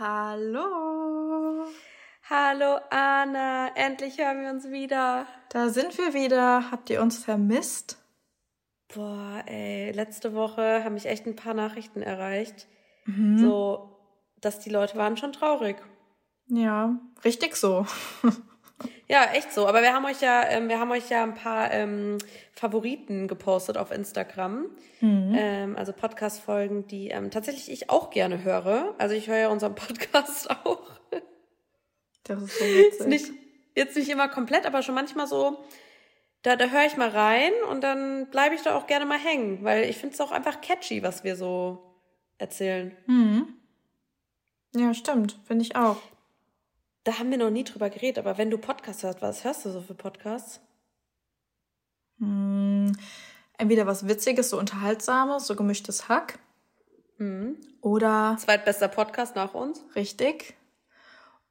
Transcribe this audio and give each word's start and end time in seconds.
Hallo. 0.00 1.66
Hallo 2.30 2.78
Anna, 2.88 3.68
endlich 3.74 4.16
hören 4.16 4.40
wir 4.40 4.48
uns 4.48 4.70
wieder. 4.70 5.26
Da 5.50 5.68
sind 5.68 5.98
wir 5.98 6.14
wieder. 6.14 6.70
Habt 6.70 6.88
ihr 6.88 7.02
uns 7.02 7.22
vermisst? 7.22 7.98
Boah, 8.94 9.42
ey, 9.44 9.90
letzte 9.90 10.32
Woche 10.32 10.84
haben 10.84 10.94
mich 10.94 11.04
echt 11.04 11.26
ein 11.26 11.36
paar 11.36 11.52
Nachrichten 11.52 12.00
erreicht. 12.00 12.66
Mhm. 13.04 13.36
So, 13.36 13.98
dass 14.40 14.58
die 14.58 14.70
Leute 14.70 14.96
waren 14.96 15.18
schon 15.18 15.34
traurig. 15.34 15.76
Ja, 16.46 16.98
richtig 17.22 17.56
so. 17.56 17.84
ja, 19.10 19.24
echt 19.32 19.52
so. 19.52 19.66
Aber 19.66 19.82
wir 19.82 19.92
haben 19.92 20.04
euch 20.04 20.20
ja, 20.20 20.48
ähm, 20.48 20.68
wir 20.68 20.78
haben 20.78 20.92
euch 20.92 21.10
ja 21.10 21.24
ein 21.24 21.34
paar 21.34 21.72
ähm, 21.72 22.18
Favoriten 22.52 23.26
gepostet 23.26 23.76
auf 23.76 23.90
Instagram. 23.90 24.66
Mhm. 25.00 25.34
Ähm, 25.36 25.76
also 25.76 25.92
Podcast-Folgen, 25.92 26.86
die 26.86 27.08
ähm, 27.08 27.32
tatsächlich 27.32 27.72
ich 27.72 27.90
auch 27.90 28.10
gerne 28.10 28.44
höre. 28.44 28.94
Also 28.98 29.16
ich 29.16 29.26
höre 29.26 29.38
ja 29.38 29.48
unseren 29.48 29.74
Podcast 29.74 30.48
auch. 30.64 30.88
Das 32.22 32.40
ist 32.40 32.56
so 32.56 32.64
witzig. 32.64 33.06
nicht, 33.08 33.32
jetzt 33.74 33.96
nicht 33.96 34.10
immer 34.10 34.28
komplett, 34.28 34.64
aber 34.64 34.82
schon 34.82 34.94
manchmal 34.94 35.26
so 35.26 35.58
da, 36.42 36.54
da 36.54 36.68
höre 36.68 36.86
ich 36.86 36.96
mal 36.96 37.08
rein 37.08 37.52
und 37.68 37.82
dann 37.82 38.30
bleibe 38.30 38.54
ich 38.54 38.62
da 38.62 38.76
auch 38.76 38.86
gerne 38.86 39.06
mal 39.06 39.18
hängen, 39.18 39.64
weil 39.64 39.90
ich 39.90 39.98
finde 39.98 40.14
es 40.14 40.20
auch 40.20 40.30
einfach 40.30 40.60
catchy, 40.60 41.02
was 41.02 41.24
wir 41.24 41.34
so 41.34 41.96
erzählen. 42.38 42.96
Mhm. 43.06 43.54
Ja, 44.76 44.94
stimmt, 44.94 45.36
finde 45.44 45.64
ich 45.64 45.74
auch. 45.74 45.98
Da 47.04 47.18
haben 47.18 47.30
wir 47.30 47.38
noch 47.38 47.50
nie 47.50 47.64
drüber 47.64 47.88
geredet, 47.88 48.18
aber 48.18 48.36
wenn 48.36 48.50
du 48.50 48.58
Podcasts 48.58 49.02
hörst, 49.02 49.22
was 49.22 49.44
hörst 49.44 49.64
du 49.64 49.70
so 49.70 49.80
für 49.80 49.94
Podcasts? 49.94 50.60
Hm, 52.18 52.92
entweder 53.56 53.86
was 53.86 54.06
Witziges, 54.06 54.50
so 54.50 54.58
Unterhaltsames, 54.58 55.46
so 55.46 55.56
gemischtes 55.56 56.08
Hack. 56.08 56.38
Mhm. 57.16 57.56
Oder. 57.80 58.36
Zweitbester 58.38 58.88
Podcast 58.88 59.34
nach 59.34 59.54
uns. 59.54 59.82
Richtig. 59.96 60.54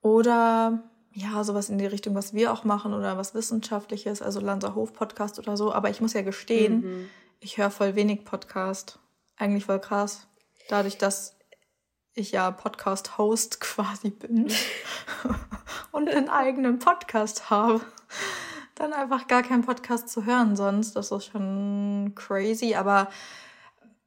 Oder 0.02 0.84
ja, 1.12 1.44
sowas 1.44 1.70
in 1.70 1.80
die 1.80 1.88
Richtung, 1.88 2.14
was 2.14 2.34
wir 2.34 2.54
auch 2.54 2.64
machen 2.64 2.94
oder 2.94 3.18
was 3.18 3.34
Wissenschaftliches, 3.34 4.22
also 4.22 4.40
Lanser 4.40 4.76
Hof 4.76 4.94
Podcast 4.94 5.40
oder 5.40 5.58
so. 5.58 5.74
Aber 5.74 5.90
ich 5.90 6.02
muss 6.02 6.14
ja 6.14 6.22
gestehen, 6.22 6.82
mhm. 6.82 7.10
ich 7.40 7.58
höre 7.58 7.72
voll 7.72 7.96
wenig 7.96 8.24
Podcast. 8.24 9.00
Eigentlich 9.36 9.66
voll 9.66 9.80
krass. 9.80 10.28
Dadurch, 10.68 10.98
dass 10.98 11.39
ich 12.20 12.32
ja 12.32 12.52
Podcast-Host 12.52 13.60
quasi 13.60 14.10
bin 14.12 14.52
und 15.92 16.10
einen 16.10 16.30
eigenen 16.30 16.80
Podcast 16.80 17.50
habe, 17.50 17.82
dann 18.76 18.94
einfach 18.94 19.28
gar 19.28 19.44
keinen 19.44 19.64
Podcast 19.64 20.10
zu 20.10 20.26
hören 20.26 20.56
sonst. 20.56 20.96
Das 20.96 21.12
ist 21.12 21.26
schon 21.26 22.14
crazy. 22.16 22.76
Aber 22.76 23.10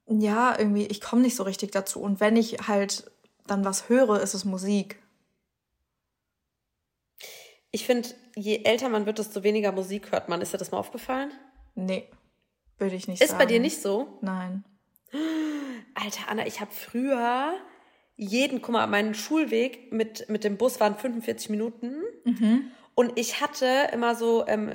ja, 0.07 0.59
irgendwie, 0.59 0.87
ich 0.87 1.01
komme 1.01 1.23
nicht 1.23 1.37
so 1.37 1.43
richtig 1.43 1.73
dazu. 1.73 2.01
Und 2.01 2.21
wenn 2.21 2.37
ich 2.37 2.67
halt 2.67 3.11
dann 3.47 3.65
was 3.65 3.89
höre, 3.89 4.21
ist 4.21 4.35
es 4.35 4.45
Musik. 4.45 5.03
Ich 7.71 7.87
finde, 7.87 8.09
je 8.37 8.63
älter 8.65 8.89
man 8.89 9.07
wird, 9.07 9.19
desto 9.19 9.43
weniger 9.43 9.73
Musik 9.73 10.13
hört 10.13 10.29
man. 10.29 10.41
Ist 10.41 10.53
dir 10.53 10.59
das 10.59 10.71
mal 10.71 10.79
aufgefallen? 10.79 11.33
Nee, 11.75 12.09
würde 12.79 12.97
ich 12.97 13.09
nicht 13.09 13.23
Ist 13.23 13.31
sagen. 13.31 13.41
Ist 13.41 13.47
bei 13.47 13.53
dir 13.53 13.61
nicht 13.61 13.81
so? 13.81 14.19
Nein. 14.21 14.65
Alter, 15.95 16.29
Anna, 16.29 16.47
ich 16.47 16.61
habe 16.61 16.71
früher 16.71 17.55
jeden, 18.17 18.63
guck 18.63 18.73
mal, 18.73 18.87
mein 18.87 19.15
Schulweg 19.15 19.93
mit, 19.93 20.29
mit 20.29 20.45
dem 20.45 20.57
Bus 20.57 20.81
waren 20.81 20.97
45 20.97 21.51
Minuten. 21.51 22.03
Mhm. 22.25 22.71
Und 22.95 23.19
ich 23.19 23.41
hatte 23.41 23.89
immer 23.93 24.15
so 24.15 24.47
ähm, 24.47 24.73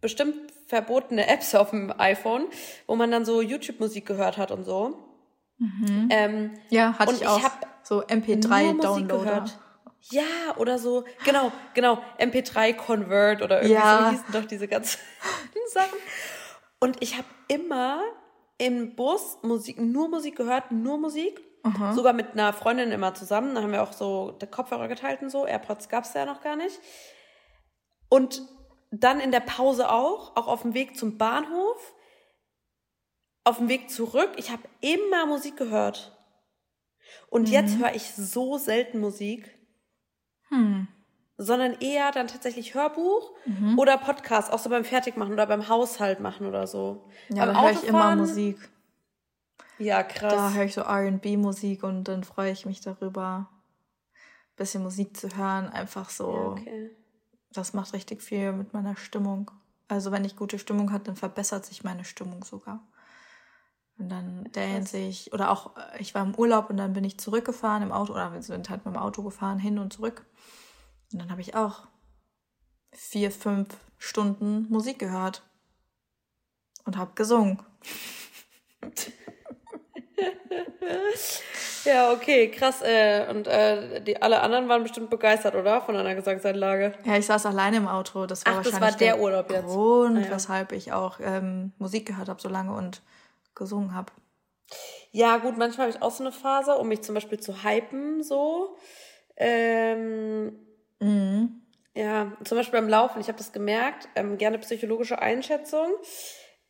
bestimmt 0.00 0.36
verbotene 0.66 1.26
Apps 1.28 1.54
auf 1.54 1.70
dem 1.70 1.92
iPhone, 1.98 2.46
wo 2.86 2.96
man 2.96 3.10
dann 3.10 3.24
so 3.24 3.40
YouTube-Musik 3.40 4.06
gehört 4.06 4.36
hat 4.36 4.50
und 4.50 4.64
so. 4.64 5.08
Mhm. 5.58 6.08
Ähm, 6.10 6.50
ja, 6.70 6.98
hatte 6.98 7.14
ich 7.14 7.26
auch. 7.26 7.38
Ich 7.38 7.44
so 7.82 8.02
MP3-Downloader. 8.02 9.44
Ja, 10.10 10.56
oder 10.58 10.78
so, 10.78 11.04
genau, 11.24 11.50
genau, 11.72 12.02
MP3 12.18 12.74
Convert 12.74 13.40
oder 13.40 13.62
irgendwie 13.62 13.74
ja. 13.74 14.04
so 14.04 14.10
hießen 14.10 14.32
doch 14.32 14.44
diese 14.44 14.68
ganzen 14.68 14.98
Sachen. 15.72 15.98
Und 16.78 17.02
ich 17.02 17.16
habe 17.16 17.26
immer 17.48 18.02
im 18.58 18.94
Bus 18.96 19.38
Musik, 19.42 19.80
nur 19.80 20.08
Musik 20.08 20.36
gehört, 20.36 20.70
nur 20.70 20.98
Musik. 20.98 21.40
Aha. 21.64 21.94
Sogar 21.94 22.12
mit 22.12 22.32
einer 22.32 22.52
Freundin 22.52 22.92
immer 22.92 23.14
zusammen. 23.14 23.54
Da 23.54 23.62
haben 23.62 23.72
wir 23.72 23.82
auch 23.82 23.92
so 23.92 24.32
der 24.32 24.48
Kopfhörer 24.48 24.86
geteilt 24.86 25.22
und 25.22 25.30
so. 25.30 25.46
AirPods 25.46 25.88
gab's 25.88 26.12
ja 26.14 26.26
noch 26.26 26.42
gar 26.42 26.56
nicht. 26.56 26.78
Und 28.10 28.42
dann 28.90 29.18
in 29.18 29.32
der 29.32 29.40
Pause 29.40 29.90
auch, 29.90 30.36
auch 30.36 30.46
auf 30.46 30.62
dem 30.62 30.74
Weg 30.74 30.96
zum 30.96 31.16
Bahnhof, 31.16 31.94
auf 33.44 33.58
dem 33.58 33.68
Weg 33.68 33.90
zurück. 33.90 34.32
Ich 34.36 34.50
habe 34.50 34.62
immer 34.80 35.26
Musik 35.26 35.56
gehört. 35.56 36.12
Und 37.30 37.48
mhm. 37.48 37.54
jetzt 37.54 37.78
höre 37.78 37.94
ich 37.94 38.14
so 38.14 38.58
selten 38.58 39.00
Musik. 39.00 39.58
Hm. 40.50 40.88
Sondern 41.36 41.72
eher 41.80 42.12
dann 42.12 42.28
tatsächlich 42.28 42.74
Hörbuch 42.74 43.32
mhm. 43.44 43.78
oder 43.78 43.98
Podcast, 43.98 44.52
auch 44.52 44.58
so 44.58 44.70
beim 44.70 44.84
Fertigmachen 44.84 45.32
oder 45.32 45.46
beim 45.46 45.68
Haushalt 45.68 46.20
machen 46.20 46.46
oder 46.46 46.66
so. 46.66 47.08
Ja, 47.30 47.46
da 47.46 47.60
höre 47.60 47.72
ich 47.72 47.84
immer 47.84 48.14
Musik. 48.14 48.70
Ja, 49.78 50.02
krass. 50.02 50.32
Da 50.32 50.52
höre 50.52 50.64
ich 50.64 50.74
so 50.74 50.82
RB-Musik 50.82 51.82
und 51.82 52.04
dann 52.04 52.24
freue 52.24 52.52
ich 52.52 52.66
mich 52.66 52.80
darüber, 52.80 53.48
ein 54.12 54.56
bisschen 54.56 54.82
Musik 54.82 55.16
zu 55.16 55.36
hören. 55.36 55.68
Einfach 55.68 56.10
so. 56.10 56.32
Ja, 56.32 56.46
okay. 56.48 56.90
Das 57.50 57.72
macht 57.72 57.92
richtig 57.92 58.22
viel 58.22 58.52
mit 58.52 58.72
meiner 58.72 58.96
Stimmung. 58.96 59.50
Also, 59.88 60.10
wenn 60.12 60.24
ich 60.24 60.36
gute 60.36 60.58
Stimmung 60.58 60.92
habe, 60.92 61.04
dann 61.04 61.16
verbessert 61.16 61.64
sich 61.64 61.84
meine 61.84 62.04
Stimmung 62.04 62.44
sogar. 62.44 62.86
Und 63.96 64.08
dann 64.08 64.48
dance 64.52 64.96
ich, 64.96 65.32
oder 65.32 65.50
auch, 65.50 65.72
ich 65.98 66.14
war 66.14 66.22
im 66.24 66.34
Urlaub 66.34 66.68
und 66.68 66.76
dann 66.76 66.94
bin 66.94 67.04
ich 67.04 67.18
zurückgefahren 67.18 67.82
im 67.82 67.92
Auto, 67.92 68.12
oder 68.12 68.32
wir 68.32 68.42
sind 68.42 68.68
halt 68.70 68.84
mit 68.84 68.94
dem 68.94 69.00
Auto 69.00 69.22
gefahren, 69.22 69.58
hin 69.58 69.78
und 69.78 69.92
zurück. 69.92 70.26
Und 71.12 71.20
dann 71.20 71.30
habe 71.30 71.40
ich 71.40 71.54
auch 71.54 71.86
vier, 72.92 73.30
fünf 73.30 73.68
Stunden 73.98 74.68
Musik 74.68 74.98
gehört 74.98 75.42
und 76.84 76.96
habe 76.96 77.12
gesungen. 77.14 77.62
ja, 81.84 82.12
okay, 82.12 82.50
krass. 82.50 82.82
Äh, 82.82 83.26
und 83.30 83.46
äh, 83.46 84.00
die 84.00 84.20
alle 84.20 84.40
anderen 84.40 84.68
waren 84.68 84.82
bestimmt 84.82 85.10
begeistert, 85.10 85.54
oder? 85.54 85.80
Von 85.80 85.96
einer 85.96 86.14
Gesangsanlage. 86.14 86.94
Ja, 87.04 87.16
ich 87.16 87.26
saß 87.26 87.46
alleine 87.46 87.78
im 87.78 87.88
Auto. 87.88 88.26
Das 88.26 88.44
war 88.44 88.52
Ach, 88.52 88.56
wahrscheinlich 88.58 88.80
das 88.80 88.92
war 88.92 88.98
der, 88.98 89.14
der 89.14 89.22
Urlaub 89.22 89.50
jetzt. 89.50 89.66
Grund, 89.66 90.18
ah, 90.18 90.20
ja. 90.20 90.30
weshalb 90.30 90.72
ich 90.72 90.92
auch 90.92 91.18
ähm, 91.20 91.72
Musik 91.78 92.06
gehört 92.06 92.28
habe 92.28 92.40
so 92.40 92.48
lange 92.48 92.74
und 92.74 93.02
gesungen 93.54 93.94
habe. 93.94 94.12
Ja, 95.10 95.36
gut, 95.36 95.56
manchmal 95.56 95.86
habe 95.86 95.96
ich 95.96 96.02
auch 96.02 96.10
so 96.10 96.24
eine 96.24 96.32
Phase, 96.32 96.76
um 96.76 96.88
mich 96.88 97.02
zum 97.02 97.14
Beispiel 97.14 97.38
zu 97.38 97.62
hypen, 97.62 98.22
so. 98.22 98.76
Ähm, 99.36 100.58
mhm. 101.00 101.60
Ja, 101.94 102.32
zum 102.42 102.58
Beispiel 102.58 102.80
beim 102.80 102.88
Laufen, 102.88 103.20
ich 103.20 103.28
habe 103.28 103.38
das 103.38 103.52
gemerkt, 103.52 104.08
ähm, 104.16 104.36
gerne 104.38 104.58
psychologische 104.58 105.20
Einschätzung. 105.20 105.88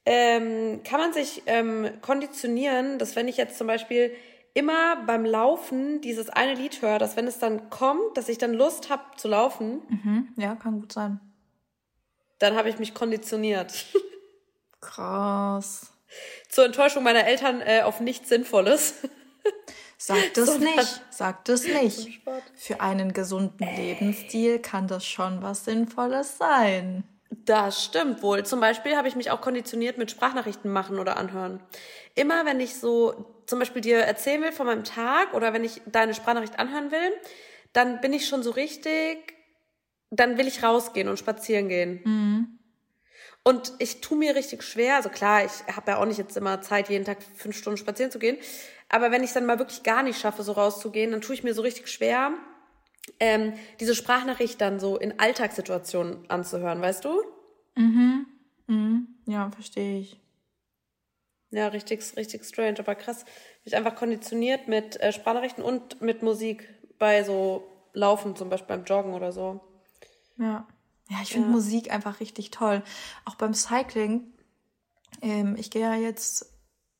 Ähm, 0.06 0.82
kann 0.84 1.00
man 1.00 1.12
sich 1.12 1.42
ähm, 1.47 1.91
konditionieren, 2.03 2.98
dass 2.98 3.16
wenn 3.16 3.26
ich 3.26 3.37
jetzt 3.37 3.56
zum 3.56 3.66
Beispiel 3.66 4.15
immer 4.53 4.97
beim 5.04 5.25
Laufen 5.25 6.00
dieses 6.00 6.31
eine 6.31 6.54
Lied 6.54 6.82
höre, 6.82 6.98
dass 6.98 7.16
wenn 7.16 7.26
es 7.26 7.38
dann 7.38 7.70
kommt, 7.70 8.16
dass 8.16 8.28
ich 8.28 8.38
dann 8.38 8.54
Lust 8.54 8.91
habe 8.91 9.03
zu 9.16 9.28
laufen. 9.28 9.82
Mhm. 9.88 10.28
Ja, 10.37 10.54
kann 10.54 10.81
gut 10.81 10.93
sein. 10.93 11.20
Dann 12.38 12.56
habe 12.56 12.69
ich 12.69 12.78
mich 12.78 12.94
konditioniert. 12.94 13.87
Krass. 14.81 15.93
Zur 16.48 16.66
Enttäuschung 16.66 17.03
meiner 17.03 17.26
Eltern 17.26 17.60
äh, 17.60 17.82
auf 17.82 18.00
nichts 18.00 18.28
Sinnvolles. 18.28 18.94
Sagt 19.97 20.37
es 20.37 20.59
nicht, 20.59 21.03
sagt 21.10 21.48
es 21.48 21.66
nicht. 21.82 22.20
Für 22.56 22.82
einen 22.82 23.14
gesunden 23.14 23.66
Lebensstil 23.75 24.59
kann 24.59 24.87
das 24.87 25.06
schon 25.06 25.41
was 25.41 25.64
Sinnvolles 25.64 26.37
sein. 26.37 27.04
Das 27.31 27.85
stimmt 27.85 28.23
wohl. 28.23 28.45
Zum 28.45 28.61
Beispiel 28.61 28.97
habe 28.97 29.09
ich 29.09 29.17
mich 29.17 29.31
auch 29.31 29.41
konditioniert 29.41 29.99
mit 29.99 30.11
Sprachnachrichten 30.11 30.71
machen 30.71 30.99
oder 30.99 31.17
anhören. 31.17 31.61
Immer 32.15 32.47
wenn 32.47 32.61
ich 32.61 32.77
so 32.77 33.43
zum 33.47 33.59
Beispiel 33.59 33.83
dir 33.83 33.99
erzählen 33.99 34.43
will 34.43 34.53
von 34.53 34.67
meinem 34.67 34.85
Tag 34.85 35.35
oder 35.35 35.53
wenn 35.53 35.65
ich 35.65 35.83
deine 35.87 36.15
Sprachnachricht 36.15 36.59
anhören 36.59 36.91
will, 36.91 37.12
dann 37.73 38.00
bin 38.00 38.12
ich 38.12 38.29
schon 38.29 38.43
so 38.43 38.50
richtig, 38.50 39.35
dann 40.11 40.38
will 40.38 40.47
ich 40.47 40.62
rausgehen 40.62 41.09
und 41.09 41.19
spazieren 41.19 41.69
gehen. 41.69 42.00
Mhm. 42.05 42.59
Und 43.43 43.75
ich 43.79 44.00
tue 44.00 44.17
mir 44.17 44.35
richtig 44.35 44.62
schwer, 44.62 44.97
also 44.97 45.11
klar, 45.11 45.44
ich 45.44 45.77
habe 45.77 45.91
ja 45.91 45.99
auch 45.99 46.06
nicht 46.06 46.17
jetzt 46.17 46.37
immer 46.37 46.62
Zeit, 46.62 46.88
jeden 46.88 47.05
Tag 47.05 47.19
fünf 47.37 47.56
Stunden 47.56 47.77
spazieren 47.77 48.11
zu 48.11 48.19
gehen, 48.19 48.38
aber 48.88 49.11
wenn 49.11 49.23
ich 49.23 49.31
es 49.31 49.35
dann 49.35 49.44
mal 49.44 49.59
wirklich 49.59 49.82
gar 49.82 50.03
nicht 50.03 50.19
schaffe, 50.19 50.43
so 50.43 50.53
rauszugehen, 50.53 51.11
dann 51.11 51.20
tue 51.20 51.35
ich 51.35 51.43
mir 51.43 51.53
so 51.53 51.61
richtig 51.61 51.88
schwer, 51.88 52.32
ähm, 53.21 53.55
diese 53.81 53.95
Sprachnachricht 53.95 54.61
dann 54.61 54.81
so 54.81 54.97
in 54.97 55.19
Alltagssituationen 55.19 56.29
anzuhören, 56.29 56.81
weißt 56.81 57.05
du? 57.05 57.23
Mhm. 57.77 58.27
mhm. 58.67 59.09
Ja, 59.27 59.51
verstehe 59.51 60.01
ich. 60.01 60.21
Ja, 61.51 61.69
richtig, 61.69 62.17
richtig 62.17 62.45
strange, 62.45 62.81
aber 62.81 62.95
krass. 62.95 63.25
Mich 63.65 63.77
einfach 63.77 63.95
konditioniert 63.95 64.67
mit 64.67 65.01
äh, 65.01 65.12
Sprachnachrichten 65.12 65.62
und 65.62 66.01
mit 66.01 66.23
Musik 66.23 66.69
bei 66.99 67.23
so 67.23 67.65
Laufen, 67.93 68.35
zum 68.35 68.51
Beispiel 68.51 68.77
beim 68.77 68.85
Joggen 68.85 69.15
oder 69.15 69.31
so. 69.31 69.61
Ja. 70.37 70.67
Ja, 71.11 71.19
ich 71.23 71.31
finde 71.31 71.49
ja. 71.49 71.53
Musik 71.53 71.93
einfach 71.93 72.21
richtig 72.21 72.51
toll. 72.51 72.83
Auch 73.25 73.37
beim 73.37 73.55
Cycling. 73.55 74.33
Ähm, 75.23 75.55
ich 75.56 75.71
gehe 75.71 75.83
ja 75.83 75.95
jetzt 75.95 76.53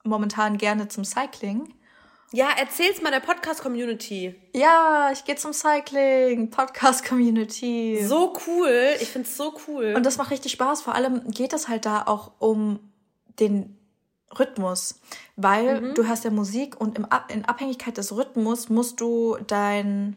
momentan 0.05 0.59
gerne 0.59 0.89
zum 0.89 1.05
Cycling. 1.05 1.75
Ja, 2.33 2.49
erzähl's 2.59 3.01
mal 3.01 3.11
der 3.11 3.21
Podcast-Community. 3.21 4.35
Ja, 4.53 5.11
ich 5.13 5.25
gehe 5.25 5.37
zum 5.37 5.53
Cycling, 5.53 6.51
Podcast-Community. 6.51 8.05
So 8.05 8.33
cool, 8.47 8.97
ich 9.01 9.09
find's 9.09 9.37
so 9.37 9.55
cool. 9.69 9.95
Und 9.97 10.05
das 10.05 10.17
macht 10.17 10.31
richtig 10.31 10.53
Spaß. 10.53 10.83
Vor 10.83 10.95
allem 10.95 11.31
geht 11.31 11.53
es 11.53 11.69
halt 11.69 11.87
da 11.87 12.03
auch 12.07 12.33
um 12.41 12.81
den 13.39 13.79
Rhythmus, 14.39 15.01
weil 15.37 15.81
mhm. 15.81 15.95
du 15.95 16.09
hast 16.09 16.25
ja 16.25 16.31
Musik 16.31 16.81
und 16.81 16.99
im, 16.99 17.07
in 17.29 17.45
Abhängigkeit 17.45 17.97
des 17.97 18.17
Rhythmus 18.17 18.69
musst 18.69 19.01
du 19.01 19.37
dein, 19.47 20.17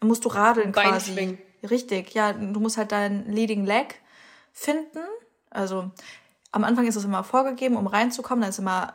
musst 0.00 0.24
du 0.24 0.28
radeln 0.28 0.72
Bein 0.72 0.90
quasi. 0.90 1.12
Schwingen. 1.12 1.38
Richtig, 1.62 2.12
ja, 2.12 2.32
du 2.32 2.60
musst 2.60 2.76
halt 2.76 2.92
dein 2.92 3.30
Leading 3.30 3.64
Leg 3.64 4.00
finden. 4.52 5.00
Also 5.48 5.90
am 6.52 6.64
Anfang 6.64 6.86
ist 6.86 6.96
es 6.96 7.04
immer 7.04 7.24
vorgegeben, 7.24 7.76
um 7.76 7.86
reinzukommen, 7.86 8.42
dann 8.42 8.50
ist 8.50 8.58
immer 8.58 8.94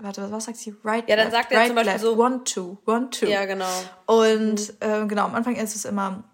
warte, 0.00 0.30
was 0.30 0.44
sagt 0.44 0.58
sie? 0.58 0.74
Right, 0.84 1.08
ja, 1.08 1.16
dann 1.16 1.26
left, 1.26 1.36
sagt 1.36 1.52
er 1.52 1.58
right, 1.58 1.66
zum 1.68 1.76
Beispiel 1.76 1.92
left, 1.92 2.04
so 2.04 2.16
one, 2.16 2.44
two, 2.44 2.78
one, 2.86 3.10
two. 3.10 3.26
Ja, 3.26 3.44
genau. 3.44 3.66
Und 4.06 4.72
mhm. 4.72 4.76
äh, 4.80 5.06
genau, 5.06 5.24
am 5.24 5.34
Anfang 5.34 5.56
ist 5.56 5.74
es 5.76 5.84
immer 5.84 6.24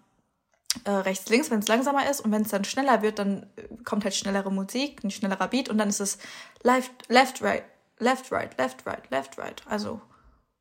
äh, 0.85 0.91
rechts, 0.91 1.29
links, 1.29 1.51
wenn 1.51 1.59
es 1.59 1.67
langsamer 1.67 2.09
ist 2.09 2.21
und 2.21 2.31
wenn 2.31 2.41
es 2.41 2.49
dann 2.49 2.63
schneller 2.63 3.01
wird, 3.01 3.19
dann 3.19 3.47
äh, 3.55 3.83
kommt 3.83 4.03
halt 4.03 4.15
schnellere 4.15 4.51
Musik, 4.51 5.03
ein 5.03 5.11
schnellerer 5.11 5.47
Beat 5.47 5.69
und 5.69 5.77
dann 5.77 5.89
ist 5.89 5.99
es 5.99 6.17
left, 6.63 6.91
left, 7.09 7.41
right, 7.41 7.63
left, 7.99 8.31
right, 8.31 8.57
left, 8.57 8.85
right, 8.85 9.09
left, 9.11 9.37
right. 9.37 9.61
Also 9.67 10.01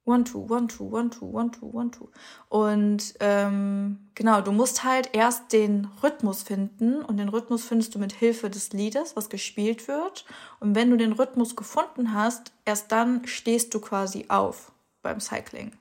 One, 0.04 0.24
two, 0.24 0.44
one, 0.48 0.66
two, 0.66 0.84
one, 0.84 1.10
two, 1.10 1.26
one, 1.26 1.52
two, 1.52 1.70
one, 1.72 1.90
two. 1.92 2.10
Und 2.48 3.14
ähm, 3.20 4.10
genau, 4.16 4.40
du 4.40 4.50
musst 4.50 4.82
halt 4.82 5.10
erst 5.12 5.52
den 5.52 5.88
Rhythmus 6.02 6.42
finden 6.42 7.02
und 7.02 7.18
den 7.18 7.28
Rhythmus 7.28 7.64
findest 7.64 7.94
du 7.94 8.00
mit 8.00 8.12
Hilfe 8.12 8.50
des 8.50 8.72
Liedes, 8.72 9.14
was 9.14 9.30
gespielt 9.30 9.86
wird. 9.86 10.24
Und 10.58 10.74
wenn 10.74 10.90
du 10.90 10.96
den 10.96 11.12
Rhythmus 11.12 11.54
gefunden 11.54 12.14
hast, 12.14 12.52
erst 12.64 12.90
dann 12.90 13.26
stehst 13.26 13.74
du 13.74 13.80
quasi 13.80 14.26
auf 14.28 14.72
beim 15.02 15.20
Cycling. 15.20 15.72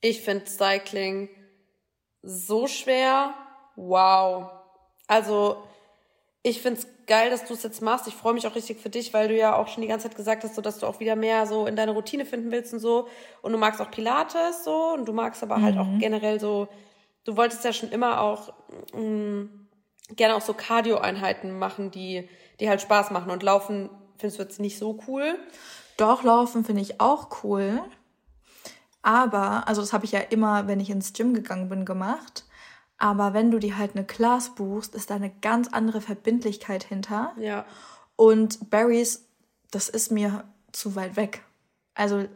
Ich 0.00 0.22
finde 0.22 0.46
Cycling 0.46 1.28
so 2.22 2.66
schwer. 2.68 3.34
Wow. 3.76 4.50
Also, 5.06 5.62
ich 6.42 6.62
finde 6.62 6.80
es 6.80 6.86
geil, 7.06 7.30
dass 7.30 7.44
du 7.44 7.54
es 7.54 7.62
jetzt 7.62 7.82
machst. 7.82 8.06
Ich 8.06 8.14
freue 8.14 8.34
mich 8.34 8.46
auch 8.46 8.54
richtig 8.54 8.78
für 8.78 8.90
dich, 8.90 9.12
weil 9.12 9.28
du 9.28 9.36
ja 9.36 9.56
auch 9.56 9.68
schon 9.68 9.82
die 9.82 9.88
ganze 9.88 10.08
Zeit 10.08 10.16
gesagt 10.16 10.44
hast, 10.44 10.54
so, 10.54 10.62
dass 10.62 10.78
du 10.78 10.86
auch 10.86 11.00
wieder 11.00 11.16
mehr 11.16 11.46
so 11.46 11.66
in 11.66 11.76
deine 11.76 11.92
Routine 11.92 12.24
finden 12.24 12.50
willst 12.50 12.72
und 12.72 12.80
so. 12.80 13.08
Und 13.42 13.52
du 13.52 13.58
magst 13.58 13.80
auch 13.80 13.90
Pilates 13.90 14.64
so 14.64 14.94
und 14.94 15.06
du 15.06 15.12
magst 15.12 15.42
aber 15.42 15.58
mhm. 15.58 15.62
halt 15.62 15.78
auch 15.78 15.86
mhm. 15.86 15.98
generell 15.98 16.38
so, 16.38 16.68
du 17.24 17.36
wolltest 17.36 17.64
ja 17.64 17.72
schon 17.72 17.90
immer 17.90 18.20
auch 18.20 18.52
mh, 18.94 19.00
mm, 19.00 19.68
gerne 20.16 20.34
auch 20.34 20.40
so 20.40 20.54
Cardio-Einheiten 20.54 21.58
machen, 21.58 21.90
die, 21.90 22.28
die 22.60 22.68
halt 22.68 22.80
Spaß 22.80 23.10
machen. 23.10 23.30
Und 23.30 23.42
Laufen 23.42 23.90
findest 24.16 24.38
du 24.38 24.42
jetzt 24.42 24.60
nicht 24.60 24.78
so 24.78 24.98
cool. 25.06 25.38
Doch, 25.96 26.22
Laufen 26.22 26.64
finde 26.64 26.82
ich 26.82 27.00
auch 27.00 27.42
cool. 27.42 27.80
Aber, 29.02 29.66
also 29.66 29.80
das 29.80 29.92
habe 29.92 30.04
ich 30.04 30.12
ja 30.12 30.20
immer, 30.20 30.66
wenn 30.66 30.80
ich 30.80 30.90
ins 30.90 31.12
Gym 31.12 31.34
gegangen 31.34 31.68
bin, 31.68 31.84
gemacht. 31.84 32.44
Aber 32.98 33.32
wenn 33.32 33.50
du 33.50 33.58
dir 33.58 33.78
halt 33.78 33.94
eine 33.94 34.04
Class 34.04 34.54
buchst, 34.54 34.94
ist 34.94 35.10
da 35.10 35.14
eine 35.14 35.30
ganz 35.30 35.68
andere 35.68 36.00
Verbindlichkeit 36.00 36.84
hinter. 36.84 37.32
Ja. 37.38 37.64
Und 38.16 38.70
Barrys, 38.70 39.24
das 39.70 39.88
ist 39.88 40.10
mir 40.10 40.44
zu 40.72 40.96
weit 40.96 41.16
weg. 41.16 41.42
Also 41.94 42.26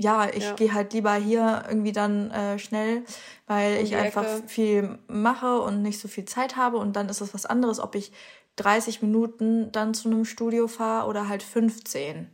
ja, 0.00 0.28
ich 0.32 0.44
ja. 0.44 0.54
gehe 0.54 0.72
halt 0.72 0.94
lieber 0.94 1.14
hier 1.14 1.64
irgendwie 1.68 1.92
dann 1.92 2.30
äh, 2.30 2.58
schnell, 2.58 3.04
weil 3.46 3.82
ich 3.82 3.96
einfach 3.96 4.24
viel 4.46 4.98
mache 5.08 5.60
und 5.60 5.82
nicht 5.82 6.00
so 6.00 6.08
viel 6.08 6.24
Zeit 6.24 6.56
habe 6.56 6.78
und 6.78 6.94
dann 6.96 7.10
ist 7.10 7.20
es 7.20 7.34
was 7.34 7.44
anderes, 7.44 7.80
ob 7.80 7.94
ich 7.94 8.10
30 8.56 9.02
Minuten 9.02 9.70
dann 9.72 9.92
zu 9.92 10.08
einem 10.08 10.24
Studio 10.24 10.68
fahre 10.68 11.06
oder 11.06 11.28
halt 11.28 11.42
15. 11.42 12.30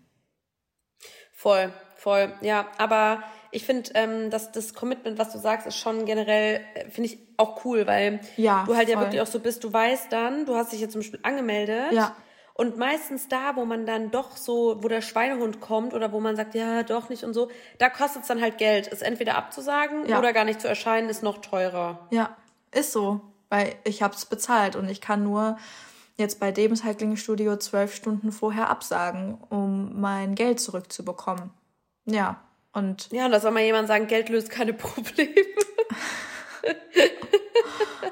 Voll, 1.33 1.73
voll, 1.97 2.33
ja, 2.41 2.69
aber 2.79 3.23
ich 3.51 3.65
finde, 3.65 3.91
ähm, 3.95 4.31
dass 4.31 4.53
das 4.53 4.75
Commitment, 4.75 5.19
was 5.19 5.33
du 5.33 5.39
sagst, 5.39 5.67
ist 5.67 5.77
schon 5.77 6.05
generell, 6.05 6.61
äh, 6.75 6.91
finde 6.91 7.11
ich 7.11 7.19
auch 7.37 7.65
cool, 7.65 7.87
weil 7.87 8.21
ja, 8.37 8.65
du 8.67 8.77
halt 8.77 8.89
voll. 8.89 8.95
ja 8.95 9.01
wirklich 9.01 9.21
auch 9.21 9.27
so 9.27 9.41
bist, 9.41 9.65
du 9.65 9.73
weißt 9.73 10.13
dann, 10.13 10.47
du 10.47 10.55
hast 10.55 10.73
dich 10.73 10.81
jetzt 10.81 10.93
zum 10.93 11.01
Beispiel 11.01 11.21
angemeldet. 11.23 11.93
Ja. 11.93 12.15
Und 12.55 12.79
meistens 12.79 13.29
da, 13.29 13.55
wo 13.57 13.67
man 13.67 13.85
dann 13.85 14.11
doch 14.11 14.35
so, 14.37 14.83
wo 14.83 14.89
der 14.89 15.03
Schweinehund 15.03 15.61
kommt 15.61 15.93
oder 15.93 16.13
wo 16.13 16.21
man 16.21 16.37
sagt, 16.37 16.55
ja, 16.55 16.83
doch 16.85 17.11
nicht 17.11 17.23
und 17.23 17.35
so, 17.35 17.51
da 17.79 17.91
kostet 17.91 18.23
es 18.23 18.29
dann 18.29 18.41
halt 18.41 18.57
Geld. 18.57 18.87
Ist 18.87 19.03
entweder 19.03 19.37
abzusagen 19.37 20.09
ja. 20.09 20.19
oder 20.19 20.33
gar 20.33 20.45
nicht 20.45 20.63
zu 20.63 20.69
erscheinen, 20.69 21.11
ist 21.11 21.23
noch 21.23 21.39
teurer. 21.39 22.07
Ja, 22.11 22.35
ist 22.73 22.93
so. 22.93 23.21
Weil 23.51 23.75
ich 23.85 24.03
habe 24.03 24.15
es 24.15 24.25
bezahlt 24.25 24.75
und 24.75 24.89
ich 24.89 25.03
kann 25.03 25.23
nur 25.23 25.59
jetzt 26.17 26.41
bei 26.41 26.51
dem 26.51 26.75
Cycling-Studio 26.75 27.57
zwölf 27.59 27.95
Stunden 27.95 28.33
vorher 28.33 28.71
absagen, 28.71 29.39
um 29.51 30.01
mein 30.01 30.35
Geld 30.35 30.59
zurückzubekommen. 30.59 31.51
Ja, 32.07 32.41
und 32.77 33.11
ja, 33.11 33.25
und 33.25 33.33
da 33.33 33.41
soll 33.41 33.53
mal 33.53 33.63
jemand 33.63 33.89
sagen, 33.89 34.07
Geld 34.07 34.29
löst 34.29 34.51
keine 34.51 34.75
Probleme. 34.75 35.31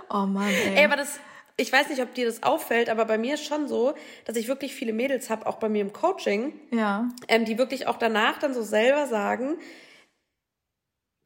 oh 0.08 0.24
Mann, 0.24 0.48
ey. 0.48 0.78
Ey, 0.78 0.84
aber 0.86 0.96
das, 0.96 1.20
ich 1.58 1.70
weiß 1.70 1.90
nicht, 1.90 2.00
ob 2.00 2.14
dir 2.14 2.24
das 2.24 2.42
auffällt, 2.42 2.88
aber 2.88 3.04
bei 3.04 3.18
mir 3.18 3.34
ist 3.34 3.44
schon 3.44 3.68
so, 3.68 3.92
dass 4.24 4.36
ich 4.36 4.48
wirklich 4.48 4.74
viele 4.74 4.94
Mädels 4.94 5.28
habe, 5.28 5.46
auch 5.46 5.56
bei 5.56 5.68
mir 5.68 5.82
im 5.82 5.92
Coaching, 5.92 6.58
ja. 6.70 7.10
ähm, 7.28 7.44
die 7.44 7.58
wirklich 7.58 7.88
auch 7.88 7.98
danach 7.98 8.38
dann 8.38 8.54
so 8.54 8.62
selber 8.62 9.06
sagen, 9.06 9.58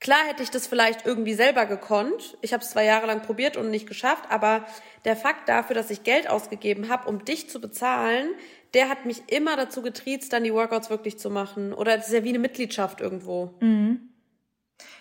Klar 0.01 0.29
hätte 0.29 0.45
ich 0.45 0.51
das 0.51 0.69
vielleicht 0.69 1.07
irgendwie 1.07 1.35
selber 1.35 1.67
gekonnt. 1.67 2.39
Ich 2.41 2.53
habe 2.53 2.63
es 2.63 2.71
zwei 2.71 2.85
Jahre 2.85 3.09
lang 3.09 3.23
probiert 3.23 3.57
und 3.57 3.71
nicht 3.71 3.89
geschafft, 3.89 4.31
aber 4.31 4.65
der 5.05 5.17
Fakt 5.17 5.49
dafür, 5.49 5.75
dass 5.75 5.91
ich 5.91 6.05
Geld 6.05 6.31
ausgegeben 6.31 6.89
habe, 6.89 7.09
um 7.09 7.25
dich 7.25 7.51
zu 7.51 7.61
bezahlen, 7.61 8.31
der 8.75 8.89
hat 8.89 9.07
mich 9.07 9.23
immer 9.29 9.57
dazu 9.57 9.83
getriezt, 9.83 10.33
dann 10.33 10.45
die 10.45 10.53
Workouts 10.53 10.91
wirklich 10.91 11.19
zu 11.19 11.31
machen. 11.31 11.73
Oder 11.73 11.97
es 11.97 12.09
ist 12.09 12.13
ja 12.13 12.25
wie 12.25 12.31
eine 12.31 12.39
Mitgliedschaft 12.39 13.01
irgendwo. 13.01 13.55
Mhm. 13.61 14.11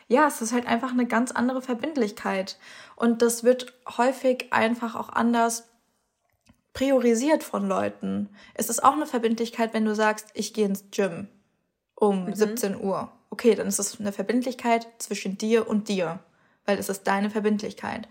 Ja, 0.08 0.28
es 0.28 0.42
ist 0.42 0.54
halt 0.54 0.68
einfach 0.68 0.92
eine 0.92 1.06
ganz 1.06 1.32
andere 1.32 1.62
Verbindlichkeit. 1.62 2.58
Und 2.96 3.22
das 3.22 3.44
wird 3.44 3.74
häufig 3.98 4.48
einfach 4.52 4.96
auch 4.96 5.10
anders 5.10 5.68
priorisiert 6.74 7.44
von 7.44 7.68
Leuten. 7.68 8.30
Es 8.54 8.70
ist 8.70 8.84
auch 8.84 8.94
eine 8.94 9.08
Verbindlichkeit, 9.08 9.74
wenn 9.74 9.86
du 9.86 9.96
sagst, 9.96 10.28
ich 10.34 10.54
gehe 10.54 10.66
ins 10.66 10.86
Gym 10.92 11.28
um 11.96 12.26
mhm. 12.26 12.36
17 12.36 12.80
Uhr. 12.80 13.12
Okay, 13.30 13.56
dann 13.56 13.68
ist 13.68 13.80
es 13.80 14.00
eine 14.00 14.14
Verbindlichkeit 14.14 14.88
zwischen 15.00 15.38
dir 15.38 15.68
und 15.68 15.90
dir, 15.90 16.20
weil 16.66 16.78
es 16.78 16.88
ist 16.88 17.04
deine 17.04 17.30
Verbindlichkeit 17.30 18.08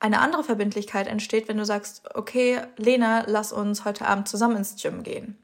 eine 0.00 0.20
andere 0.20 0.44
Verbindlichkeit 0.44 1.06
entsteht, 1.06 1.48
wenn 1.48 1.56
du 1.56 1.64
sagst, 1.64 2.02
okay, 2.14 2.60
Lena, 2.76 3.24
lass 3.26 3.52
uns 3.52 3.84
heute 3.84 4.06
Abend 4.06 4.28
zusammen 4.28 4.56
ins 4.56 4.80
Gym 4.80 5.02
gehen. 5.02 5.36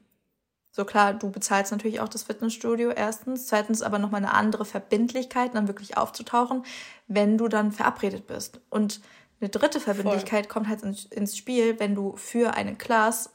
So 0.71 0.83
klar, 0.83 1.13
du 1.13 1.31
bezahlst 1.31 1.71
natürlich 1.71 2.01
auch 2.01 2.09
das 2.09 2.23
Fitnessstudio 2.23 2.89
erstens, 2.89 3.47
zweitens 3.47 3.81
aber 3.81 3.97
nochmal 3.97 4.23
eine 4.23 4.33
andere 4.33 4.65
Verbindlichkeit, 4.65 5.55
dann 5.55 5.69
wirklich 5.69 5.97
aufzutauchen, 5.97 6.65
wenn 7.07 7.37
du 7.37 7.47
dann 7.47 7.71
verabredet 7.71 8.27
bist. 8.27 8.59
Und 8.69 8.99
eine 9.39 9.49
dritte 9.49 9.79
Verbindlichkeit 9.79 10.45
Voll. 10.45 10.53
kommt 10.53 10.67
halt 10.67 10.83
ins, 10.83 11.05
ins 11.05 11.37
Spiel, 11.37 11.79
wenn 11.79 11.95
du 11.95 12.15
für 12.17 12.55
eine 12.55 12.75
Class, 12.75 13.29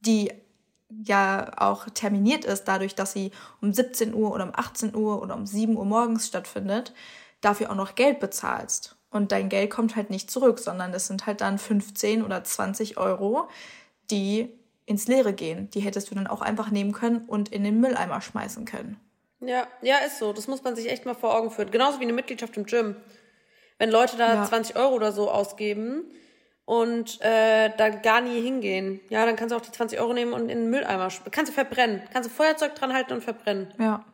die 0.00 0.30
ja 0.90 1.52
auch 1.56 1.88
terminiert 1.90 2.44
ist, 2.44 2.64
dadurch, 2.64 2.94
dass 2.94 3.12
sie 3.12 3.30
um 3.60 3.72
17 3.72 4.14
Uhr 4.14 4.32
oder 4.32 4.44
um 4.44 4.52
18 4.54 4.94
Uhr 4.94 5.22
oder 5.22 5.34
um 5.34 5.46
7 5.46 5.76
Uhr 5.76 5.84
morgens 5.84 6.26
stattfindet, 6.26 6.92
dafür 7.40 7.70
auch 7.70 7.76
noch 7.76 7.94
Geld 7.94 8.20
bezahlst. 8.20 8.93
Und 9.14 9.30
dein 9.30 9.48
Geld 9.48 9.70
kommt 9.70 9.94
halt 9.94 10.10
nicht 10.10 10.28
zurück, 10.28 10.58
sondern 10.58 10.90
das 10.90 11.06
sind 11.06 11.24
halt 11.24 11.40
dann 11.40 11.56
15 11.56 12.24
oder 12.24 12.42
20 12.42 12.98
Euro, 12.98 13.48
die 14.10 14.52
ins 14.86 15.06
Leere 15.06 15.32
gehen. 15.32 15.70
Die 15.70 15.78
hättest 15.78 16.10
du 16.10 16.16
dann 16.16 16.26
auch 16.26 16.42
einfach 16.42 16.72
nehmen 16.72 16.90
können 16.90 17.24
und 17.28 17.50
in 17.50 17.62
den 17.62 17.78
Mülleimer 17.78 18.20
schmeißen 18.20 18.64
können. 18.64 18.98
Ja, 19.38 19.68
ja, 19.82 19.98
ist 19.98 20.18
so. 20.18 20.32
Das 20.32 20.48
muss 20.48 20.64
man 20.64 20.74
sich 20.74 20.90
echt 20.90 21.06
mal 21.06 21.14
vor 21.14 21.32
Augen 21.32 21.52
führen. 21.52 21.70
Genauso 21.70 22.00
wie 22.00 22.02
eine 22.02 22.12
Mitgliedschaft 22.12 22.56
im 22.56 22.66
Gym. 22.66 22.96
Wenn 23.78 23.92
Leute 23.92 24.16
da 24.16 24.34
ja. 24.34 24.44
20 24.46 24.74
Euro 24.74 24.96
oder 24.96 25.12
so 25.12 25.30
ausgeben 25.30 26.10
und 26.64 27.20
äh, 27.20 27.70
da 27.76 27.90
gar 27.90 28.20
nie 28.20 28.42
hingehen, 28.42 29.00
ja, 29.10 29.24
dann 29.26 29.36
kannst 29.36 29.52
du 29.52 29.56
auch 29.56 29.62
die 29.62 29.70
20 29.70 30.00
Euro 30.00 30.12
nehmen 30.12 30.32
und 30.32 30.48
in 30.48 30.58
den 30.58 30.70
Mülleimer 30.70 31.08
schmeißen. 31.10 31.30
Kannst 31.30 31.52
du 31.52 31.54
verbrennen. 31.54 32.02
Kannst 32.12 32.28
du 32.28 32.34
Feuerzeug 32.34 32.74
dran 32.74 32.92
halten 32.92 33.12
und 33.12 33.22
verbrennen. 33.22 33.72
Ja. 33.78 34.04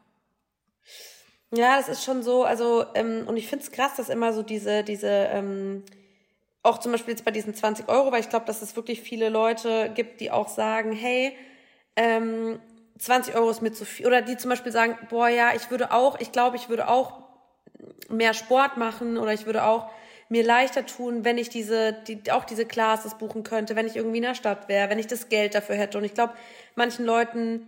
Ja, 1.52 1.76
das 1.76 1.88
ist 1.88 2.04
schon 2.04 2.22
so, 2.22 2.44
also, 2.44 2.84
ähm, 2.94 3.24
und 3.26 3.36
ich 3.36 3.48
finde 3.48 3.64
es 3.64 3.72
krass, 3.72 3.96
dass 3.96 4.08
immer 4.08 4.32
so 4.32 4.42
diese, 4.42 4.84
diese, 4.84 5.08
ähm, 5.08 5.82
auch 6.62 6.78
zum 6.78 6.92
Beispiel 6.92 7.12
jetzt 7.12 7.24
bei 7.24 7.32
diesen 7.32 7.54
20 7.54 7.88
Euro, 7.88 8.12
weil 8.12 8.20
ich 8.20 8.28
glaube, 8.28 8.46
dass 8.46 8.62
es 8.62 8.76
wirklich 8.76 9.00
viele 9.02 9.30
Leute 9.30 9.90
gibt, 9.94 10.20
die 10.20 10.30
auch 10.30 10.48
sagen, 10.48 10.92
hey, 10.92 11.36
ähm, 11.96 12.60
20 12.98 13.34
Euro 13.34 13.50
ist 13.50 13.62
mir 13.62 13.72
zu 13.72 13.84
viel. 13.84 14.06
Oder 14.06 14.22
die 14.22 14.36
zum 14.36 14.50
Beispiel 14.50 14.72
sagen, 14.72 14.96
boah, 15.08 15.28
ja, 15.28 15.52
ich 15.54 15.70
würde 15.70 15.90
auch, 15.92 16.20
ich 16.20 16.32
glaube, 16.32 16.56
ich 16.56 16.68
würde 16.68 16.88
auch 16.88 17.14
mehr 18.08 18.34
Sport 18.34 18.76
machen 18.76 19.16
oder 19.18 19.32
ich 19.32 19.46
würde 19.46 19.64
auch 19.64 19.90
mir 20.28 20.44
leichter 20.44 20.86
tun, 20.86 21.24
wenn 21.24 21.38
ich 21.38 21.48
diese, 21.48 21.94
die, 22.06 22.30
auch 22.30 22.44
diese 22.44 22.66
Classes 22.66 23.16
buchen 23.16 23.42
könnte, 23.42 23.74
wenn 23.74 23.86
ich 23.86 23.96
irgendwie 23.96 24.18
in 24.18 24.24
der 24.24 24.34
Stadt 24.34 24.68
wäre, 24.68 24.90
wenn 24.90 24.98
ich 24.98 25.08
das 25.08 25.28
Geld 25.28 25.54
dafür 25.54 25.74
hätte. 25.76 25.98
Und 25.98 26.04
ich 26.04 26.14
glaube, 26.14 26.34
manchen 26.76 27.04
Leuten 27.04 27.66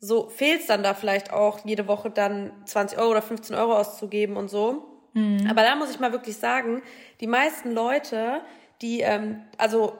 so 0.00 0.28
fehlt 0.28 0.60
es 0.60 0.66
dann 0.66 0.82
da 0.82 0.94
vielleicht 0.94 1.32
auch, 1.32 1.64
jede 1.64 1.88
Woche 1.88 2.10
dann 2.10 2.52
20 2.66 2.98
Euro 2.98 3.10
oder 3.10 3.22
15 3.22 3.56
Euro 3.56 3.76
auszugeben 3.76 4.36
und 4.36 4.48
so. 4.48 4.86
Mhm. 5.14 5.46
Aber 5.50 5.62
da 5.62 5.74
muss 5.74 5.90
ich 5.90 5.98
mal 5.98 6.12
wirklich 6.12 6.36
sagen, 6.36 6.82
die 7.20 7.26
meisten 7.26 7.72
Leute, 7.72 8.40
die, 8.80 9.00
ähm, 9.00 9.42
also 9.56 9.98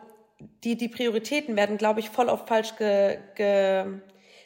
die, 0.63 0.77
die 0.77 0.89
Prioritäten 0.89 1.57
werden, 1.57 1.79
glaube 1.79 2.01
ich, 2.01 2.11
voll 2.11 2.29
auf 2.29 2.47
falsch 2.47 2.77
ge, 2.77 3.19
ge, 3.35 3.85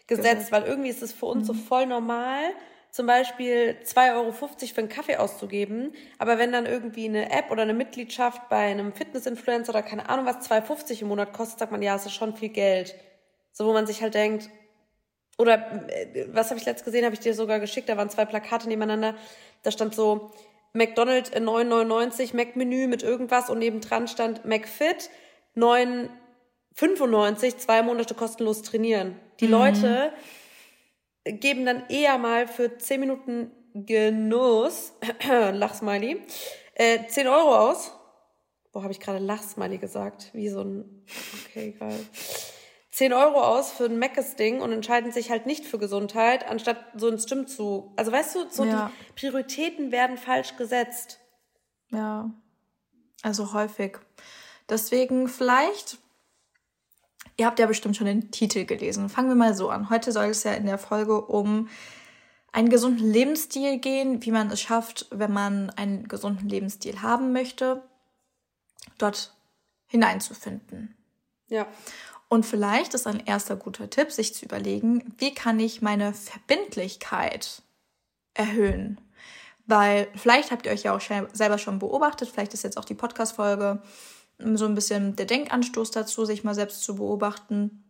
gesetzt, 0.07 0.53
weil 0.53 0.63
irgendwie 0.63 0.89
ist 0.89 1.03
es 1.03 1.13
für 1.13 1.27
uns 1.27 1.49
mhm. 1.49 1.55
so 1.55 1.55
voll 1.55 1.87
normal, 1.87 2.41
zum 2.91 3.07
Beispiel 3.07 3.77
2,50 3.85 4.15
Euro 4.15 4.33
für 4.33 4.79
einen 4.79 4.89
Kaffee 4.89 5.17
auszugeben. 5.17 5.95
Aber 6.19 6.39
wenn 6.39 6.53
dann 6.53 6.67
irgendwie 6.67 7.07
eine 7.07 7.31
App 7.31 7.51
oder 7.51 7.63
eine 7.63 7.75
Mitgliedschaft 7.75 8.49
bei 8.49 8.71
einem 8.71 8.93
Fitness-Influencer 8.93 9.71
oder 9.71 9.83
keine 9.83 10.09
Ahnung 10.09 10.27
was 10.27 10.51
2,50 10.51 11.03
im 11.03 11.09
Monat 11.09 11.33
kostet, 11.33 11.59
sagt 11.59 11.73
man, 11.73 11.83
ja, 11.83 11.97
es 11.97 12.07
ist 12.07 12.13
schon 12.13 12.37
viel 12.37 12.51
Geld. 12.51 12.95
So, 13.53 13.67
wo 13.67 13.73
man 13.73 13.87
sich 13.87 14.03
halt 14.03 14.15
denkt, 14.15 14.51
oder 15.39 15.89
äh, 15.89 16.27
was 16.33 16.51
habe 16.51 16.61
ich 16.61 16.67
letzt 16.67 16.85
gesehen, 16.85 17.05
habe 17.05 17.15
ich 17.15 17.21
dir 17.21 17.35
sogar 17.35 17.61
geschickt, 17.61 17.89
da 17.89 17.97
waren 17.97 18.11
zwei 18.11 18.25
Plakate 18.25 18.69
nebeneinander, 18.69 19.15
da 19.63 19.71
stand 19.71 19.95
so 19.95 20.33
McDonald's 20.73 21.33
9,99, 21.33 22.35
Mac-Menü 22.35 22.87
mit 22.87 23.03
irgendwas 23.03 23.51
und 23.51 23.59
nebendran 23.59 24.09
stand 24.09 24.45
McFit 24.45 25.11
9,95, 25.57 27.59
zwei 27.59 27.83
Monate 27.83 28.15
kostenlos 28.15 28.63
trainieren. 28.63 29.17
Die 29.41 29.47
mhm. 29.47 29.53
Leute 29.53 30.13
geben 31.25 31.67
dann 31.67 31.85
eher 31.89 32.19
mal 32.19 32.49
für 32.49 32.79
10 32.79 33.01
Minuten 33.01 33.51
Genuss, 33.75 34.93
Lachsmiley, 35.29 36.23
äh, 36.75 37.07
10 37.07 37.29
Euro 37.29 37.71
aus. 37.71 37.93
Wo 38.73 38.83
habe 38.83 38.93
ich 38.93 39.01
gerade 39.01 39.19
Lachsmiley 39.19 39.79
gesagt? 39.79 40.31
Wie 40.33 40.49
so 40.49 40.63
ein, 40.63 41.05
okay, 41.47 41.75
egal. 41.77 41.95
10 42.93 43.13
Euro 43.13 43.43
aus 43.43 43.71
für 43.71 43.87
ein 43.87 43.99
Meckes-Ding 43.99 44.61
und 44.61 44.71
entscheiden 44.71 45.13
sich 45.13 45.31
halt 45.31 45.47
nicht 45.47 45.65
für 45.65 45.79
Gesundheit, 45.79 46.49
anstatt 46.49 46.79
so 46.95 47.09
ins 47.09 47.27
Gym 47.27 47.47
zu. 47.47 47.93
Also 47.97 48.13
weißt 48.13 48.35
du, 48.35 48.51
so 48.51 48.65
ja. 48.65 48.91
die 49.09 49.13
Prioritäten 49.21 49.93
werden 49.93 50.19
falsch 50.19 50.57
gesetzt. 50.57 51.19
Ja, 51.91 52.31
also 53.23 53.53
häufig. 53.53 53.99
Deswegen 54.69 55.29
vielleicht 55.29 55.99
Ihr 57.37 57.47
habt 57.47 57.59
ja 57.59 57.67
bestimmt 57.67 57.97
schon 57.97 58.07
den 58.07 58.31
Titel 58.31 58.65
gelesen. 58.65 59.09
Fangen 59.09 59.29
wir 59.29 59.35
mal 59.35 59.55
so 59.55 59.71
an. 59.71 59.91
Heute 59.91 60.13
soll 60.13 60.27
es 60.27 60.45
ja 60.45 60.53
in 60.53 60.67
der 60.67 60.79
Folge 60.79 61.21
um 61.21 61.69
einen 62.53 62.69
gesunden 62.69 63.11
Lebensstil 63.11 63.79
gehen, 63.79 64.23
wie 64.25 64.31
man 64.31 64.51
es 64.51 64.61
schafft, 64.61 65.07
wenn 65.11 65.33
man 65.33 65.71
einen 65.71 66.07
gesunden 66.07 66.49
Lebensstil 66.49 67.01
haben 67.01 67.33
möchte, 67.33 67.83
dort 68.99 69.35
hineinzufinden. 69.87 70.95
Ja. 71.49 71.67
Und 72.33 72.47
vielleicht 72.47 72.95
ist 72.95 73.07
ein 73.07 73.21
erster 73.27 73.57
guter 73.57 73.91
Tipp, 73.91 74.11
sich 74.11 74.35
zu 74.35 74.47
überlegen, 74.47 75.15
wie 75.19 75.35
kann 75.35 75.61
ich 75.61 75.83
meine 75.83 76.15
Verbindlichkeit 76.15 77.61
erhöhen? 78.33 78.99
Weil 79.67 80.09
vielleicht 80.15 80.51
habt 80.51 80.65
ihr 80.65 80.73
euch 80.73 80.85
ja 80.85 80.97
auch 80.97 81.01
selber 81.35 81.59
schon 81.59 81.79
beobachtet, 81.79 82.31
vielleicht 82.31 82.55
ist 82.55 82.65
jetzt 82.65 82.79
auch 82.79 82.87
die 82.87 82.95
Podcast-Folge 82.95 83.83
so 84.39 84.65
ein 84.65 84.75
bisschen 84.75 85.15
der 85.15 85.27
Denkanstoß 85.27 85.91
dazu, 85.91 86.25
sich 86.25 86.43
mal 86.43 86.55
selbst 86.55 86.85
zu 86.85 86.95
beobachten, 86.97 87.85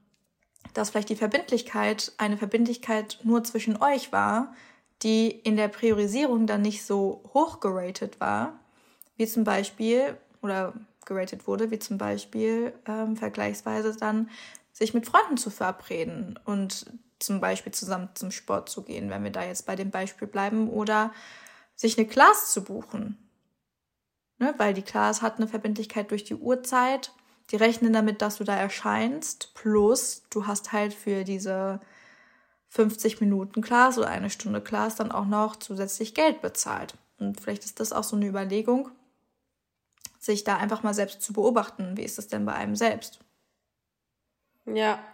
dass 0.74 0.90
vielleicht 0.90 1.10
die 1.10 1.14
Verbindlichkeit 1.14 2.10
eine 2.18 2.36
Verbindlichkeit 2.36 3.20
nur 3.22 3.44
zwischen 3.44 3.80
euch 3.80 4.10
war, 4.10 4.56
die 5.04 5.30
in 5.30 5.54
der 5.54 5.68
Priorisierung 5.68 6.48
dann 6.48 6.62
nicht 6.62 6.84
so 6.84 7.22
hoch 7.32 7.60
geratet 7.60 8.18
war, 8.18 8.58
wie 9.16 9.28
zum 9.28 9.44
Beispiel, 9.44 10.16
oder 10.42 10.74
geratet 11.06 11.46
wurde, 11.46 11.70
wie 11.70 11.78
zum 11.78 11.98
Beispiel 11.98 12.72
ähm, 12.86 13.16
vergleichsweise 13.16 13.96
dann 13.96 14.30
sich 14.72 14.94
mit 14.94 15.06
Freunden 15.06 15.36
zu 15.36 15.50
verabreden 15.50 16.38
und 16.44 16.86
zum 17.18 17.40
Beispiel 17.40 17.72
zusammen 17.72 18.08
zum 18.14 18.30
Sport 18.30 18.68
zu 18.68 18.82
gehen, 18.82 19.10
wenn 19.10 19.22
wir 19.22 19.30
da 19.30 19.44
jetzt 19.44 19.66
bei 19.66 19.76
dem 19.76 19.90
Beispiel 19.90 20.26
bleiben, 20.26 20.68
oder 20.68 21.12
sich 21.76 21.98
eine 21.98 22.06
Class 22.06 22.52
zu 22.52 22.64
buchen 22.64 23.18
ne? 24.42 24.54
weil 24.58 24.74
die 24.74 24.82
Class 24.82 25.22
hat 25.22 25.36
eine 25.36 25.48
Verbindlichkeit 25.48 26.10
durch 26.10 26.24
die 26.24 26.34
Uhrzeit. 26.34 27.12
Die 27.50 27.56
rechnen 27.56 27.92
damit, 27.92 28.20
dass 28.20 28.36
du 28.36 28.44
da 28.44 28.54
erscheinst, 28.54 29.54
plus 29.54 30.22
du 30.30 30.46
hast 30.46 30.72
halt 30.72 30.92
für 30.92 31.24
diese 31.24 31.80
50 32.68 33.20
Minuten 33.20 33.62
Class 33.62 33.98
oder 33.98 34.08
eine 34.08 34.30
Stunde 34.30 34.60
Class 34.60 34.96
dann 34.96 35.12
auch 35.12 35.26
noch 35.26 35.56
zusätzlich 35.56 36.14
Geld 36.14 36.42
bezahlt. 36.42 36.94
Und 37.18 37.40
vielleicht 37.40 37.64
ist 37.64 37.80
das 37.80 37.92
auch 37.92 38.04
so 38.04 38.16
eine 38.16 38.26
Überlegung, 38.26 38.90
sich 40.22 40.44
da 40.44 40.56
einfach 40.56 40.82
mal 40.82 40.94
selbst 40.94 41.20
zu 41.22 41.32
beobachten. 41.32 41.96
Wie 41.96 42.02
ist 42.02 42.18
es 42.18 42.28
denn 42.28 42.44
bei 42.44 42.54
einem 42.54 42.76
selbst? 42.76 43.18
Ja, 44.64 45.04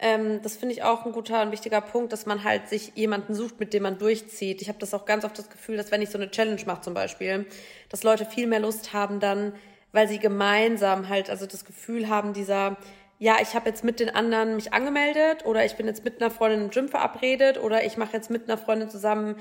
ähm, 0.00 0.42
das 0.42 0.56
finde 0.56 0.74
ich 0.74 0.82
auch 0.82 1.06
ein 1.06 1.12
guter 1.12 1.42
und 1.42 1.52
wichtiger 1.52 1.80
Punkt, 1.80 2.12
dass 2.12 2.26
man 2.26 2.42
halt 2.42 2.68
sich 2.68 2.92
jemanden 2.96 3.34
sucht, 3.34 3.60
mit 3.60 3.72
dem 3.72 3.84
man 3.84 3.98
durchzieht. 3.98 4.60
Ich 4.60 4.68
habe 4.68 4.78
das 4.80 4.92
auch 4.92 5.04
ganz 5.04 5.24
oft 5.24 5.38
das 5.38 5.50
Gefühl, 5.50 5.76
dass 5.76 5.92
wenn 5.92 6.02
ich 6.02 6.10
so 6.10 6.18
eine 6.18 6.30
Challenge 6.30 6.60
mache 6.66 6.80
zum 6.80 6.94
Beispiel, 6.94 7.46
dass 7.90 8.02
Leute 8.02 8.26
viel 8.26 8.48
mehr 8.48 8.60
Lust 8.60 8.92
haben 8.92 9.20
dann, 9.20 9.54
weil 9.92 10.08
sie 10.08 10.18
gemeinsam 10.18 11.08
halt 11.08 11.30
also 11.30 11.46
das 11.46 11.64
Gefühl 11.64 12.08
haben, 12.08 12.32
dieser 12.32 12.76
ja, 13.22 13.36
ich 13.42 13.54
habe 13.54 13.68
jetzt 13.68 13.84
mit 13.84 14.00
den 14.00 14.08
anderen 14.08 14.56
mich 14.56 14.72
angemeldet 14.72 15.44
oder 15.44 15.62
ich 15.66 15.76
bin 15.76 15.86
jetzt 15.86 16.06
mit 16.06 16.22
einer 16.22 16.30
Freundin 16.30 16.62
im 16.62 16.70
Gym 16.70 16.88
verabredet 16.88 17.62
oder 17.62 17.84
ich 17.84 17.98
mache 17.98 18.14
jetzt 18.14 18.30
mit 18.30 18.44
einer 18.48 18.56
Freundin 18.56 18.88
zusammen 18.88 19.36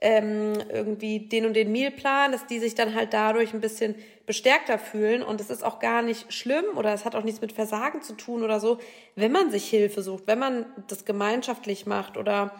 ähm, 0.00 0.52
irgendwie 0.72 1.18
den 1.18 1.44
und 1.44 1.54
den 1.54 1.72
Mealplan, 1.72 2.30
dass 2.30 2.46
die 2.46 2.60
sich 2.60 2.76
dann 2.76 2.94
halt 2.94 3.12
dadurch 3.12 3.52
ein 3.52 3.60
bisschen 3.60 3.96
bestärkter 4.24 4.78
fühlen. 4.78 5.24
Und 5.24 5.40
es 5.40 5.50
ist 5.50 5.64
auch 5.64 5.80
gar 5.80 6.00
nicht 6.02 6.32
schlimm 6.32 6.64
oder 6.76 6.94
es 6.94 7.04
hat 7.04 7.16
auch 7.16 7.24
nichts 7.24 7.40
mit 7.40 7.50
Versagen 7.50 8.02
zu 8.02 8.12
tun 8.12 8.44
oder 8.44 8.60
so, 8.60 8.78
wenn 9.16 9.32
man 9.32 9.50
sich 9.50 9.68
Hilfe 9.68 10.02
sucht, 10.02 10.28
wenn 10.28 10.38
man 10.38 10.66
das 10.86 11.04
gemeinschaftlich 11.04 11.86
macht 11.86 12.16
oder 12.16 12.54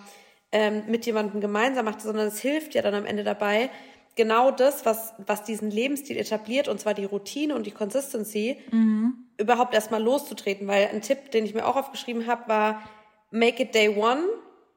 ähm, 0.51 0.83
mit 0.89 1.07
jemandem 1.07 1.41
gemeinsam 1.41 1.85
macht, 1.85 2.01
sondern 2.01 2.27
es 2.27 2.41
hilft 2.41 2.75
ja 2.75 2.83
dann 2.83 2.95
am 2.95 3.07
Ende 3.07 3.23
dabei, 3.23 3.71
genau 4.15 4.51
das, 4.51 4.85
was, 4.85 5.15
was 5.19 5.45
diesen 5.45 5.71
Lebensstil 5.71 6.17
etabliert, 6.17 6.69
und 6.69 6.81
zwar 6.81 6.95
die 6.95 7.05
Routine 7.05 7.55
und 7.55 7.67
die 7.67 7.71
Consistency, 7.71 8.59
mhm. 8.71 9.15
überhaupt 9.39 9.75
erstmal 9.75 10.03
loszutreten. 10.03 10.67
Weil 10.67 10.89
ein 10.89 11.03
Tipp, 11.03 11.31
den 11.31 11.45
ich 11.45 11.55
mir 11.55 11.67
auch 11.67 11.77
aufgeschrieben 11.77 12.27
habe, 12.27 12.49
war 12.49 12.83
make 13.31 13.63
it 13.63 13.75
day 13.75 13.89
one 13.89 14.25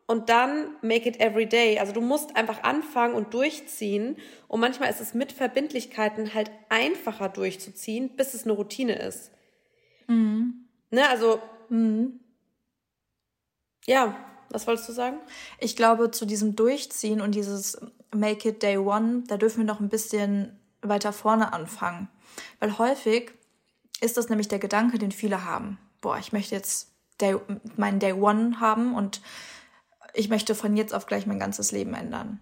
und 0.08 0.30
dann 0.30 0.76
make 0.82 1.08
it 1.08 1.20
every 1.20 1.46
day. 1.46 1.80
Also 1.80 1.94
du 1.94 2.02
musst 2.02 2.36
einfach 2.36 2.64
anfangen 2.64 3.14
und 3.14 3.34
durchziehen. 3.34 4.18
Und 4.48 4.60
manchmal 4.60 4.90
ist 4.90 5.02
es 5.02 5.14
mit 5.14 5.32
Verbindlichkeiten 5.32 6.34
halt 6.34 6.50
einfacher 6.70 7.30
durchzuziehen, 7.30 8.16
bis 8.16 8.34
es 8.34 8.46
eine 8.46 8.54
Routine 8.54 8.96
ist. 8.96 9.32
Mhm. 10.08 10.66
Ne, 10.90 11.08
also, 11.10 11.42
mhm. 11.70 12.22
ja, 13.86 14.16
was 14.50 14.66
wolltest 14.66 14.88
du 14.88 14.94
sagen? 14.94 15.18
Ich 15.60 15.76
glaube, 15.76 16.12
zu 16.12 16.26
diesem 16.26 16.56
Durchziehen 16.56 17.20
und 17.20 17.36
dieses 17.36 17.78
Make 18.14 18.50
It 18.50 18.64
Day 18.64 18.78
One, 18.78 19.24
da 19.28 19.38
dürfen 19.38 19.60
wir 19.60 19.66
noch 19.66 19.80
ein 19.80 19.90
bisschen 19.90 20.58
weiter 20.82 21.14
vorne 21.14 21.54
anfangen. 21.54 22.08
Weil 22.60 22.78
häufig 22.78 23.32
ist 24.02 24.18
das 24.18 24.30
nämlich 24.30 24.48
der 24.48 24.60
Gedanke, 24.60 25.00
den 25.00 25.12
viele 25.12 25.44
haben. 25.44 25.78
Boah, 26.02 26.18
ich 26.18 26.32
möchte 26.32 26.56
jetzt 26.56 26.92
Day, 27.20 27.36
meinen 27.76 28.00
Day 28.00 28.14
One 28.14 28.60
haben 28.60 28.94
und 28.96 29.22
ich 30.14 30.30
möchte 30.30 30.56
von 30.56 30.78
jetzt 30.78 30.94
auf 30.94 31.06
gleich 31.06 31.26
mein 31.26 31.40
ganzes 31.40 31.72
Leben 31.72 31.94
ändern. 31.94 32.40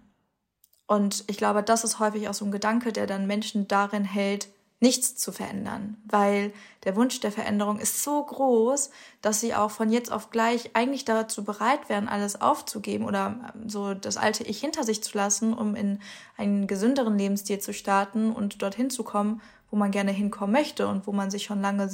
Und 0.86 1.24
ich 1.26 1.36
glaube, 1.36 1.62
das 1.62 1.84
ist 1.84 1.98
häufig 1.98 2.28
auch 2.28 2.34
so 2.34 2.44
ein 2.44 2.52
Gedanke, 2.52 2.92
der 2.92 3.06
dann 3.06 3.26
Menschen 3.26 3.66
darin 3.66 4.04
hält, 4.04 4.48
nichts 4.78 5.16
zu 5.16 5.32
verändern, 5.32 5.96
weil 6.04 6.52
der 6.84 6.96
Wunsch 6.96 7.20
der 7.20 7.32
Veränderung 7.32 7.78
ist 7.78 8.02
so 8.02 8.22
groß, 8.22 8.90
dass 9.22 9.40
sie 9.40 9.54
auch 9.54 9.70
von 9.70 9.90
jetzt 9.90 10.12
auf 10.12 10.30
gleich 10.30 10.70
eigentlich 10.74 11.06
dazu 11.06 11.44
bereit 11.44 11.88
wären, 11.88 12.08
alles 12.08 12.40
aufzugeben 12.40 13.06
oder 13.06 13.52
ähm, 13.54 13.68
so 13.70 13.94
das 13.94 14.18
alte 14.18 14.44
Ich 14.44 14.60
hinter 14.60 14.84
sich 14.84 15.02
zu 15.02 15.16
lassen, 15.16 15.54
um 15.54 15.74
in 15.74 16.00
einen 16.36 16.66
gesünderen 16.66 17.16
Lebensstil 17.16 17.58
zu 17.58 17.72
starten 17.72 18.32
und 18.32 18.60
dorthin 18.60 18.90
zu 18.90 19.02
kommen, 19.02 19.40
wo 19.70 19.76
man 19.76 19.90
gerne 19.90 20.12
hinkommen 20.12 20.52
möchte 20.52 20.88
und 20.88 21.06
wo 21.06 21.12
man 21.12 21.30
sich 21.30 21.44
schon 21.44 21.62
lange 21.62 21.88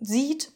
sieht, 0.00 0.52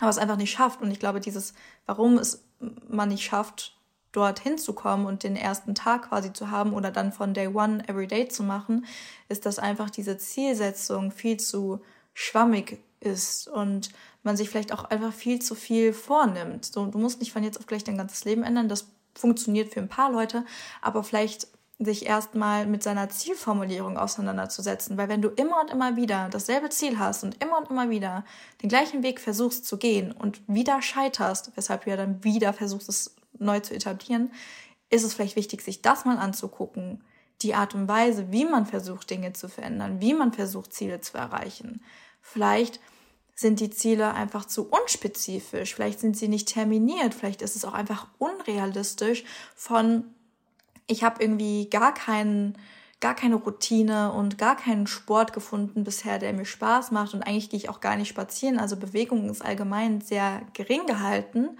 aber 0.00 0.08
es 0.08 0.18
einfach 0.18 0.36
nicht 0.36 0.52
schafft. 0.52 0.80
Und 0.80 0.90
ich 0.90 0.98
glaube, 0.98 1.20
dieses, 1.20 1.52
warum 1.84 2.16
es 2.16 2.42
man 2.88 3.10
nicht 3.10 3.24
schafft, 3.24 3.75
dort 4.16 4.40
hinzukommen 4.40 5.06
und 5.06 5.22
den 5.22 5.36
ersten 5.36 5.74
Tag 5.74 6.08
quasi 6.08 6.32
zu 6.32 6.50
haben 6.50 6.72
oder 6.72 6.90
dann 6.90 7.12
von 7.12 7.34
Day 7.34 7.48
One 7.48 7.86
Everyday 7.88 8.28
zu 8.28 8.42
machen, 8.42 8.86
ist, 9.28 9.44
dass 9.44 9.58
einfach 9.58 9.90
diese 9.90 10.16
Zielsetzung 10.16 11.10
viel 11.10 11.36
zu 11.38 11.80
schwammig 12.14 12.78
ist 13.00 13.46
und 13.48 13.90
man 14.22 14.36
sich 14.36 14.48
vielleicht 14.48 14.72
auch 14.72 14.84
einfach 14.84 15.12
viel 15.12 15.40
zu 15.40 15.54
viel 15.54 15.92
vornimmt. 15.92 16.64
So, 16.64 16.86
du 16.86 16.98
musst 16.98 17.20
nicht 17.20 17.32
von 17.32 17.44
jetzt 17.44 17.58
auf 17.58 17.66
gleich 17.66 17.84
dein 17.84 17.98
ganzes 17.98 18.24
Leben 18.24 18.42
ändern. 18.42 18.68
Das 18.68 18.88
funktioniert 19.14 19.72
für 19.72 19.80
ein 19.80 19.88
paar 19.88 20.10
Leute, 20.10 20.44
aber 20.80 21.04
vielleicht 21.04 21.48
sich 21.78 22.06
erstmal 22.06 22.66
mit 22.66 22.82
seiner 22.82 23.10
Zielformulierung 23.10 23.98
auseinanderzusetzen, 23.98 24.96
weil 24.96 25.10
wenn 25.10 25.20
du 25.20 25.28
immer 25.28 25.60
und 25.60 25.70
immer 25.70 25.96
wieder 25.96 26.28
dasselbe 26.30 26.70
Ziel 26.70 26.98
hast 26.98 27.22
und 27.22 27.42
immer 27.42 27.58
und 27.58 27.70
immer 27.70 27.90
wieder 27.90 28.24
den 28.62 28.70
gleichen 28.70 29.02
Weg 29.02 29.20
versuchst 29.20 29.66
zu 29.66 29.76
gehen 29.76 30.12
und 30.12 30.40
wieder 30.46 30.80
scheiterst, 30.80 31.52
weshalb 31.54 31.84
du 31.84 31.90
ja 31.90 31.96
dann 31.96 32.24
wieder 32.24 32.54
versuchst, 32.54 32.88
es 32.88 33.14
neu 33.38 33.60
zu 33.60 33.74
etablieren, 33.74 34.30
ist 34.90 35.04
es 35.04 35.14
vielleicht 35.14 35.36
wichtig, 35.36 35.62
sich 35.62 35.82
das 35.82 36.04
mal 36.04 36.18
anzugucken. 36.18 37.02
Die 37.42 37.54
Art 37.54 37.74
und 37.74 37.88
Weise, 37.88 38.32
wie 38.32 38.44
man 38.44 38.66
versucht, 38.66 39.10
Dinge 39.10 39.32
zu 39.32 39.48
verändern, 39.48 40.00
wie 40.00 40.14
man 40.14 40.32
versucht, 40.32 40.72
Ziele 40.72 41.00
zu 41.00 41.18
erreichen. 41.18 41.82
Vielleicht 42.22 42.80
sind 43.34 43.60
die 43.60 43.70
Ziele 43.70 44.14
einfach 44.14 44.46
zu 44.46 44.68
unspezifisch, 44.70 45.74
vielleicht 45.74 46.00
sind 46.00 46.16
sie 46.16 46.28
nicht 46.28 46.48
terminiert, 46.48 47.12
vielleicht 47.12 47.42
ist 47.42 47.54
es 47.54 47.66
auch 47.66 47.74
einfach 47.74 48.06
unrealistisch 48.18 49.24
von, 49.54 50.04
ich 50.86 51.04
habe 51.04 51.22
irgendwie 51.22 51.68
gar 51.68 51.92
keinen 51.92 52.56
gar 53.00 53.14
keine 53.14 53.34
Routine 53.34 54.12
und 54.12 54.38
gar 54.38 54.56
keinen 54.56 54.86
Sport 54.86 55.32
gefunden 55.32 55.84
bisher, 55.84 56.18
der 56.18 56.32
mir 56.32 56.46
Spaß 56.46 56.92
macht 56.92 57.12
und 57.12 57.22
eigentlich 57.22 57.50
gehe 57.50 57.58
ich 57.58 57.68
auch 57.68 57.80
gar 57.80 57.96
nicht 57.96 58.08
spazieren. 58.08 58.58
Also 58.58 58.76
Bewegung 58.76 59.28
ist 59.28 59.44
allgemein 59.44 60.00
sehr 60.00 60.40
gering 60.54 60.86
gehalten 60.86 61.58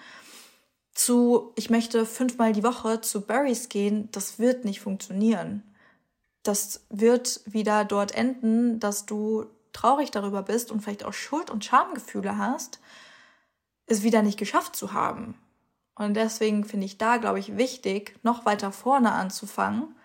zu, 0.96 1.52
ich 1.56 1.70
möchte 1.70 2.06
fünfmal 2.06 2.52
die 2.52 2.64
Woche 2.64 3.00
zu 3.00 3.20
Barrys 3.20 3.68
gehen, 3.68 4.08
das 4.12 4.38
wird 4.38 4.64
nicht 4.64 4.80
funktionieren. 4.80 5.62
Das 6.42 6.86
wird 6.90 7.40
wieder 7.44 7.84
dort 7.84 8.14
enden, 8.14 8.80
dass 8.80 9.04
du 9.04 9.46
traurig 9.72 10.10
darüber 10.10 10.42
bist 10.42 10.70
und 10.70 10.80
vielleicht 10.80 11.04
auch 11.04 11.12
Schuld- 11.12 11.50
und 11.50 11.64
Schamgefühle 11.64 12.38
hast, 12.38 12.80
es 13.86 14.02
wieder 14.02 14.22
nicht 14.22 14.38
geschafft 14.38 14.76
zu 14.76 14.92
haben. 14.92 15.34
Und 15.94 16.14
deswegen 16.14 16.64
finde 16.64 16.86
ich 16.86 16.98
da, 16.98 17.16
glaube 17.16 17.40
ich, 17.40 17.56
wichtig, 17.56 18.18
noch 18.22 18.44
weiter 18.46 18.72
vorne 18.72 19.12
anzufangen 19.12 19.95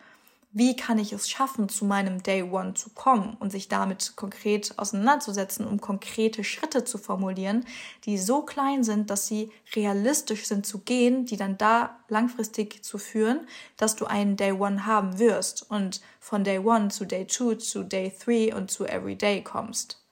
wie 0.54 0.76
kann 0.76 1.00
ich 1.00 1.14
es 1.14 1.30
schaffen, 1.30 1.70
zu 1.70 1.86
meinem 1.86 2.24
Day 2.24 2.44
One 2.44 2.74
zu 2.74 2.90
kommen 2.90 3.38
und 3.40 3.52
sich 3.52 3.70
damit 3.70 4.14
konkret 4.18 4.78
auseinanderzusetzen, 4.78 5.66
um 5.66 5.80
konkrete 5.80 6.44
Schritte 6.44 6.84
zu 6.84 6.98
formulieren, 6.98 7.66
die 8.04 8.18
so 8.18 8.42
klein 8.42 8.84
sind, 8.84 9.10
dass 9.10 9.28
sie 9.28 9.50
realistisch 9.76 10.46
sind 10.46 10.66
zu 10.66 10.80
gehen, 10.80 11.26
die 11.26 11.38
dann 11.38 11.58
da 11.58 11.98
langfristig 12.10 12.84
zu 12.84 12.98
führen, 12.98 13.48
dass 13.78 13.96
du 13.96 14.06
einen 14.06 14.36
Day 14.36 14.52
One 14.52 14.86
haben 14.86 15.20
wirst 15.20 15.70
und 15.72 16.02
von 16.20 16.44
Day 16.44 16.60
One 16.60 16.90
zu 16.90 17.06
Day 17.06 17.26
Two 17.26 17.56
zu 17.56 17.84
Day 17.84 18.12
Three 18.12 18.54
und 18.54 18.70
zu 18.70 18.86
Every 18.86 19.16
Day 19.16 19.42
kommst. 19.44 20.04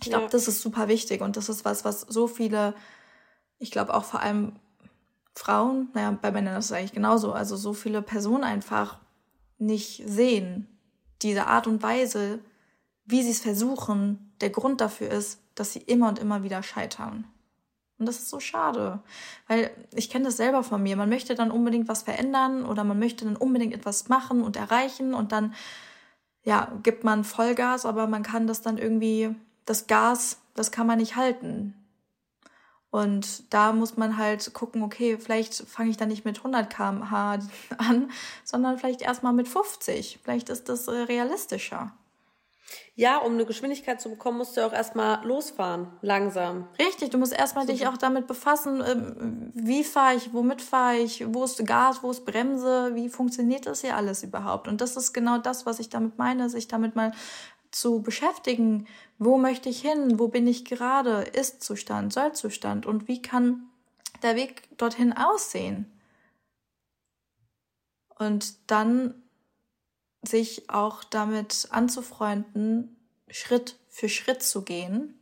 Ich 0.00 0.08
glaube, 0.08 0.24
ja. 0.24 0.30
das 0.30 0.48
ist 0.48 0.60
super 0.60 0.88
wichtig 0.88 1.20
und 1.20 1.36
das 1.36 1.48
ist 1.48 1.64
was, 1.64 1.84
was 1.84 2.00
so 2.00 2.26
viele, 2.26 2.74
ich 3.58 3.70
glaube 3.70 3.94
auch 3.94 4.04
vor 4.04 4.20
allem 4.20 4.58
Frauen, 5.38 5.88
naja, 5.94 6.18
bei 6.20 6.32
Männern 6.32 6.56
ist 6.58 6.66
es 6.66 6.72
eigentlich 6.72 6.92
genauso, 6.92 7.32
also 7.32 7.56
so 7.56 7.72
viele 7.72 8.02
Personen 8.02 8.42
einfach 8.42 8.98
nicht 9.58 10.02
sehen. 10.04 10.66
Diese 11.22 11.46
Art 11.46 11.68
und 11.68 11.80
Weise, 11.80 12.40
wie 13.04 13.22
sie 13.22 13.30
es 13.30 13.40
versuchen, 13.40 14.32
der 14.40 14.50
Grund 14.50 14.80
dafür 14.80 15.10
ist, 15.10 15.40
dass 15.54 15.72
sie 15.72 15.78
immer 15.78 16.08
und 16.08 16.18
immer 16.18 16.42
wieder 16.42 16.62
scheitern. 16.64 17.24
Und 17.98 18.06
das 18.06 18.18
ist 18.18 18.30
so 18.30 18.40
schade, 18.40 19.00
weil 19.46 19.70
ich 19.94 20.10
kenne 20.10 20.24
das 20.24 20.36
selber 20.36 20.64
von 20.64 20.82
mir. 20.82 20.96
Man 20.96 21.08
möchte 21.08 21.36
dann 21.36 21.52
unbedingt 21.52 21.88
was 21.88 22.02
verändern 22.02 22.64
oder 22.64 22.82
man 22.82 22.98
möchte 22.98 23.24
dann 23.24 23.36
unbedingt 23.36 23.74
etwas 23.74 24.08
machen 24.08 24.42
und 24.42 24.56
erreichen 24.56 25.14
und 25.14 25.30
dann, 25.30 25.54
ja, 26.44 26.72
gibt 26.82 27.04
man 27.04 27.22
Vollgas, 27.22 27.86
aber 27.86 28.08
man 28.08 28.24
kann 28.24 28.48
das 28.48 28.60
dann 28.60 28.76
irgendwie, 28.76 29.34
das 29.66 29.86
Gas, 29.86 30.38
das 30.54 30.72
kann 30.72 30.86
man 30.86 30.98
nicht 30.98 31.14
halten. 31.14 31.74
Und 32.90 33.52
da 33.52 33.72
muss 33.72 33.96
man 33.96 34.16
halt 34.16 34.52
gucken, 34.54 34.82
okay, 34.82 35.18
vielleicht 35.18 35.54
fange 35.54 35.90
ich 35.90 35.98
dann 35.98 36.08
nicht 36.08 36.24
mit 36.24 36.38
100 36.38 36.70
km/h 36.70 37.38
an, 37.78 38.10
sondern 38.44 38.78
vielleicht 38.78 39.02
erstmal 39.02 39.32
mit 39.32 39.48
50. 39.48 40.20
Vielleicht 40.22 40.48
ist 40.48 40.68
das 40.68 40.88
äh, 40.88 40.92
realistischer. 40.92 41.92
Ja, 42.94 43.18
um 43.18 43.34
eine 43.34 43.46
Geschwindigkeit 43.46 44.00
zu 44.00 44.10
bekommen, 44.10 44.38
musst 44.38 44.56
du 44.56 44.66
auch 44.66 44.72
erstmal 44.72 45.24
losfahren, 45.24 45.86
langsam. 46.02 46.66
Richtig, 46.78 47.10
du 47.10 47.18
musst 47.18 47.32
erstmal 47.32 47.66
so. 47.66 47.72
dich 47.72 47.86
auch 47.86 47.96
damit 47.96 48.26
befassen, 48.26 48.82
ähm, 48.84 49.52
wie 49.54 49.84
fahre 49.84 50.16
ich, 50.16 50.32
womit 50.32 50.60
fahre 50.60 50.96
ich, 50.96 51.24
wo 51.32 51.44
ist 51.44 51.64
Gas, 51.64 52.02
wo 52.02 52.10
ist 52.10 52.26
Bremse, 52.26 52.94
wie 52.94 53.08
funktioniert 53.08 53.66
das 53.66 53.82
hier 53.82 53.96
alles 53.96 54.24
überhaupt? 54.24 54.66
Und 54.66 54.80
das 54.80 54.96
ist 54.96 55.12
genau 55.12 55.38
das, 55.38 55.64
was 55.64 55.78
ich 55.78 55.90
damit 55.90 56.18
meine, 56.18 56.50
sich 56.50 56.66
damit 56.66 56.96
mal 56.96 57.12
zu 57.70 58.02
beschäftigen, 58.02 58.86
wo 59.18 59.38
möchte 59.38 59.68
ich 59.68 59.80
hin, 59.80 60.18
wo 60.18 60.28
bin 60.28 60.46
ich 60.46 60.64
gerade, 60.64 61.22
Ist-Zustand, 61.22 62.12
Soll-Zustand 62.12 62.86
und 62.86 63.08
wie 63.08 63.22
kann 63.22 63.68
der 64.22 64.36
Weg 64.36 64.68
dorthin 64.76 65.12
aussehen. 65.12 65.92
Und 68.18 68.54
dann 68.70 69.14
sich 70.22 70.68
auch 70.70 71.04
damit 71.04 71.68
anzufreunden, 71.70 72.96
Schritt 73.30 73.78
für 73.88 74.08
Schritt 74.08 74.42
zu 74.42 74.62
gehen 74.62 75.18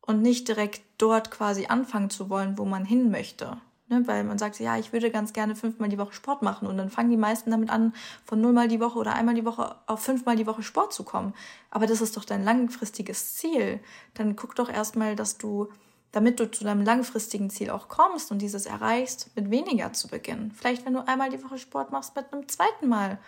und 0.00 0.22
nicht 0.22 0.48
direkt 0.48 0.82
dort 0.98 1.30
quasi 1.30 1.66
anfangen 1.66 2.10
zu 2.10 2.30
wollen, 2.30 2.58
wo 2.58 2.64
man 2.64 2.84
hin 2.84 3.10
möchte. 3.10 3.60
Ne, 3.94 4.06
weil 4.06 4.24
man 4.24 4.38
sagt, 4.38 4.58
ja, 4.58 4.76
ich 4.76 4.92
würde 4.92 5.10
ganz 5.10 5.32
gerne 5.32 5.54
fünfmal 5.54 5.88
die 5.88 5.98
Woche 5.98 6.12
Sport 6.12 6.42
machen. 6.42 6.66
Und 6.66 6.76
dann 6.78 6.90
fangen 6.90 7.10
die 7.10 7.16
meisten 7.16 7.50
damit 7.50 7.70
an, 7.70 7.94
von 8.24 8.40
nullmal 8.40 8.68
die 8.68 8.80
Woche 8.80 8.98
oder 8.98 9.14
einmal 9.14 9.34
die 9.34 9.44
Woche 9.44 9.76
auf 9.86 10.00
fünfmal 10.00 10.36
die 10.36 10.46
Woche 10.46 10.62
Sport 10.62 10.92
zu 10.92 11.04
kommen. 11.04 11.34
Aber 11.70 11.86
das 11.86 12.00
ist 12.00 12.16
doch 12.16 12.24
dein 12.24 12.44
langfristiges 12.44 13.34
Ziel. 13.34 13.80
Dann 14.14 14.36
guck 14.36 14.56
doch 14.56 14.68
erstmal, 14.68 15.14
dass 15.16 15.38
du, 15.38 15.68
damit 16.12 16.40
du 16.40 16.50
zu 16.50 16.64
deinem 16.64 16.84
langfristigen 16.84 17.50
Ziel 17.50 17.70
auch 17.70 17.88
kommst 17.88 18.32
und 18.32 18.42
dieses 18.42 18.66
erreichst, 18.66 19.30
mit 19.36 19.50
weniger 19.50 19.92
zu 19.92 20.08
beginnen. 20.08 20.50
Vielleicht, 20.50 20.84
wenn 20.84 20.94
du 20.94 21.06
einmal 21.06 21.30
die 21.30 21.42
Woche 21.42 21.58
Sport 21.58 21.92
machst, 21.92 22.16
mit 22.16 22.32
einem 22.32 22.48
zweiten 22.48 22.88
Mal 22.88 23.18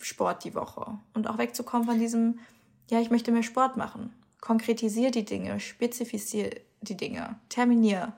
Sport 0.00 0.44
die 0.44 0.54
Woche. 0.54 0.98
Und 1.14 1.28
auch 1.28 1.38
wegzukommen 1.38 1.86
von 1.86 1.98
diesem, 1.98 2.40
ja, 2.90 3.00
ich 3.00 3.10
möchte 3.10 3.32
mehr 3.32 3.42
Sport 3.42 3.76
machen. 3.76 4.12
Konkretisier 4.40 5.10
die 5.10 5.24
Dinge, 5.24 5.58
spezifizier 5.58 6.50
die 6.82 6.98
Dinge, 6.98 7.38
terminier 7.48 8.12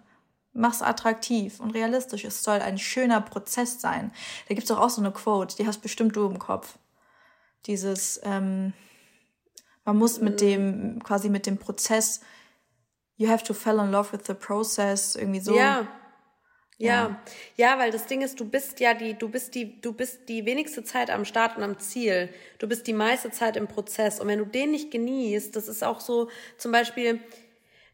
mach's 0.57 0.83
attraktiv 0.83 1.61
und 1.61 1.71
realistisch. 1.71 2.25
Es 2.25 2.43
soll 2.43 2.61
ein 2.61 2.79
schöner 2.79 3.21
Prozess 3.21 3.81
sein. 3.81 4.13
Da 4.49 4.55
gibt's 4.55 4.69
doch 4.69 4.81
auch 4.81 4.91
so 4.91 5.01
eine 5.01 5.13
Quote, 5.13 5.57
die 5.57 5.67
hast 5.67 5.83
bestimmt 5.83 6.17
du 6.17 6.27
im 6.27 6.39
Kopf. 6.39 6.79
Dieses, 7.67 8.21
ähm, 8.25 8.73
man 9.85 9.97
muss 9.97 10.21
mit 10.21 10.41
dem, 10.41 11.03
quasi 11.03 11.29
mit 11.29 11.47
dem 11.47 11.59
Prozess, 11.59 12.21
you 13.17 13.29
have 13.29 13.45
to 13.45 13.55
fall 13.55 13.79
in 13.79 13.91
love 13.91 14.13
with 14.13 14.27
the 14.27 14.35
process, 14.35 15.17
irgendwie 15.17 15.41
so. 15.41 15.57
Ja. 15.57 15.87
Ja, 16.79 17.23
ja, 17.57 17.79
weil 17.79 17.91
das 17.91 18.05
Ding 18.07 18.21
ist, 18.21 18.39
du 18.39 18.45
bist 18.45 18.81
ja 18.81 18.93
die, 18.93 19.15
du 19.15 19.31
bist 19.31 19.55
die, 19.55 19.81
du 19.81 19.95
bist 19.95 20.29
die 20.29 20.45
wenigste 20.45 20.85
Zeit 20.85 21.09
am 21.09 21.25
Start 21.25 21.57
und 21.57 21.63
am 21.63 21.79
Ziel. 21.79 22.29
Du 22.59 22.69
bist 22.69 22.87
die 22.87 22.93
meiste 22.93 23.31
Zeit 23.31 23.57
im 23.57 23.67
Prozess. 23.67 24.21
Und 24.21 24.29
wenn 24.29 24.41
du 24.41 24.45
den 24.45 24.73
nicht 24.73 24.91
genießt, 24.91 25.57
das 25.57 25.69
ist 25.69 25.83
auch 25.83 26.01
so, 26.01 26.29
zum 26.59 26.73
Beispiel, 26.73 27.21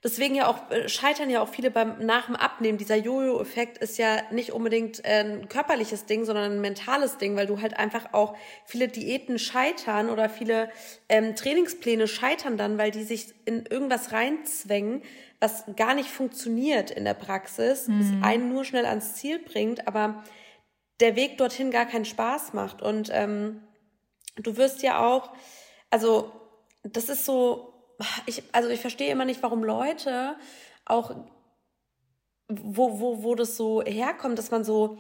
Deswegen 0.04 0.34
ja 0.34 0.48
auch 0.48 0.70
äh, 0.70 0.88
scheitern 0.88 1.30
ja 1.30 1.40
auch 1.40 1.48
viele 1.48 1.70
beim 1.70 2.04
nach 2.04 2.26
dem 2.26 2.34
Abnehmen. 2.34 2.76
Dieser 2.76 2.96
Jojo-Effekt 2.96 3.78
ist 3.78 3.98
ja 3.98 4.22
nicht 4.32 4.52
unbedingt 4.52 5.04
äh, 5.04 5.20
ein 5.20 5.48
körperliches 5.48 6.06
Ding, 6.06 6.24
sondern 6.24 6.52
ein 6.52 6.60
mentales 6.60 7.18
Ding, 7.18 7.36
weil 7.36 7.46
du 7.46 7.60
halt 7.60 7.78
einfach 7.78 8.12
auch 8.12 8.36
viele 8.64 8.88
Diäten 8.88 9.38
scheitern 9.38 10.10
oder 10.10 10.28
viele 10.28 10.70
ähm, 11.08 11.36
Trainingspläne 11.36 12.08
scheitern 12.08 12.56
dann, 12.56 12.78
weil 12.78 12.90
die 12.90 13.04
sich 13.04 13.32
in 13.44 13.64
irgendwas 13.66 14.10
reinzwängen, 14.10 15.02
was 15.38 15.64
gar 15.76 15.94
nicht 15.94 16.08
funktioniert 16.08 16.90
in 16.90 17.04
der 17.04 17.14
Praxis, 17.14 17.86
mhm. 17.86 18.00
es 18.00 18.24
einen 18.24 18.48
nur 18.48 18.64
schnell 18.64 18.86
ans 18.86 19.14
Ziel 19.14 19.38
bringt, 19.38 19.86
aber 19.86 20.24
der 20.98 21.14
Weg 21.14 21.38
dorthin 21.38 21.70
gar 21.70 21.86
keinen 21.86 22.04
Spaß 22.04 22.54
macht. 22.54 22.82
Und 22.82 23.08
ähm, 23.12 23.62
du 24.36 24.56
wirst 24.56 24.82
ja 24.82 25.04
auch, 25.04 25.32
also 25.90 26.32
das 26.82 27.08
ist 27.08 27.24
so 27.24 27.71
ich, 28.26 28.42
also 28.52 28.68
ich 28.68 28.80
verstehe 28.80 29.10
immer 29.10 29.24
nicht, 29.24 29.42
warum 29.42 29.64
Leute 29.64 30.36
auch, 30.84 31.14
wo, 32.48 33.00
wo, 33.00 33.22
wo 33.22 33.34
das 33.34 33.56
so 33.56 33.82
herkommt, 33.82 34.38
dass 34.38 34.50
man 34.50 34.64
so 34.64 34.98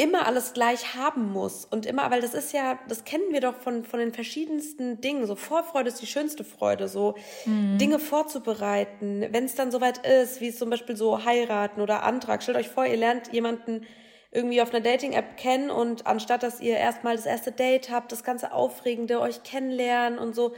immer 0.00 0.26
alles 0.26 0.52
gleich 0.52 0.94
haben 0.94 1.32
muss 1.32 1.64
und 1.64 1.84
immer, 1.84 2.08
weil 2.10 2.20
das 2.20 2.32
ist 2.32 2.52
ja, 2.52 2.78
das 2.88 3.04
kennen 3.04 3.32
wir 3.32 3.40
doch 3.40 3.56
von, 3.56 3.84
von 3.84 3.98
den 3.98 4.12
verschiedensten 4.12 5.00
Dingen. 5.00 5.26
So 5.26 5.34
Vorfreude 5.34 5.88
ist 5.88 6.00
die 6.00 6.06
schönste 6.06 6.44
Freude, 6.44 6.86
so 6.86 7.16
mhm. 7.44 7.78
Dinge 7.78 7.98
vorzubereiten, 7.98 9.26
wenn 9.32 9.44
es 9.44 9.56
dann 9.56 9.72
soweit 9.72 10.06
ist, 10.06 10.40
wie 10.40 10.54
zum 10.54 10.70
Beispiel 10.70 10.96
so 10.96 11.24
heiraten 11.24 11.80
oder 11.80 12.04
Antrag. 12.04 12.44
Stellt 12.44 12.58
euch 12.58 12.68
vor, 12.68 12.86
ihr 12.86 12.96
lernt 12.96 13.32
jemanden 13.32 13.84
irgendwie 14.30 14.62
auf 14.62 14.72
einer 14.72 14.82
Dating-App 14.82 15.36
kennen 15.36 15.68
und 15.68 16.06
anstatt 16.06 16.44
dass 16.44 16.60
ihr 16.60 16.76
erstmal 16.76 17.16
das 17.16 17.26
erste 17.26 17.50
Date 17.50 17.90
habt, 17.90 18.12
das 18.12 18.22
ganze 18.22 18.52
Aufregende, 18.52 19.20
euch 19.20 19.42
kennenlernen 19.42 20.20
und 20.20 20.32
so, 20.34 20.54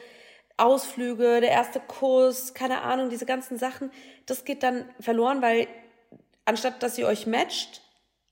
Ausflüge, 0.60 1.40
der 1.40 1.50
erste 1.50 1.80
Kuss, 1.80 2.54
keine 2.54 2.82
Ahnung, 2.82 3.10
diese 3.10 3.26
ganzen 3.26 3.58
Sachen, 3.58 3.90
das 4.26 4.44
geht 4.44 4.62
dann 4.62 4.88
verloren, 5.00 5.42
weil 5.42 5.66
anstatt 6.44 6.82
dass 6.82 6.98
ihr 6.98 7.06
euch 7.06 7.26
matcht, 7.26 7.82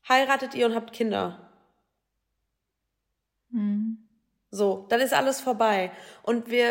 heiratet 0.09 0.55
ihr 0.55 0.67
und 0.67 0.75
habt 0.75 0.93
Kinder. 0.93 1.51
Mhm. 3.51 4.09
So, 4.51 4.87
dann 4.89 5.01
ist 5.01 5.13
alles 5.13 5.41
vorbei. 5.41 5.91
Und 6.23 6.51
wir 6.51 6.71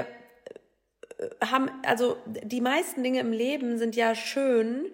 äh, 1.18 1.46
haben, 1.46 1.70
also 1.84 2.18
die 2.26 2.62
meisten 2.62 3.04
Dinge 3.04 3.20
im 3.20 3.32
Leben 3.32 3.78
sind 3.78 3.96
ja 3.96 4.16
schön, 4.16 4.90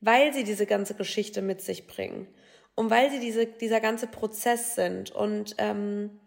weil 0.00 0.32
sie 0.32 0.44
diese 0.44 0.66
ganze 0.66 0.94
Geschichte 0.94 1.42
mit 1.42 1.60
sich 1.60 1.86
bringen. 1.86 2.28
Und 2.74 2.90
weil 2.90 3.10
sie 3.10 3.20
diese, 3.20 3.46
dieser 3.46 3.80
ganze 3.80 4.06
Prozess 4.06 4.74
sind. 4.74 5.10
Und 5.10 5.56
ähm, 5.58 6.20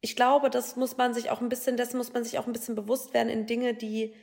ich 0.00 0.16
glaube, 0.16 0.50
das 0.50 0.76
muss 0.76 0.96
man 0.96 1.14
sich 1.14 1.30
auch 1.30 1.40
ein 1.40 1.48
bisschen, 1.48 1.76
das 1.76 1.94
muss 1.94 2.12
man 2.12 2.24
sich 2.24 2.38
auch 2.38 2.46
ein 2.46 2.52
bisschen 2.52 2.74
bewusst 2.74 3.14
werden 3.14 3.28
in 3.28 3.46
Dinge, 3.46 3.74
die 3.74 4.14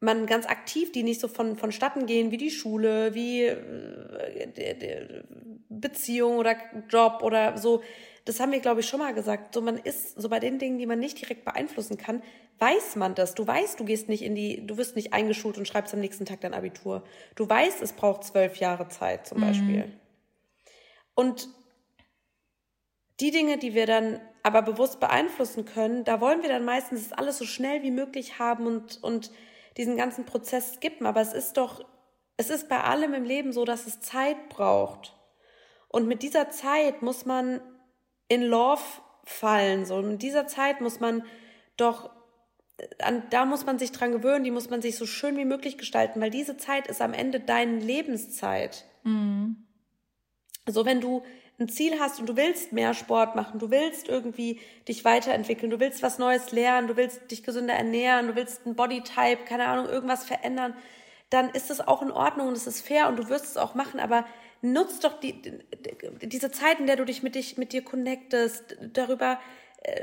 man 0.00 0.26
ganz 0.26 0.46
aktiv, 0.46 0.92
die 0.92 1.02
nicht 1.02 1.20
so 1.20 1.28
von 1.28 1.56
vonstatten 1.56 2.06
gehen, 2.06 2.30
wie 2.30 2.36
die 2.36 2.50
Schule, 2.50 3.14
wie 3.14 3.44
äh, 3.44 5.22
Beziehung 5.68 6.36
oder 6.36 6.56
Job 6.88 7.20
oder 7.22 7.58
so. 7.58 7.82
Das 8.24 8.40
haben 8.40 8.52
wir, 8.52 8.60
glaube 8.60 8.80
ich, 8.80 8.88
schon 8.88 9.00
mal 9.00 9.12
gesagt. 9.12 9.54
So, 9.54 9.60
man 9.60 9.76
ist, 9.76 10.20
so 10.20 10.28
bei 10.28 10.40
den 10.40 10.58
Dingen, 10.58 10.78
die 10.78 10.86
man 10.86 10.98
nicht 10.98 11.20
direkt 11.20 11.44
beeinflussen 11.44 11.98
kann, 11.98 12.22
weiß 12.58 12.96
man 12.96 13.14
das. 13.14 13.34
Du 13.34 13.46
weißt, 13.46 13.80
du 13.80 13.84
gehst 13.84 14.08
nicht 14.08 14.22
in 14.22 14.34
die, 14.34 14.66
du 14.66 14.76
wirst 14.76 14.96
nicht 14.96 15.12
eingeschult 15.12 15.58
und 15.58 15.68
schreibst 15.68 15.92
am 15.92 16.00
nächsten 16.00 16.24
Tag 16.24 16.40
dein 16.40 16.54
Abitur. 16.54 17.04
Du 17.34 17.48
weißt, 17.48 17.82
es 17.82 17.92
braucht 17.92 18.24
zwölf 18.24 18.56
Jahre 18.56 18.88
Zeit, 18.88 19.26
zum 19.26 19.38
mhm. 19.38 19.42
Beispiel. 19.42 19.92
Und 21.14 21.48
die 23.20 23.30
Dinge, 23.30 23.58
die 23.58 23.74
wir 23.74 23.86
dann 23.86 24.20
aber 24.44 24.62
bewusst 24.62 25.00
beeinflussen 25.00 25.64
können, 25.64 26.04
da 26.04 26.20
wollen 26.20 26.42
wir 26.42 26.48
dann 26.48 26.64
meistens 26.64 27.12
alles 27.12 27.38
so 27.38 27.44
schnell 27.44 27.82
wie 27.82 27.90
möglich 27.90 28.38
haben 28.38 28.66
und, 28.66 29.02
und 29.02 29.32
diesen 29.76 29.96
ganzen 29.96 30.24
Prozess 30.24 30.74
skippen. 30.74 31.06
Aber 31.06 31.20
es 31.20 31.32
ist 31.32 31.56
doch 31.56 31.84
es 32.36 32.50
ist 32.50 32.68
bei 32.68 32.80
allem 32.80 33.14
im 33.14 33.24
Leben 33.24 33.52
so, 33.52 33.64
dass 33.64 33.86
es 33.86 34.00
Zeit 34.00 34.48
braucht. 34.48 35.14
Und 35.88 36.08
mit 36.08 36.22
dieser 36.22 36.50
Zeit 36.50 37.02
muss 37.02 37.26
man 37.26 37.60
in 38.28 38.42
Love 38.42 38.82
fallen. 39.24 39.86
So. 39.86 39.96
Und 39.96 40.08
mit 40.08 40.22
dieser 40.22 40.46
Zeit 40.46 40.80
muss 40.80 40.98
man 40.98 41.24
doch, 41.76 42.10
an, 43.00 43.22
da 43.30 43.44
muss 43.44 43.64
man 43.66 43.78
sich 43.78 43.92
dran 43.92 44.12
gewöhnen, 44.12 44.44
die 44.44 44.50
muss 44.50 44.68
man 44.68 44.82
sich 44.82 44.96
so 44.96 45.06
schön 45.06 45.36
wie 45.36 45.44
möglich 45.44 45.78
gestalten, 45.78 46.20
weil 46.20 46.30
diese 46.30 46.56
Zeit 46.56 46.88
ist 46.88 47.00
am 47.00 47.14
Ende 47.14 47.38
deine 47.38 47.78
Lebenszeit. 47.78 48.84
Mhm. 49.04 49.66
So, 50.66 50.84
wenn 50.84 51.00
du 51.00 51.22
ein 51.58 51.68
Ziel 51.68 52.00
hast 52.00 52.18
und 52.18 52.28
du 52.28 52.36
willst 52.36 52.72
mehr 52.72 52.94
Sport 52.94 53.36
machen, 53.36 53.60
du 53.60 53.70
willst 53.70 54.08
irgendwie 54.08 54.60
dich 54.88 55.04
weiterentwickeln, 55.04 55.70
du 55.70 55.78
willst 55.78 56.02
was 56.02 56.18
Neues 56.18 56.50
lernen, 56.52 56.88
du 56.88 56.96
willst 56.96 57.30
dich 57.30 57.42
gesünder 57.42 57.74
ernähren, 57.74 58.26
du 58.26 58.36
willst 58.36 58.66
ein 58.66 58.74
Bodytype, 58.74 59.44
keine 59.44 59.66
Ahnung, 59.66 59.86
irgendwas 59.86 60.24
verändern, 60.24 60.74
dann 61.30 61.50
ist 61.50 61.70
es 61.70 61.80
auch 61.80 62.02
in 62.02 62.10
Ordnung 62.10 62.48
und 62.48 62.56
es 62.56 62.66
ist 62.66 62.80
fair 62.80 63.08
und 63.08 63.16
du 63.16 63.28
wirst 63.28 63.46
es 63.46 63.56
auch 63.56 63.74
machen, 63.74 64.00
aber 64.00 64.26
nutzt 64.62 65.04
doch 65.04 65.20
die, 65.20 65.40
diese 66.22 66.50
Zeit, 66.50 66.80
in 66.80 66.86
der 66.86 66.96
du 66.96 67.04
dich 67.04 67.22
mit, 67.22 67.34
dich 67.34 67.56
mit 67.58 67.72
dir 67.72 67.82
connectest, 67.82 68.76
darüber 68.92 69.38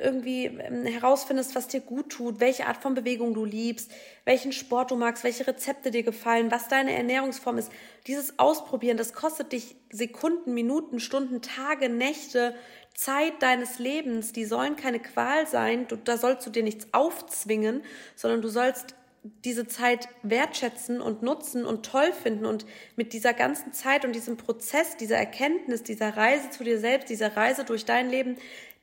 irgendwie 0.03 0.45
ähm, 0.45 0.85
herausfindest, 0.85 1.55
was 1.55 1.67
dir 1.67 1.81
gut 1.81 2.09
tut, 2.09 2.39
welche 2.39 2.67
Art 2.67 2.77
von 2.77 2.93
Bewegung 2.93 3.33
du 3.33 3.45
liebst, 3.45 3.91
welchen 4.25 4.51
Sport 4.51 4.91
du 4.91 4.95
magst, 4.95 5.23
welche 5.23 5.47
Rezepte 5.47 5.91
dir 5.91 6.03
gefallen, 6.03 6.51
was 6.51 6.67
deine 6.67 6.93
Ernährungsform 6.93 7.57
ist. 7.57 7.71
Dieses 8.07 8.37
Ausprobieren, 8.37 8.97
das 8.97 9.13
kostet 9.13 9.51
dich 9.51 9.75
Sekunden, 9.91 10.53
Minuten, 10.53 10.99
Stunden, 10.99 11.41
Tage, 11.41 11.89
Nächte, 11.89 12.55
Zeit 12.93 13.41
deines 13.41 13.79
Lebens. 13.79 14.33
Die 14.33 14.45
sollen 14.45 14.75
keine 14.75 14.99
Qual 14.99 15.47
sein. 15.47 15.87
Du, 15.87 15.95
da 15.95 16.17
sollst 16.17 16.45
du 16.45 16.51
dir 16.51 16.63
nichts 16.63 16.87
aufzwingen, 16.93 17.81
sondern 18.15 18.41
du 18.41 18.49
sollst 18.49 18.95
diese 19.23 19.67
Zeit 19.67 20.07
wertschätzen 20.23 20.99
und 20.99 21.21
nutzen 21.21 21.63
und 21.63 21.85
toll 21.85 22.11
finden 22.11 22.45
und 22.45 22.65
mit 22.95 23.13
dieser 23.13 23.33
ganzen 23.33 23.71
Zeit 23.71 24.03
und 24.03 24.13
diesem 24.13 24.35
Prozess, 24.35 24.97
dieser 24.97 25.17
Erkenntnis, 25.17 25.83
dieser 25.83 26.17
Reise 26.17 26.49
zu 26.49 26.63
dir 26.63 26.79
selbst, 26.79 27.09
dieser 27.09 27.37
Reise 27.37 27.63
durch 27.63 27.85
dein 27.85 28.09
Leben, 28.09 28.37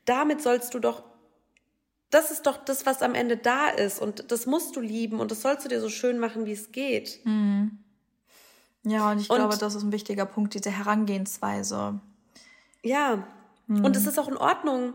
damit 0.08 0.42
sollst 0.42 0.74
du 0.74 0.78
doch, 0.78 1.02
das 2.10 2.30
ist 2.30 2.46
doch 2.46 2.56
das, 2.56 2.86
was 2.86 3.02
am 3.02 3.14
Ende 3.14 3.36
da 3.36 3.68
ist 3.68 4.00
und 4.00 4.30
das 4.32 4.46
musst 4.46 4.76
du 4.76 4.80
lieben 4.80 5.20
und 5.20 5.30
das 5.30 5.42
sollst 5.42 5.64
du 5.64 5.68
dir 5.68 5.80
so 5.80 5.88
schön 5.88 6.18
machen, 6.18 6.46
wie 6.46 6.52
es 6.52 6.72
geht. 6.72 7.20
Mhm. 7.24 7.78
Ja, 8.84 9.10
und 9.10 9.20
ich 9.20 9.28
und, 9.28 9.36
glaube, 9.36 9.56
das 9.58 9.74
ist 9.74 9.82
ein 9.82 9.92
wichtiger 9.92 10.24
Punkt, 10.24 10.54
diese 10.54 10.70
Herangehensweise. 10.70 12.00
Ja, 12.82 13.26
mhm. 13.66 13.84
und 13.84 13.96
es 13.96 14.06
ist 14.06 14.18
auch 14.18 14.28
in 14.28 14.36
Ordnung, 14.36 14.94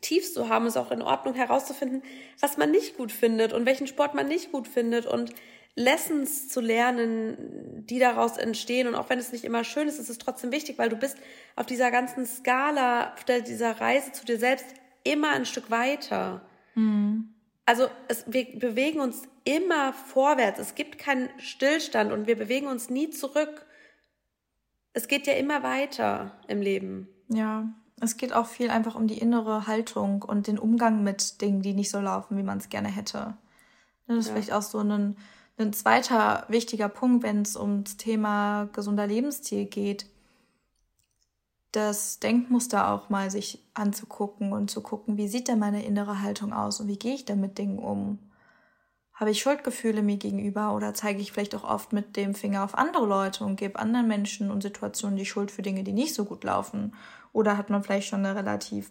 Tiefs 0.00 0.32
zu 0.32 0.48
haben, 0.48 0.66
ist 0.66 0.76
auch 0.76 0.90
in 0.90 1.02
Ordnung 1.02 1.34
herauszufinden, 1.34 2.02
was 2.40 2.56
man 2.56 2.70
nicht 2.70 2.96
gut 2.96 3.12
findet 3.12 3.52
und 3.52 3.66
welchen 3.66 3.86
Sport 3.86 4.14
man 4.14 4.26
nicht 4.26 4.50
gut 4.50 4.66
findet 4.66 5.06
und 5.06 5.32
Lessons 5.74 6.48
zu 6.48 6.60
lernen, 6.60 7.86
die 7.86 7.98
daraus 7.98 8.36
entstehen. 8.36 8.88
Und 8.88 8.94
auch 8.94 9.08
wenn 9.08 9.18
es 9.18 9.32
nicht 9.32 9.44
immer 9.44 9.64
schön 9.64 9.88
ist, 9.88 9.98
ist 9.98 10.10
es 10.10 10.18
trotzdem 10.18 10.52
wichtig, 10.52 10.78
weil 10.78 10.88
du 10.88 10.96
bist 10.96 11.16
auf 11.56 11.66
dieser 11.66 11.90
ganzen 11.90 12.26
Skala, 12.26 13.14
auf 13.14 13.24
dieser 13.24 13.80
Reise 13.80 14.12
zu 14.12 14.24
dir 14.24 14.38
selbst 14.38 14.66
immer 15.04 15.30
ein 15.30 15.46
Stück 15.46 15.70
weiter. 15.70 16.42
Mhm. 16.74 17.34
Also 17.64 17.88
es, 18.08 18.24
wir 18.26 18.58
bewegen 18.58 19.00
uns 19.00 19.22
immer 19.44 19.92
vorwärts. 19.92 20.58
Es 20.58 20.74
gibt 20.74 20.98
keinen 20.98 21.28
Stillstand 21.38 22.12
und 22.12 22.26
wir 22.26 22.36
bewegen 22.36 22.66
uns 22.66 22.90
nie 22.90 23.10
zurück. 23.10 23.66
Es 24.92 25.08
geht 25.08 25.26
ja 25.26 25.34
immer 25.34 25.62
weiter 25.62 26.38
im 26.48 26.60
Leben. 26.60 27.08
Ja, 27.28 27.72
es 28.00 28.16
geht 28.16 28.32
auch 28.32 28.46
viel 28.46 28.68
einfach 28.68 28.94
um 28.94 29.06
die 29.06 29.18
innere 29.18 29.66
Haltung 29.66 30.22
und 30.22 30.48
den 30.48 30.58
Umgang 30.58 31.02
mit 31.04 31.40
Dingen, 31.40 31.62
die 31.62 31.72
nicht 31.72 31.90
so 31.90 32.00
laufen, 32.00 32.36
wie 32.36 32.42
man 32.42 32.58
es 32.58 32.68
gerne 32.68 32.88
hätte. 32.88 33.36
Das 34.06 34.18
ist 34.18 34.26
ja. 34.26 34.32
vielleicht 34.34 34.52
auch 34.52 34.62
so 34.62 34.80
ein, 34.80 35.16
ein 35.58 35.72
zweiter 35.72 36.44
wichtiger 36.48 36.88
Punkt, 36.88 37.22
wenn 37.22 37.42
es 37.42 37.56
ums 37.56 37.96
Thema 37.96 38.68
gesunder 38.72 39.06
Lebensstil 39.06 39.66
geht. 39.66 40.06
Das 41.72 42.18
Denkmuster 42.20 42.90
auch 42.90 43.08
mal 43.08 43.30
sich 43.30 43.64
anzugucken 43.74 44.52
und 44.52 44.70
zu 44.70 44.82
gucken, 44.82 45.16
wie 45.16 45.28
sieht 45.28 45.48
denn 45.48 45.58
meine 45.58 45.84
innere 45.84 46.20
Haltung 46.20 46.52
aus 46.52 46.80
und 46.80 46.88
wie 46.88 46.98
gehe 46.98 47.14
ich 47.14 47.24
denn 47.24 47.40
mit 47.40 47.58
Dingen 47.58 47.78
um? 47.78 48.18
Habe 49.14 49.30
ich 49.30 49.40
Schuldgefühle 49.40 50.02
mir 50.02 50.16
gegenüber 50.16 50.74
oder 50.74 50.94
zeige 50.94 51.20
ich 51.20 51.32
vielleicht 51.32 51.54
auch 51.54 51.64
oft 51.64 51.92
mit 51.92 52.16
dem 52.16 52.34
Finger 52.34 52.64
auf 52.64 52.76
andere 52.76 53.06
Leute 53.06 53.44
und 53.44 53.56
gebe 53.56 53.78
anderen 53.78 54.08
Menschen 54.08 54.50
und 54.50 54.62
Situationen 54.62 55.16
die 55.16 55.26
Schuld 55.26 55.50
für 55.50 55.62
Dinge, 55.62 55.84
die 55.84 55.92
nicht 55.92 56.14
so 56.14 56.24
gut 56.24 56.44
laufen? 56.44 56.94
Oder 57.32 57.56
hat 57.56 57.70
man 57.70 57.82
vielleicht 57.82 58.08
schon 58.08 58.24
eine 58.24 58.34
relativ 58.34 58.90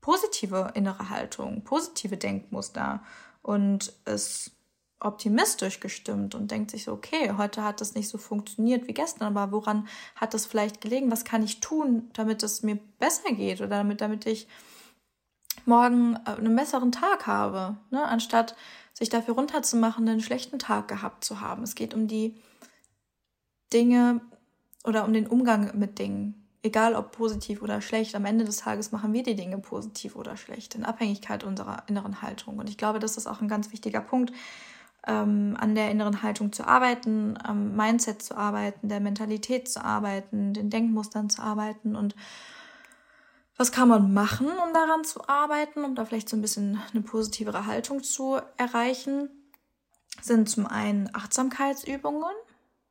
positive 0.00 0.70
innere 0.74 1.08
Haltung, 1.10 1.64
positive 1.64 2.16
Denkmuster 2.16 3.02
und 3.42 3.92
ist 4.04 4.52
optimistisch 5.00 5.80
gestimmt 5.80 6.34
und 6.34 6.50
denkt 6.50 6.70
sich 6.70 6.84
so, 6.84 6.92
okay, 6.92 7.32
heute 7.36 7.62
hat 7.62 7.80
das 7.80 7.94
nicht 7.94 8.08
so 8.08 8.18
funktioniert 8.18 8.88
wie 8.88 8.94
gestern, 8.94 9.36
aber 9.36 9.52
woran 9.52 9.86
hat 10.16 10.34
das 10.34 10.46
vielleicht 10.46 10.80
gelegen? 10.80 11.10
Was 11.10 11.24
kann 11.24 11.42
ich 11.42 11.60
tun, 11.60 12.10
damit 12.14 12.42
es 12.42 12.62
mir 12.62 12.78
besser 12.98 13.32
geht 13.32 13.60
oder 13.60 13.68
damit, 13.68 14.00
damit 14.00 14.26
ich 14.26 14.48
morgen 15.66 16.16
äh, 16.26 16.30
einen 16.30 16.56
besseren 16.56 16.92
Tag 16.92 17.26
habe, 17.26 17.76
ne? 17.90 18.04
anstatt 18.04 18.56
sich 18.92 19.08
dafür 19.08 19.34
runterzumachen, 19.34 20.08
einen 20.08 20.20
schlechten 20.20 20.58
Tag 20.58 20.88
gehabt 20.88 21.24
zu 21.24 21.40
haben. 21.40 21.62
Es 21.64 21.74
geht 21.74 21.94
um 21.94 22.06
die 22.06 22.36
Dinge 23.72 24.20
oder 24.84 25.04
um 25.04 25.12
den 25.12 25.26
Umgang 25.26 25.76
mit 25.78 25.98
Dingen 25.98 26.44
egal 26.64 26.94
ob 26.94 27.12
positiv 27.12 27.62
oder 27.62 27.80
schlecht, 27.82 28.14
am 28.14 28.24
Ende 28.24 28.44
des 28.44 28.56
Tages 28.56 28.90
machen 28.90 29.12
wir 29.12 29.22
die 29.22 29.36
Dinge 29.36 29.58
positiv 29.58 30.16
oder 30.16 30.36
schlecht, 30.36 30.74
in 30.74 30.84
Abhängigkeit 30.84 31.44
unserer 31.44 31.84
inneren 31.88 32.22
Haltung. 32.22 32.58
Und 32.58 32.70
ich 32.70 32.78
glaube, 32.78 32.98
das 32.98 33.18
ist 33.18 33.26
auch 33.26 33.42
ein 33.42 33.48
ganz 33.48 33.70
wichtiger 33.70 34.00
Punkt, 34.00 34.32
ähm, 35.06 35.56
an 35.58 35.74
der 35.74 35.90
inneren 35.90 36.22
Haltung 36.22 36.52
zu 36.52 36.66
arbeiten, 36.66 37.38
am 37.42 37.76
Mindset 37.76 38.22
zu 38.22 38.36
arbeiten, 38.36 38.88
der 38.88 39.00
Mentalität 39.00 39.68
zu 39.68 39.84
arbeiten, 39.84 40.54
den 40.54 40.70
Denkmustern 40.70 41.30
zu 41.30 41.42
arbeiten 41.42 41.96
und 41.96 42.14
was 43.56 43.70
kann 43.70 43.88
man 43.88 44.12
machen, 44.12 44.48
um 44.48 44.72
daran 44.72 45.04
zu 45.04 45.28
arbeiten, 45.28 45.84
um 45.84 45.94
da 45.94 46.04
vielleicht 46.04 46.28
so 46.28 46.36
ein 46.36 46.42
bisschen 46.42 46.80
eine 46.92 47.02
positivere 47.02 47.66
Haltung 47.66 48.02
zu 48.02 48.40
erreichen? 48.56 49.28
Sind 50.20 50.48
zum 50.48 50.66
einen 50.66 51.08
Achtsamkeitsübungen, 51.14 52.34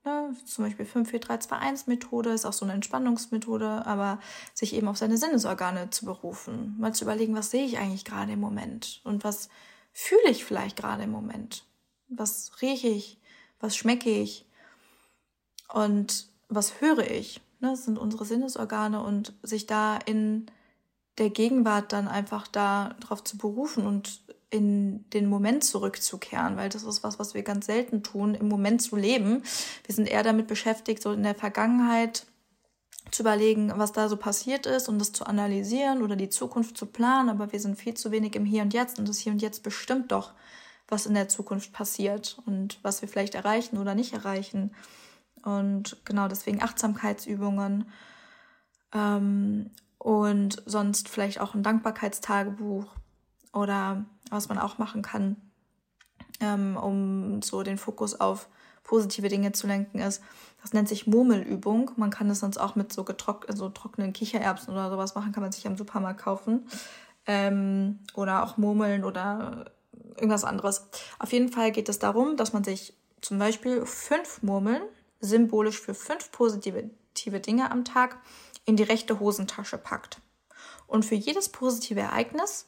Ne? 0.06 0.36
Zum 0.46 0.66
Beispiel 0.66 0.86
54321-Methode 0.86 2.32
ist 2.32 2.46
auch 2.46 2.54
so 2.54 2.66
eine 2.66 2.74
Entspannungsmethode, 2.74 3.86
aber 3.86 4.20
sich 4.54 4.76
eben 4.76 4.88
auf 4.88 4.98
seine 4.98 5.18
Sinnesorgane 5.18 5.92
zu 5.92 6.06
berufen. 6.06 6.76
Mal 6.78 6.94
zu 6.94 7.06
überlegen, 7.06 7.36
was 7.36 7.52
sehe 7.52 7.66
ich 7.66 7.78
eigentlich 7.78 8.04
gerade 8.04 8.34
im 8.34 8.42
Moment 8.42 9.02
und 9.06 9.24
was 9.24 9.50
fühle 9.94 10.30
ich 10.30 10.44
vielleicht 10.44 10.76
gerade 10.76 11.04
im 11.04 11.12
Moment. 11.12 11.66
Was 12.16 12.52
rieche 12.62 12.88
ich, 12.88 13.18
was 13.60 13.76
schmecke 13.76 14.10
ich 14.10 14.46
und 15.72 16.28
was 16.50 16.82
höre 16.82 17.10
ich. 17.10 17.42
Ne? 17.60 17.72
Das 17.72 17.86
sind 17.86 17.98
unsere 17.98 18.26
Sinnesorgane 18.26 19.02
und 19.04 19.34
sich 19.44 19.66
da 19.66 19.98
in 19.98 20.48
der 21.18 21.30
Gegenwart 21.30 21.94
dann 21.94 22.08
einfach 22.08 22.48
da 22.48 22.96
drauf 23.00 23.24
zu 23.24 23.38
berufen 23.38 23.86
und 23.86 24.22
in 24.50 25.10
den 25.12 25.28
Moment 25.28 25.64
zurückzukehren, 25.64 26.58
weil 26.58 26.70
das 26.70 26.84
ist 26.84 27.04
was, 27.04 27.18
was 27.18 27.34
wir 27.34 27.42
ganz 27.42 27.66
selten 27.66 28.04
tun, 28.04 28.36
im 28.36 28.48
Moment 28.48 28.82
zu 28.84 28.96
leben. 28.96 29.44
Wir 29.86 29.96
sind 29.96 30.08
eher 30.08 30.22
damit 30.22 30.48
beschäftigt, 30.48 31.02
so 31.02 31.12
in 31.12 31.24
der 31.24 31.34
Vergangenheit 31.34 32.28
zu 33.10 33.24
überlegen, 33.24 33.72
was 33.76 33.92
da 33.92 34.10
so 34.10 34.18
passiert 34.18 34.66
ist 34.66 34.90
und 34.90 35.00
das 35.00 35.12
zu 35.12 35.26
analysieren 35.26 36.02
oder 36.04 36.16
die 36.16 36.30
Zukunft 36.30 36.78
zu 36.78 36.86
planen, 36.86 37.30
aber 37.30 37.52
wir 37.52 37.60
sind 37.60 37.78
viel 37.78 37.96
zu 37.96 38.12
wenig 38.12 38.36
im 38.36 38.46
Hier 38.46 38.62
und 38.62 38.74
Jetzt 38.74 39.00
und 39.00 39.10
das 39.10 39.20
Hier 39.20 39.32
und 39.32 39.42
Jetzt 39.42 39.64
bestimmt 39.64 40.12
doch, 40.12 40.34
was 40.88 41.06
in 41.06 41.14
der 41.14 41.30
Zukunft 41.30 41.74
passiert 41.74 42.38
und 42.46 42.80
was 42.84 43.02
wir 43.02 43.10
vielleicht 43.10 43.36
erreichen 43.36 43.78
oder 43.78 43.96
nicht 43.96 44.14
erreichen. 44.14 44.74
Und 45.44 45.98
genau 46.06 46.28
deswegen 46.28 46.62
Achtsamkeitsübungen 46.62 47.90
ähm, 48.94 49.72
und 49.98 50.62
sonst 50.66 51.10
vielleicht 51.10 51.40
auch 51.40 51.54
ein 51.54 51.64
Dankbarkeitstagebuch 51.64 52.86
oder 53.54 54.06
was 54.30 54.50
man 54.50 54.58
auch 54.58 54.78
machen 54.78 55.02
kann, 55.02 55.36
ähm, 56.40 56.78
um 56.78 57.42
so 57.42 57.64
den 57.64 57.78
Fokus 57.78 58.20
auf 58.20 58.50
positive 58.84 59.30
Dinge 59.30 59.52
zu 59.54 59.68
lenken, 59.68 60.00
ist, 60.00 60.22
das 60.62 60.74
nennt 60.74 60.88
sich 60.88 61.08
Murmelübung. 61.08 61.92
Man 61.98 62.10
kann 62.10 62.30
es 62.30 62.40
sonst 62.40 62.58
auch 62.58 62.76
mit 62.76 62.94
so, 62.94 63.04
getrock 63.04 63.46
so 63.54 63.70
trockenen 63.70 64.14
Kichererbsen 64.14 64.74
oder 64.74 64.90
sowas 64.90 65.16
machen, 65.16 65.32
kann 65.32 65.44
man 65.44 65.52
sich 65.52 65.68
am 65.68 65.78
Supermarkt 65.78 66.22
kaufen. 66.22 66.68
Ähm, 67.26 68.00
oder 68.16 68.44
auch 68.44 68.58
Murmeln 68.58 69.04
oder 69.04 69.72
irgendwas 70.24 70.46
anderes. 70.46 70.88
Auf 71.20 71.34
jeden 71.34 71.50
Fall 71.50 71.72
geht 71.72 71.90
es 71.90 72.00
darum, 72.00 72.38
dass 72.38 72.54
man 72.54 72.64
sich 72.64 72.94
zum 73.22 73.40
Beispiel 73.40 73.86
fünf 73.86 74.42
Murmeln, 74.42 74.82
symbolisch 75.20 75.80
für 75.80 75.94
fünf 75.94 76.32
positive 76.32 76.90
Dinge 77.40 77.70
am 77.70 77.86
Tag, 77.86 78.18
in 78.66 78.78
die 78.78 78.84
rechte 78.84 79.20
Hosentasche 79.20 79.78
packt. 79.78 80.20
Und 80.88 81.04
für 81.04 81.16
jedes 81.16 81.50
positive 81.50 82.00
Ereignis 82.00 82.68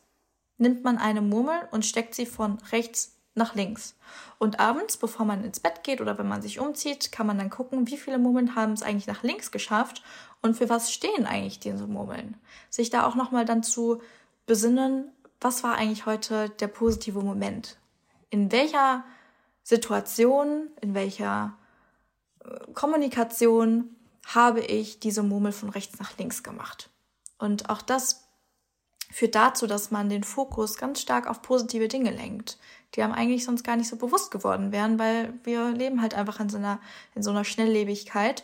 nimmt 0.57 0.83
man 0.83 0.97
eine 0.97 1.21
Murmel 1.21 1.67
und 1.71 1.85
steckt 1.85 2.13
sie 2.13 2.25
von 2.25 2.57
rechts 2.71 3.15
nach 3.35 3.55
links. 3.55 3.95
Und 4.37 4.59
abends, 4.59 4.97
bevor 4.97 5.25
man 5.25 5.43
ins 5.43 5.59
Bett 5.59 5.83
geht 5.83 6.01
oder 6.01 6.17
wenn 6.17 6.27
man 6.27 6.41
sich 6.41 6.59
umzieht, 6.59 7.11
kann 7.11 7.27
man 7.27 7.37
dann 7.37 7.49
gucken, 7.49 7.87
wie 7.87 7.97
viele 7.97 8.17
Murmeln 8.17 8.55
haben 8.55 8.73
es 8.73 8.83
eigentlich 8.83 9.07
nach 9.07 9.23
links 9.23 9.51
geschafft 9.51 10.03
und 10.41 10.55
für 10.55 10.69
was 10.69 10.91
stehen 10.91 11.25
eigentlich 11.25 11.59
diese 11.59 11.87
Murmeln. 11.87 12.37
Sich 12.69 12.89
da 12.89 13.05
auch 13.05 13.15
nochmal 13.15 13.45
dann 13.45 13.63
zu 13.63 14.01
besinnen, 14.45 15.11
was 15.45 15.63
war 15.63 15.75
eigentlich 15.75 16.07
heute 16.07 16.49
der 16.49 16.67
positive 16.67 17.21
Moment? 17.21 17.77
In 18.31 18.51
welcher 18.51 19.03
Situation, 19.61 20.69
in 20.81 20.95
welcher 20.95 21.55
Kommunikation 22.73 23.95
habe 24.25 24.61
ich 24.61 24.99
diese 24.99 25.21
Murmel 25.21 25.51
von 25.51 25.69
rechts 25.69 25.99
nach 25.99 26.17
links 26.17 26.41
gemacht. 26.41 26.89
Und 27.37 27.69
auch 27.69 27.83
das 27.83 28.27
führt 29.11 29.35
dazu, 29.35 29.67
dass 29.67 29.91
man 29.91 30.09
den 30.09 30.23
Fokus 30.23 30.77
ganz 30.77 30.99
stark 30.99 31.27
auf 31.27 31.43
positive 31.43 31.89
Dinge 31.89 32.09
lenkt, 32.09 32.57
die 32.95 33.03
einem 33.03 33.13
eigentlich 33.13 33.45
sonst 33.45 33.63
gar 33.63 33.75
nicht 33.75 33.87
so 33.87 33.97
bewusst 33.97 34.31
geworden 34.31 34.71
wären, 34.71 34.97
weil 34.97 35.31
wir 35.43 35.69
leben 35.69 36.01
halt 36.01 36.15
einfach 36.15 36.39
in 36.39 36.49
so 36.49 36.57
einer, 36.57 36.79
in 37.13 37.21
so 37.21 37.29
einer 37.29 37.43
Schnelllebigkeit. 37.43 38.43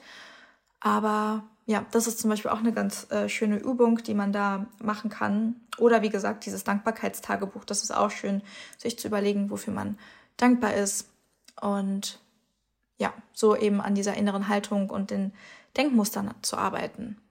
Aber 0.80 1.46
ja, 1.72 1.86
das 1.92 2.06
ist 2.06 2.20
zum 2.20 2.30
Beispiel 2.30 2.52
auch 2.52 2.60
eine 2.60 2.74
ganz 2.74 3.10
äh, 3.12 3.30
schöne 3.30 3.58
Übung, 3.58 3.98
die 4.04 4.14
man 4.14 4.34
da 4.34 4.68
machen 4.80 5.10
kann. 5.10 5.56
Oder 5.78 6.02
wie 6.02 6.10
gesagt, 6.10 6.46
dieses 6.46 6.66
Dankbarkeitstagebuch, 6.66 7.64
das 7.64 7.82
ist 7.82 7.92
auch 7.92 8.12
schön, 8.12 8.42
sich 8.78 9.00
zu 9.00 9.08
überlegen, 9.08 9.50
wofür 9.50 9.74
man 9.74 9.98
dankbar 10.36 10.74
ist. 10.74 11.10
Und 11.62 12.20
ja, 12.98 13.14
so 13.32 13.56
eben 13.56 13.80
an 13.80 13.96
dieser 13.96 14.16
inneren 14.16 14.50
Haltung 14.50 14.90
und 14.90 15.12
den 15.12 15.32
Denkmustern 15.78 16.34
zu 16.42 16.58
arbeiten. 16.58 17.22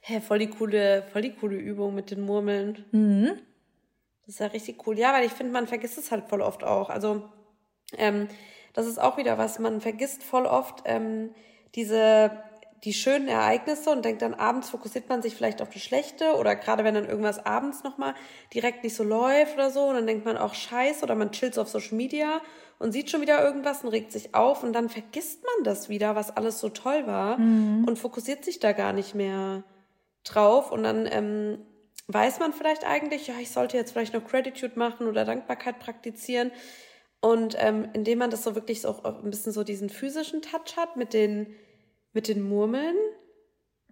Hä, 0.00 0.14
hey, 0.14 0.20
voll 0.20 0.40
die 0.40 0.50
coole, 0.50 1.04
voll 1.12 1.22
die 1.22 1.34
coole 1.34 1.56
Übung 1.56 1.94
mit 1.94 2.10
den 2.10 2.22
Murmeln. 2.22 2.84
Mhm. 2.90 3.38
Das 4.26 4.34
ist 4.34 4.40
ja 4.40 4.46
richtig 4.46 4.84
cool. 4.86 4.98
Ja, 4.98 5.12
weil 5.12 5.24
ich 5.24 5.32
finde, 5.32 5.52
man 5.52 5.68
vergisst 5.68 5.98
es 5.98 6.10
halt 6.10 6.28
voll 6.28 6.40
oft 6.40 6.64
auch. 6.64 6.90
Also, 6.90 7.28
ähm, 7.96 8.26
das 8.72 8.86
ist 8.86 9.00
auch 9.00 9.18
wieder 9.18 9.38
was, 9.38 9.60
man 9.60 9.80
vergisst 9.80 10.24
voll 10.24 10.46
oft 10.46 10.82
ähm, 10.84 11.30
diese, 11.74 12.30
die 12.84 12.92
schönen 12.92 13.28
Ereignisse 13.28 13.90
und 13.90 14.04
denkt 14.04 14.22
dann 14.22 14.34
abends 14.34 14.70
fokussiert 14.70 15.08
man 15.08 15.22
sich 15.22 15.34
vielleicht 15.34 15.60
auf 15.62 15.70
das 15.70 15.82
Schlechte 15.82 16.34
oder 16.36 16.56
gerade 16.56 16.84
wenn 16.84 16.94
dann 16.94 17.08
irgendwas 17.08 17.44
abends 17.44 17.82
nochmal 17.84 18.14
direkt 18.54 18.84
nicht 18.84 18.96
so 18.96 19.04
läuft 19.04 19.54
oder 19.54 19.70
so 19.70 19.84
und 19.84 19.94
dann 19.94 20.06
denkt 20.06 20.24
man 20.24 20.36
auch 20.36 20.54
scheiße 20.54 21.02
oder 21.02 21.14
man 21.14 21.32
chillt 21.32 21.54
so 21.54 21.62
auf 21.62 21.68
Social 21.68 21.96
Media 21.96 22.40
und 22.78 22.92
sieht 22.92 23.10
schon 23.10 23.20
wieder 23.20 23.44
irgendwas 23.44 23.84
und 23.84 23.90
regt 23.90 24.12
sich 24.12 24.34
auf 24.34 24.62
und 24.62 24.72
dann 24.72 24.88
vergisst 24.88 25.44
man 25.44 25.64
das 25.64 25.88
wieder, 25.88 26.16
was 26.16 26.36
alles 26.36 26.60
so 26.60 26.70
toll 26.70 27.06
war 27.06 27.38
mhm. 27.38 27.84
und 27.86 27.98
fokussiert 27.98 28.44
sich 28.44 28.58
da 28.58 28.72
gar 28.72 28.92
nicht 28.92 29.14
mehr 29.14 29.62
drauf 30.24 30.72
und 30.72 30.82
dann 30.82 31.06
ähm, 31.10 31.58
weiß 32.08 32.40
man 32.40 32.52
vielleicht 32.52 32.84
eigentlich, 32.84 33.26
ja, 33.26 33.34
ich 33.40 33.50
sollte 33.50 33.76
jetzt 33.76 33.92
vielleicht 33.92 34.14
noch 34.14 34.24
Gratitude 34.24 34.78
machen 34.78 35.06
oder 35.06 35.24
Dankbarkeit 35.24 35.78
praktizieren. 35.78 36.50
Und 37.20 37.54
ähm, 37.58 37.88
indem 37.92 38.18
man 38.18 38.30
das 38.30 38.44
so 38.44 38.54
wirklich 38.54 38.80
so 38.80 39.02
ein 39.02 39.30
bisschen 39.30 39.52
so 39.52 39.62
diesen 39.62 39.90
physischen 39.90 40.40
Touch 40.40 40.76
hat 40.76 40.96
mit 40.96 41.12
den, 41.12 41.54
mit 42.12 42.28
den 42.28 42.42
Murmeln, 42.42 42.96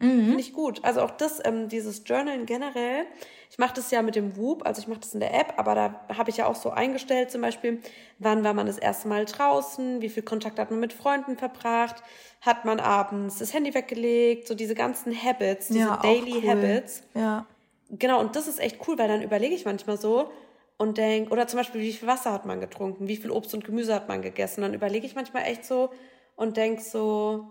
mhm. 0.01 0.25
finde 0.25 0.41
ich 0.41 0.55
gut. 0.55 0.83
Also 0.83 1.03
auch 1.03 1.11
das, 1.11 1.41
ähm, 1.45 1.69
dieses 1.69 2.03
Journalen 2.07 2.47
generell. 2.47 3.05
Ich 3.51 3.59
mache 3.59 3.75
das 3.75 3.91
ja 3.91 4.03
mit 4.03 4.14
dem 4.14 4.37
Whoop, 4.37 4.67
also 4.67 4.81
ich 4.81 4.88
mache 4.88 5.01
das 5.01 5.14
in 5.14 5.21
der 5.21 5.35
App, 5.38 5.55
aber 5.57 5.75
da 5.75 6.17
habe 6.17 6.31
ich 6.31 6.37
ja 6.37 6.47
auch 6.47 6.55
so 6.55 6.71
eingestellt, 6.71 7.31
zum 7.31 7.41
Beispiel, 7.41 7.81
wann 8.19 8.45
war 8.45 8.53
man 8.53 8.67
das 8.67 8.77
erste 8.77 9.09
Mal 9.09 9.25
draußen, 9.25 10.03
wie 10.03 10.11
viel 10.11 10.23
Kontakt 10.23 10.59
hat 10.59 10.71
man 10.71 10.81
mit 10.81 10.93
Freunden 10.93 11.37
verbracht, 11.38 12.03
hat 12.43 12.67
man 12.67 12.79
abends 12.79 13.38
das 13.38 13.55
Handy 13.55 13.75
weggelegt, 13.75 14.47
so 14.47 14.55
diese 14.55 14.75
ganzen 14.75 15.14
Habits, 15.14 15.69
diese 15.69 15.81
ja, 15.81 15.97
Daily 15.97 16.43
cool. 16.43 16.51
Habits. 16.51 17.03
Ja. 17.14 17.47
Genau, 17.91 18.21
und 18.21 18.37
das 18.37 18.49
ist 18.49 18.61
echt 18.61 18.87
cool, 18.87 18.99
weil 18.99 19.09
dann 19.09 19.23
überlege 19.23 19.55
ich 19.55 19.64
manchmal 19.64 19.99
so 19.99 20.31
und 20.79 20.97
denke, 20.97 21.33
oder 21.33 21.47
zum 21.47 21.59
Beispiel, 21.59 21.81
wie 21.81 21.93
viel 21.93 22.09
Wasser 22.09 22.33
hat 22.33 22.47
man 22.47 22.61
getrunken, 22.61 23.09
wie 23.09 23.17
viel 23.17 23.31
Obst 23.31 23.53
und 23.53 23.64
Gemüse 23.64 23.95
hat 23.95 24.09
man 24.09 24.23
gegessen. 24.23 24.62
Dann 24.62 24.75
überlege 24.75 25.07
ich 25.07 25.14
manchmal 25.14 25.43
echt 25.43 25.64
so 25.64 25.91
und 26.37 26.57
denke 26.57 26.81
so, 26.81 27.51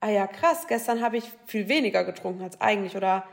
ah 0.00 0.10
ja, 0.10 0.26
krass, 0.26 0.66
gestern 0.66 1.00
habe 1.00 1.16
ich 1.16 1.24
viel 1.46 1.68
weniger 1.68 2.04
getrunken 2.04 2.42
als 2.42 2.60
eigentlich 2.60 2.96
oder 2.96 3.24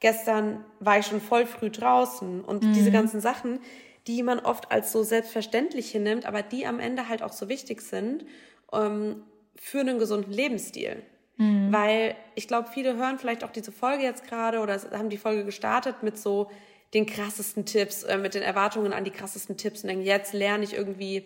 gestern 0.00 0.64
war 0.80 0.98
ich 0.98 1.06
schon 1.06 1.20
voll 1.20 1.46
früh 1.46 1.70
draußen 1.70 2.42
und 2.42 2.64
mhm. 2.64 2.72
diese 2.72 2.90
ganzen 2.90 3.20
Sachen, 3.20 3.60
die 4.06 4.22
man 4.22 4.40
oft 4.40 4.72
als 4.72 4.92
so 4.92 5.04
selbstverständlich 5.04 5.90
hinnimmt, 5.90 6.26
aber 6.26 6.42
die 6.42 6.66
am 6.66 6.80
Ende 6.80 7.08
halt 7.08 7.22
auch 7.22 7.32
so 7.32 7.48
wichtig 7.48 7.82
sind 7.82 8.24
ähm, 8.72 9.22
für 9.56 9.80
einen 9.80 9.98
gesunden 9.98 10.32
Lebensstil. 10.32 11.02
Mhm. 11.36 11.72
Weil 11.72 12.16
ich 12.34 12.48
glaube, 12.48 12.68
viele 12.72 12.96
hören 12.96 13.18
vielleicht 13.18 13.44
auch 13.44 13.50
diese 13.50 13.72
Folge 13.72 14.02
jetzt 14.02 14.26
gerade 14.26 14.58
oder 14.58 14.80
haben 14.92 15.10
die 15.10 15.16
Folge 15.16 15.44
gestartet 15.44 16.02
mit 16.02 16.18
so 16.18 16.50
den 16.94 17.06
krassesten 17.06 17.64
Tipps, 17.64 18.02
äh, 18.02 18.18
mit 18.18 18.34
den 18.34 18.42
Erwartungen 18.42 18.92
an 18.92 19.04
die 19.04 19.10
krassesten 19.10 19.56
Tipps 19.56 19.82
und 19.82 19.88
denken, 19.88 20.04
jetzt 20.04 20.32
lerne 20.32 20.64
ich 20.64 20.74
irgendwie, 20.74 21.24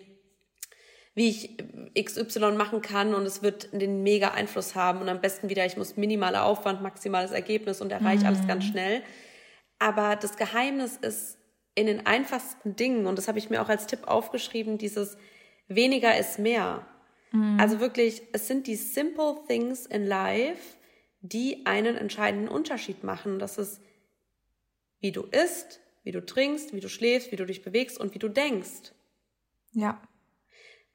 wie 1.15 1.29
ich 1.29 1.57
XY 2.05 2.51
machen 2.51 2.81
kann 2.81 3.15
und 3.15 3.25
es 3.25 3.41
wird 3.41 3.73
den 3.73 4.03
mega 4.03 4.29
Einfluss 4.29 4.75
haben 4.75 5.01
und 5.01 5.09
am 5.09 5.21
besten 5.21 5.49
wieder, 5.49 5.65
ich 5.65 5.77
muss 5.77 5.97
minimaler 5.97 6.43
Aufwand, 6.45 6.81
maximales 6.81 7.31
Ergebnis 7.31 7.81
und 7.81 7.91
erreiche 7.91 8.21
mhm. 8.21 8.27
alles 8.27 8.47
ganz 8.47 8.65
schnell. 8.65 9.01
Aber 9.79 10.15
das 10.15 10.37
Geheimnis 10.37 10.97
ist 10.97 11.37
in 11.73 11.87
den 11.87 12.05
einfachsten 12.05 12.75
Dingen 12.75 13.05
und 13.05 13.17
das 13.17 13.27
habe 13.27 13.39
ich 13.39 13.49
mir 13.49 13.61
auch 13.61 13.69
als 13.69 13.87
Tipp 13.87 14.07
aufgeschrieben, 14.07 14.77
dieses 14.77 15.17
weniger 15.67 16.17
ist 16.17 16.39
mehr. 16.39 16.85
Mhm. 17.31 17.59
Also 17.59 17.79
wirklich, 17.79 18.21
es 18.33 18.47
sind 18.47 18.67
die 18.67 18.75
simple 18.75 19.35
things 19.47 19.85
in 19.85 20.05
life, 20.05 20.77
die 21.21 21.65
einen 21.65 21.97
entscheidenden 21.97 22.47
Unterschied 22.47 23.03
machen. 23.03 23.39
Das 23.39 23.57
ist, 23.57 23.81
wie 24.99 25.11
du 25.11 25.23
isst, 25.23 25.81
wie 26.03 26.11
du 26.11 26.25
trinkst, 26.25 26.73
wie 26.73 26.79
du 26.79 26.89
schläfst, 26.89 27.31
wie 27.31 27.35
du 27.35 27.45
dich 27.45 27.63
bewegst 27.63 27.99
und 27.99 28.13
wie 28.13 28.19
du 28.19 28.29
denkst. 28.29 28.93
Ja. 29.73 30.01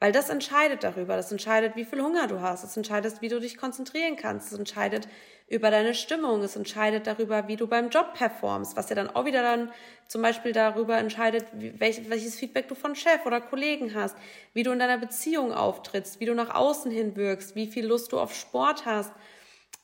Weil 0.01 0.13
das 0.13 0.31
entscheidet 0.31 0.83
darüber. 0.83 1.15
Das 1.17 1.31
entscheidet, 1.31 1.77
wie 1.77 1.85
viel 1.85 2.01
Hunger 2.01 2.27
du 2.27 2.41
hast. 2.41 2.65
Das 2.65 2.75
entscheidet, 2.75 3.21
wie 3.21 3.29
du 3.29 3.39
dich 3.39 3.59
konzentrieren 3.59 4.17
kannst. 4.17 4.51
Das 4.51 4.59
entscheidet 4.59 5.07
über 5.47 5.71
deine 5.71 5.95
Stimmung. 5.95 6.43
Es 6.43 6.57
entscheidet 6.57 7.07
darüber, 7.07 7.49
wie 7.49 7.57
du 7.57 7.67
beim 7.67 7.91
Job 7.91 8.15
performst. 8.15 8.77
Was 8.79 8.89
ja 8.89 8.97
dann 8.97 9.11
auch 9.11 9.27
wieder 9.27 9.43
dann 9.43 9.71
zum 10.09 10.23
Beispiel 10.23 10.53
darüber 10.53 10.97
entscheidet, 10.97 11.45
welches 11.53 12.39
Feedback 12.39 12.69
du 12.69 12.75
von 12.75 12.97
Chef 12.97 13.27
oder 13.27 13.43
Kollegen 13.43 13.95
hast. 13.95 14.17
Wie 14.55 14.63
du 14.63 14.73
in 14.73 14.79
deiner 14.79 14.97
Beziehung 14.97 15.53
auftrittst. 15.53 16.19
Wie 16.19 16.25
du 16.25 16.35
nach 16.35 16.55
außen 16.55 16.91
hin 16.91 17.15
wirkst. 17.15 17.55
Wie 17.55 17.67
viel 17.67 17.85
Lust 17.85 18.13
du 18.13 18.19
auf 18.19 18.35
Sport 18.35 18.87
hast. 18.87 19.13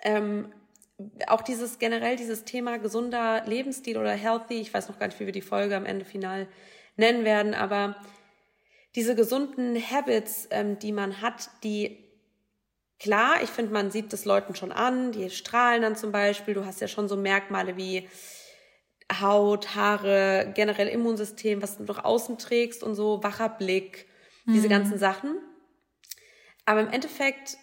Ähm, 0.01 0.51
auch 1.27 1.43
dieses 1.43 1.79
generell 1.79 2.17
dieses 2.17 2.45
Thema 2.45 2.79
gesunder 2.79 3.45
Lebensstil 3.47 3.99
oder 3.99 4.13
healthy. 4.13 4.61
Ich 4.61 4.73
weiß 4.73 4.89
noch 4.89 4.99
gar 4.99 5.07
nicht, 5.07 5.21
wie 5.21 5.27
wir 5.27 5.33
die 5.33 5.43
Folge 5.43 5.77
am 5.77 5.85
Ende 5.85 6.05
final 6.05 6.49
nennen 6.97 7.25
werden, 7.25 7.55
aber 7.55 7.97
diese 8.95 9.15
gesunden 9.15 9.77
Habits, 9.77 10.49
ähm, 10.51 10.79
die 10.79 10.93
man 10.93 11.21
hat, 11.21 11.51
die 11.63 12.07
klar, 12.99 13.43
ich 13.43 13.51
finde, 13.51 13.73
man 13.73 13.91
sieht 13.91 14.13
das 14.15 14.25
Leuten 14.25 14.55
schon 14.55 14.73
an, 14.73 15.13
die 15.13 15.29
strahlen 15.29 15.83
dann 15.83 15.97
zum 15.97 16.13
Beispiel, 16.13 16.55
du 16.55 16.65
hast 16.65 16.81
ja 16.81 16.89
schon 16.89 17.09
so 17.09 17.17
Merkmale 17.17 17.77
wie 17.77 18.09
Haut, 19.21 19.75
Haare, 19.77 20.51
generell 20.55 20.89
Immunsystem, 20.89 21.63
was 21.63 21.77
du 21.77 21.85
nach 21.85 22.05
außen 22.05 22.39
trägst 22.39 22.83
und 22.83 22.95
so, 22.95 23.23
wacher 23.23 23.51
Blick, 23.51 24.07
diese 24.47 24.67
mhm. 24.67 24.71
ganzen 24.71 24.99
Sachen. 24.99 25.37
Aber 26.65 26.81
im 26.81 26.89
Endeffekt 26.89 27.59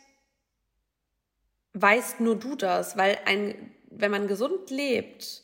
weißt 1.74 2.20
nur 2.20 2.36
du 2.36 2.56
das, 2.56 2.98
weil 2.98 3.18
ein, 3.26 3.76
wenn 3.90 4.12
man 4.12 4.28
gesund 4.28 4.70
lebt, 4.70 5.44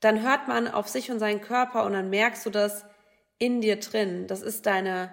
dann 0.00 0.22
hört 0.22 0.48
man 0.48 0.68
auf 0.68 0.88
sich 0.88 1.10
und 1.10 1.18
seinen 1.18 1.40
Körper 1.40 1.84
und 1.84 1.92
dann 1.92 2.10
merkst 2.10 2.46
du 2.46 2.50
das, 2.50 2.84
in 3.40 3.60
dir 3.60 3.76
drin. 3.80 4.28
Das 4.28 4.42
ist 4.42 4.66
deine, 4.66 5.12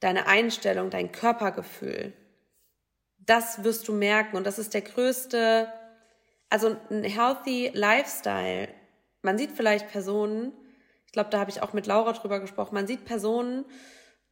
deine 0.00 0.26
Einstellung, 0.26 0.90
dein 0.90 1.12
Körpergefühl. 1.12 2.12
Das 3.16 3.64
wirst 3.64 3.88
du 3.88 3.94
merken 3.94 4.36
und 4.36 4.44
das 4.44 4.58
ist 4.58 4.74
der 4.74 4.82
größte, 4.82 5.72
also 6.50 6.76
ein 6.90 7.04
healthy 7.04 7.70
Lifestyle. 7.72 8.68
Man 9.22 9.38
sieht 9.38 9.52
vielleicht 9.52 9.88
Personen, 9.88 10.52
ich 11.06 11.12
glaube, 11.12 11.30
da 11.30 11.38
habe 11.38 11.50
ich 11.50 11.62
auch 11.62 11.72
mit 11.72 11.86
Laura 11.86 12.12
drüber 12.12 12.40
gesprochen, 12.40 12.74
man 12.74 12.86
sieht 12.86 13.04
Personen 13.04 13.64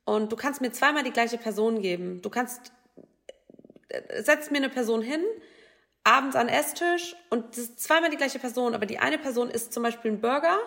und 0.05 0.33
du 0.33 0.37
kannst 0.37 0.61
mir 0.61 0.73
zweimal 0.73 1.05
die 1.05 1.13
gleiche 1.13 1.39
Person 1.39 1.81
geben. 1.81 2.23
Du 2.23 2.31
kannst, 2.31 2.73
setzt 4.23 4.51
mir 4.51 4.59
eine 4.59 4.69
Person 4.69 5.03
hin, 5.03 5.23
abends 6.05 6.37
an 6.37 6.49
Esstisch 6.49 7.17
und 7.31 7.51
das 7.51 7.59
ist 7.59 7.81
zweimal 7.81 8.11
die 8.11 8.17
gleiche 8.17 8.39
Person, 8.39 8.75
aber 8.75 8.87
die 8.87 8.99
eine 8.99 9.19
Person 9.19 9.51
isst 9.51 9.73
zum 9.73 9.83
Beispiel 9.83 10.13
einen 10.13 10.21
Burger 10.21 10.59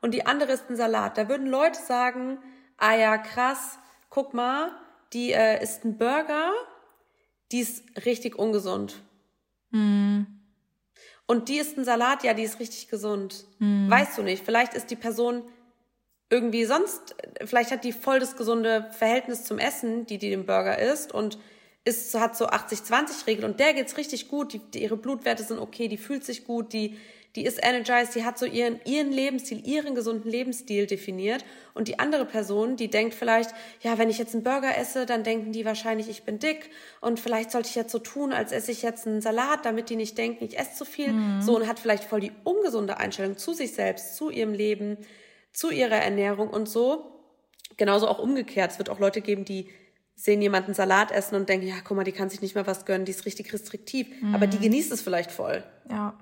und 0.00 0.12
die 0.12 0.26
andere 0.26 0.52
ist 0.52 0.70
ein 0.70 0.76
Salat. 0.76 1.18
Da 1.18 1.28
würden 1.28 1.46
Leute 1.46 1.78
sagen, 1.78 2.38
ah 2.78 2.94
ja, 2.94 3.18
krass, 3.18 3.78
guck 4.10 4.34
mal, 4.34 4.70
die 5.12 5.32
äh, 5.32 5.62
ist 5.62 5.84
ein 5.84 5.98
Burger, 5.98 6.52
die 7.52 7.60
ist 7.60 7.84
richtig 8.04 8.38
ungesund. 8.38 9.02
Mm. 9.70 10.22
Und 11.26 11.48
die 11.48 11.58
ist 11.58 11.76
ein 11.76 11.84
Salat, 11.84 12.22
ja, 12.22 12.34
die 12.34 12.44
ist 12.44 12.60
richtig 12.60 12.88
gesund. 12.88 13.46
Mm. 13.58 13.90
Weißt 13.90 14.16
du 14.16 14.22
nicht, 14.22 14.44
vielleicht 14.44 14.74
ist 14.74 14.90
die 14.90 14.96
Person 14.96 15.42
irgendwie 16.30 16.64
sonst, 16.64 17.14
vielleicht 17.44 17.70
hat 17.70 17.84
die 17.84 17.92
voll 17.92 18.18
das 18.18 18.36
gesunde 18.36 18.90
Verhältnis 18.92 19.44
zum 19.44 19.58
Essen, 19.58 20.06
die 20.06 20.18
die 20.18 20.30
den 20.30 20.46
Burger 20.46 20.78
isst 20.78 21.12
und 21.12 21.38
ist, 21.86 22.14
hat 22.14 22.36
so 22.36 22.48
80-20-Regel 22.48 23.44
und 23.44 23.60
der 23.60 23.72
geht's 23.72 23.96
richtig 23.96 24.28
gut, 24.28 24.52
die, 24.52 24.58
die, 24.58 24.82
ihre 24.82 24.96
Blutwerte 24.96 25.42
sind 25.42 25.58
okay, 25.58 25.88
die 25.88 25.96
fühlt 25.96 26.24
sich 26.24 26.44
gut, 26.44 26.72
die 26.72 26.96
die 27.36 27.44
ist 27.44 27.62
energized, 27.62 28.14
die 28.14 28.24
hat 28.24 28.38
so 28.38 28.46
ihren, 28.46 28.80
ihren 28.86 29.12
Lebensstil, 29.12 29.60
ihren 29.66 29.94
gesunden 29.94 30.30
Lebensstil 30.30 30.86
definiert. 30.86 31.44
Und 31.74 31.86
die 31.86 31.98
andere 31.98 32.24
Person, 32.24 32.76
die 32.76 32.88
denkt 32.88 33.12
vielleicht, 33.12 33.50
ja, 33.82 33.98
wenn 33.98 34.08
ich 34.08 34.16
jetzt 34.16 34.34
einen 34.34 34.42
Burger 34.42 34.76
esse, 34.78 35.04
dann 35.04 35.22
denken 35.22 35.52
die 35.52 35.66
wahrscheinlich, 35.66 36.08
ich 36.08 36.22
bin 36.22 36.38
dick. 36.38 36.70
Und 37.02 37.20
vielleicht 37.20 37.50
sollte 37.50 37.68
ich 37.68 37.74
jetzt 37.74 37.92
so 37.92 37.98
tun, 37.98 38.32
als 38.32 38.52
esse 38.52 38.72
ich 38.72 38.80
jetzt 38.80 39.06
einen 39.06 39.20
Salat, 39.20 39.66
damit 39.66 39.90
die 39.90 39.96
nicht 39.96 40.16
denken, 40.16 40.44
ich 40.44 40.58
esse 40.58 40.74
zu 40.74 40.86
viel. 40.86 41.12
Mhm. 41.12 41.42
So 41.42 41.56
und 41.56 41.68
hat 41.68 41.78
vielleicht 41.78 42.04
voll 42.04 42.20
die 42.20 42.32
ungesunde 42.42 42.96
Einstellung 42.96 43.36
zu 43.36 43.52
sich 43.52 43.74
selbst, 43.74 44.16
zu 44.16 44.30
ihrem 44.30 44.54
Leben, 44.54 44.96
zu 45.52 45.70
ihrer 45.70 45.96
Ernährung 45.96 46.48
und 46.48 46.70
so. 46.70 47.20
Genauso 47.76 48.08
auch 48.08 48.18
umgekehrt. 48.18 48.72
Es 48.72 48.78
wird 48.78 48.88
auch 48.88 48.98
Leute 48.98 49.20
geben, 49.20 49.44
die 49.44 49.68
sehen 50.16 50.40
jemanden 50.40 50.74
Salat 50.74 51.12
essen 51.12 51.36
und 51.36 51.48
denken, 51.48 51.66
ja, 51.66 51.76
guck 51.84 51.96
mal, 51.96 52.04
die 52.04 52.12
kann 52.12 52.30
sich 52.30 52.40
nicht 52.40 52.54
mehr 52.54 52.66
was 52.66 52.86
gönnen, 52.86 53.04
die 53.04 53.12
ist 53.12 53.26
richtig 53.26 53.52
restriktiv. 53.52 54.08
Mhm. 54.22 54.34
Aber 54.34 54.46
die 54.46 54.58
genießt 54.58 54.90
es 54.90 55.02
vielleicht 55.02 55.30
voll. 55.30 55.62
Ja. 55.90 56.18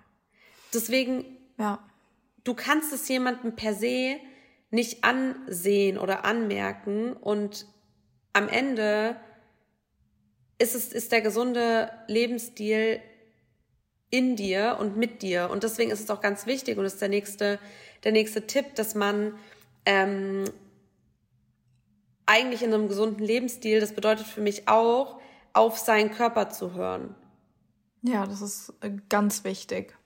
Deswegen, 0.74 1.24
ja. 1.58 1.78
du 2.42 2.54
kannst 2.54 2.92
es 2.92 3.08
jemandem 3.08 3.54
per 3.54 3.74
se 3.74 4.16
nicht 4.70 5.04
ansehen 5.04 5.96
oder 5.96 6.24
anmerken 6.24 7.12
und 7.12 7.66
am 8.32 8.48
Ende 8.48 9.16
ist 10.58 10.74
es, 10.74 10.92
ist 10.92 11.12
der 11.12 11.20
gesunde 11.20 11.90
Lebensstil 12.08 13.00
in 14.10 14.34
dir 14.34 14.76
und 14.80 14.96
mit 14.96 15.22
dir. 15.22 15.50
Und 15.50 15.62
deswegen 15.62 15.92
ist 15.92 16.00
es 16.00 16.10
auch 16.10 16.20
ganz 16.20 16.46
wichtig 16.46 16.78
und 16.78 16.84
ist 16.84 17.00
der 17.00 17.08
nächste, 17.08 17.60
der 18.02 18.10
nächste 18.10 18.46
Tipp, 18.46 18.74
dass 18.74 18.96
man 18.96 19.38
ähm, 19.86 20.44
eigentlich 22.26 22.62
in 22.62 22.72
einem 22.72 22.88
gesunden 22.88 23.24
Lebensstil, 23.24 23.80
das 23.80 23.92
bedeutet 23.92 24.26
für 24.26 24.40
mich 24.40 24.68
auch, 24.68 25.20
auf 25.52 25.78
seinen 25.78 26.10
Körper 26.10 26.50
zu 26.50 26.74
hören. 26.74 27.14
Ja, 28.02 28.26
das 28.26 28.42
ist 28.42 28.72
äh, 28.80 28.90
ganz 29.08 29.44
wichtig. 29.44 29.96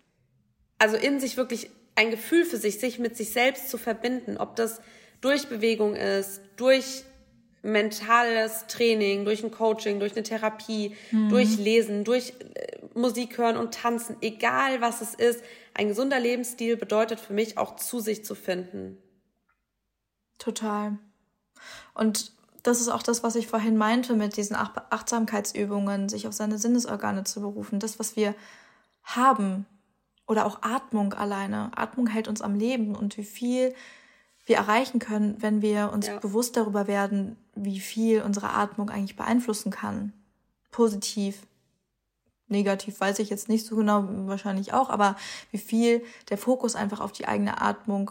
Also 0.78 0.96
in 0.96 1.20
sich 1.20 1.37
wirklich 1.37 1.70
ein 1.96 2.11
Gefühl 2.11 2.44
für 2.44 2.57
sich, 2.59 2.78
sich 2.78 2.98
mit 2.98 3.16
sich 3.16 3.33
selbst 3.33 3.70
zu 3.70 3.78
verbinden, 3.78 4.37
ob 4.37 4.54
das 4.54 4.81
durch 5.20 5.48
Bewegung 5.48 5.96
ist, 5.96 6.40
durch 6.57 7.02
mentales 7.62 8.66
Training, 8.68 9.24
durch 9.24 9.42
ein 9.42 9.50
Coaching, 9.50 9.98
durch 9.98 10.12
eine 10.12 10.22
Therapie, 10.22 10.94
mhm. 11.11 11.28
durch 11.28 11.59
Lesen, 11.59 12.04
durch 12.04 12.35
äh, 12.54 12.78
Musik 12.94 13.37
hören 13.38 13.57
und 13.57 13.74
tanzen, 13.74 14.16
egal 14.20 14.81
was 14.81 15.00
es 15.00 15.14
ist. 15.14 15.42
Ein 15.74 15.88
gesunder 15.88 16.20
Lebensstil 16.20 16.76
bedeutet 16.76 17.18
für 17.18 17.33
mich 17.33 17.59
auch 17.59 17.76
zu 17.76 18.00
sich 18.00 18.24
zu 18.24 18.35
finden. 18.35 18.98
Total. 20.38 20.98
Und 21.94 22.33
das 22.62 22.81
ist 22.81 22.88
auch 22.88 23.03
das, 23.03 23.23
was 23.23 23.37
ich 23.37 23.47
vorhin 23.47 23.77
meinte 23.77 24.14
mit 24.14 24.37
diesen 24.37 24.57
Achtsamkeitsübungen, 24.57 26.09
sich 26.09 26.27
auf 26.27 26.35
seine 26.35 26.59
Sinnesorgane 26.59 27.25
zu 27.25 27.40
berufen. 27.40 27.81
Das, 27.81 27.99
was 27.99 28.16
wir 28.16 28.35
haben. 29.03 29.66
Oder 30.27 30.44
auch 30.44 30.59
Atmung 30.61 31.14
alleine. 31.14 31.71
Atmung 31.75 32.07
hält 32.07 32.29
uns 32.29 32.42
am 32.42 32.55
Leben 32.55 32.94
und 32.94 33.16
wie 33.16 33.25
viel 33.25 33.75
wir 34.44 34.57
erreichen 34.57 34.99
können, 34.99 35.40
wenn 35.40 35.62
wir 35.62 35.90
uns 35.92 36.09
ja. 36.09 36.18
bewusst 36.18 36.57
darüber 36.57 36.87
werden, 36.87 37.37
wie 37.55 37.81
viel 37.81 38.21
unsere 38.21 38.51
Atmung 38.51 38.90
eigentlich 38.90 39.16
beeinflussen 39.16 39.71
kann. 39.71 40.12
Positiv. 40.71 41.47
Negativ 42.49 43.01
weiß 43.01 43.18
ich 43.21 43.31
jetzt 43.31 43.49
nicht 43.49 43.64
so 43.64 43.77
genau, 43.77 44.05
wahrscheinlich 44.27 44.75
auch, 44.75 44.90
aber 44.90 45.16
wie 45.51 45.59
viel 45.59 46.05
der 46.29 46.37
Fokus 46.37 46.77
einfach 46.77 47.01
auf 47.01 47.12
die 47.12 47.27
eigene 47.27 47.61
Atmung 47.62 48.11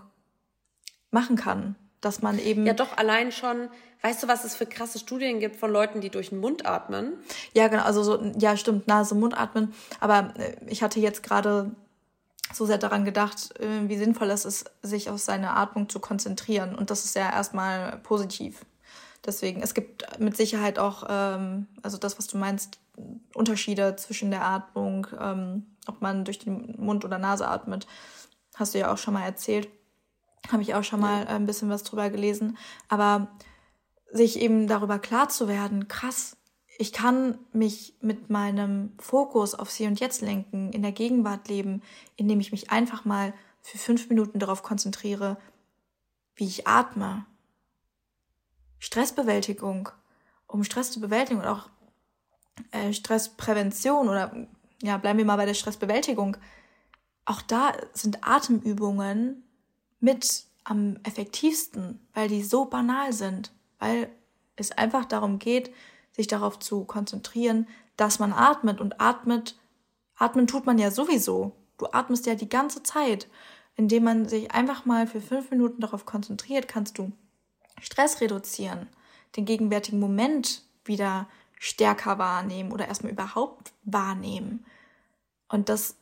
machen 1.12 1.36
kann 1.36 1.76
dass 2.02 2.22
man 2.22 2.40
eben. 2.40 2.66
Ja, 2.66 2.74
doch, 2.74 2.98
allein 2.98 3.32
schon, 3.32 3.70
weißt 4.02 4.24
du, 4.24 4.28
was 4.28 4.44
es 4.44 4.56
für 4.56 4.66
krasse 4.66 5.00
Studien 5.00 5.40
gibt 5.40 5.56
von 5.56 5.72
Leuten, 5.72 6.02
die 6.02 6.10
durch 6.10 6.30
den 6.30 6.40
Mund 6.40 6.66
atmen? 6.66 7.14
Ja, 7.54 7.68
genau, 7.68 7.84
also 7.84 8.04
so, 8.04 8.32
ja, 8.38 8.58
stimmt, 8.58 8.88
Nase, 8.88 9.16
Mund 9.16 9.38
atmen. 9.38 9.74
Aber 10.00 10.34
äh, 10.38 10.56
ich 10.68 10.84
hatte 10.84 11.00
jetzt 11.00 11.24
gerade 11.24 11.72
so 12.54 12.66
sehr 12.66 12.78
daran 12.78 13.06
gedacht, 13.06 13.60
äh, 13.60 13.90
wie 13.90 13.98
sinnvoll 13.98 14.30
es 14.30 14.46
ist, 14.46 14.72
sich 14.82 15.10
auf 15.10 15.20
seine 15.20 15.52
Atmung 15.52 15.90
zu 15.90 16.00
konzentrieren. 16.00 16.76
Und 16.76 16.92
das 16.92 17.06
ist 17.06 17.16
ja 17.16 17.32
erstmal 17.32 17.98
positiv. 17.98 18.66
Deswegen, 19.26 19.62
es 19.62 19.74
gibt 19.74 20.20
mit 20.20 20.38
Sicherheit 20.38 20.80
auch, 20.80 21.04
ähm, 21.10 21.68
also 21.82 21.98
das, 21.98 22.18
was 22.18 22.28
du 22.28 22.38
meinst, 22.38 22.80
Unterschiede 23.34 23.96
zwischen 23.98 24.32
der 24.32 24.44
Atmung, 24.44 25.08
ähm, 25.20 25.66
ob 25.88 26.02
man 26.02 26.26
durch 26.26 26.40
den 26.40 26.76
Mund 26.78 27.04
oder 27.06 27.18
Nase 27.18 27.48
atmet, 27.48 27.88
hast 28.56 28.74
du 28.74 28.80
ja 28.80 28.92
auch 28.92 28.98
schon 28.98 29.14
mal 29.14 29.26
erzählt. 29.26 29.68
Habe 30.52 30.62
ich 30.62 30.76
auch 30.76 30.84
schon 30.84 31.00
mal 31.00 31.24
ja. 31.24 31.36
ein 31.36 31.46
bisschen 31.46 31.70
was 31.70 31.84
drüber 31.84 32.10
gelesen. 32.10 32.58
Aber 32.90 33.28
sich 34.12 34.40
eben 34.40 34.68
darüber 34.68 35.00
klar 35.00 35.30
zu 35.30 35.48
werden, 35.48 35.88
krass, 35.88 36.38
ich 36.80 36.94
kann 36.94 37.40
mich 37.54 37.96
mit 38.02 38.30
meinem 38.30 38.94
Fokus 39.00 39.56
aufs 39.56 39.76
Hier 39.76 39.88
und 39.88 40.00
Jetzt 40.00 40.22
lenken, 40.22 40.72
in 40.72 40.84
der 40.84 40.92
Gegenwart 40.92 41.48
leben, 41.48 41.82
indem 42.16 42.40
ich 42.40 42.52
mich 42.52 42.70
einfach 42.70 43.04
mal 43.04 43.34
für 43.62 43.78
fünf 43.78 44.10
Minuten 44.10 44.40
darauf 44.40 44.64
konzentriere, 44.64 45.38
wie 46.36 46.46
ich 46.46 46.68
atme. 46.68 47.26
Stressbewältigung, 48.80 49.90
um 50.46 50.64
Stress 50.64 50.92
zu 50.92 51.02
bewältigen 51.02 51.40
und 51.40 51.48
auch 51.48 51.70
äh, 52.72 52.94
Stressprävention 52.94 54.08
oder 54.08 54.48
ja, 54.84 54.98
bleiben 54.98 55.18
wir 55.18 55.26
mal 55.26 55.38
bei 55.38 55.48
der 55.48 55.56
Stressbewältigung. 55.56 56.38
Auch 57.26 57.42
da 57.42 57.74
sind 57.94 58.24
Atemübungen 58.24 59.44
mit 60.00 60.46
am 60.64 60.98
effektivsten, 61.04 62.06
weil 62.14 62.28
die 62.28 62.44
so 62.44 62.66
banal 62.66 63.14
sind, 63.14 63.52
weil 63.80 64.10
es 64.56 64.72
einfach 64.72 65.06
darum 65.06 65.40
geht, 65.40 65.72
sich 66.12 66.28
darauf 66.28 66.60
zu 66.60 66.84
konzentrieren, 66.84 67.68
dass 67.96 68.20
man 68.20 68.34
atmet 68.34 68.82
und 68.82 69.00
atmet, 69.00 69.58
atmen 70.16 70.48
tut 70.48 70.66
man 70.66 70.78
ja 70.78 70.92
sowieso. 70.92 71.54
Du 71.78 71.88
atmest 71.92 72.26
ja 72.26 72.36
die 72.36 72.50
ganze 72.50 72.84
Zeit. 72.84 73.28
Indem 73.76 74.06
man 74.06 74.28
sich 74.28 74.52
einfach 74.52 74.86
mal 74.86 75.06
für 75.06 75.22
fünf 75.22 75.52
Minuten 75.52 75.82
darauf 75.82 76.06
konzentriert, 76.06 76.68
kannst 76.68 76.98
du 76.98 77.12
Stress 77.80 78.22
reduzieren, 78.22 78.88
den 79.36 79.46
gegenwärtigen 79.46 80.00
Moment 80.00 80.64
wieder 80.84 81.30
stärker 81.60 82.18
wahrnehmen 82.18 82.72
oder 82.72 82.88
erstmal 82.88 83.12
überhaupt 83.12 83.74
wahrnehmen. 83.84 84.66
Und 85.48 85.70
das 85.70 85.96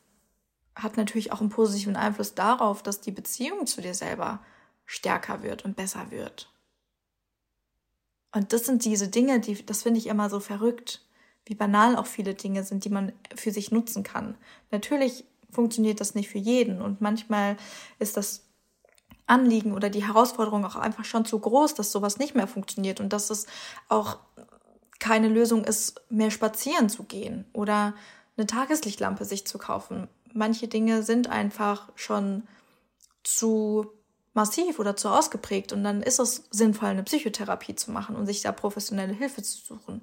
hat 0.76 0.96
natürlich 0.98 1.32
auch 1.32 1.40
einen 1.40 1.48
positiven 1.48 1.96
Einfluss 1.96 2.34
darauf, 2.34 2.82
dass 2.82 3.00
die 3.00 3.10
Beziehung 3.10 3.66
zu 3.66 3.80
dir 3.80 3.94
selber 3.94 4.40
stärker 4.84 5.42
wird 5.42 5.64
und 5.64 5.74
besser 5.74 6.10
wird. 6.10 6.52
Und 8.32 8.52
das 8.52 8.66
sind 8.66 8.84
diese 8.84 9.08
Dinge, 9.08 9.40
die, 9.40 9.64
das 9.64 9.82
finde 9.82 9.98
ich 9.98 10.06
immer 10.06 10.28
so 10.28 10.38
verrückt, 10.38 11.02
wie 11.46 11.54
banal 11.54 11.96
auch 11.96 12.06
viele 12.06 12.34
Dinge 12.34 12.62
sind, 12.62 12.84
die 12.84 12.90
man 12.90 13.12
für 13.34 13.50
sich 13.50 13.70
nutzen 13.72 14.02
kann. 14.02 14.36
Natürlich 14.70 15.24
funktioniert 15.50 16.00
das 16.00 16.14
nicht 16.14 16.28
für 16.28 16.38
jeden 16.38 16.82
und 16.82 17.00
manchmal 17.00 17.56
ist 17.98 18.16
das 18.16 18.42
Anliegen 19.26 19.72
oder 19.72 19.88
die 19.88 20.06
Herausforderung 20.06 20.64
auch 20.66 20.76
einfach 20.76 21.04
schon 21.04 21.24
zu 21.24 21.38
groß, 21.38 21.74
dass 21.74 21.90
sowas 21.90 22.18
nicht 22.18 22.34
mehr 22.34 22.46
funktioniert 22.46 23.00
und 23.00 23.12
dass 23.12 23.30
es 23.30 23.46
auch 23.88 24.18
keine 24.98 25.28
Lösung 25.28 25.64
ist, 25.64 26.00
mehr 26.10 26.30
spazieren 26.30 26.88
zu 26.88 27.04
gehen 27.04 27.46
oder 27.52 27.94
eine 28.36 28.46
Tageslichtlampe 28.46 29.24
sich 29.24 29.46
zu 29.46 29.58
kaufen 29.58 30.08
manche 30.32 30.68
Dinge 30.68 31.02
sind 31.02 31.28
einfach 31.28 31.90
schon 31.94 32.44
zu 33.22 33.86
massiv 34.34 34.78
oder 34.78 34.96
zu 34.96 35.08
ausgeprägt 35.08 35.72
und 35.72 35.82
dann 35.82 36.02
ist 36.02 36.18
es 36.18 36.44
sinnvoll, 36.50 36.90
eine 36.90 37.02
Psychotherapie 37.02 37.74
zu 37.74 37.90
machen 37.90 38.16
und 38.16 38.26
sich 38.26 38.42
da 38.42 38.52
professionelle 38.52 39.14
Hilfe 39.14 39.42
zu 39.42 39.58
suchen. 39.58 40.02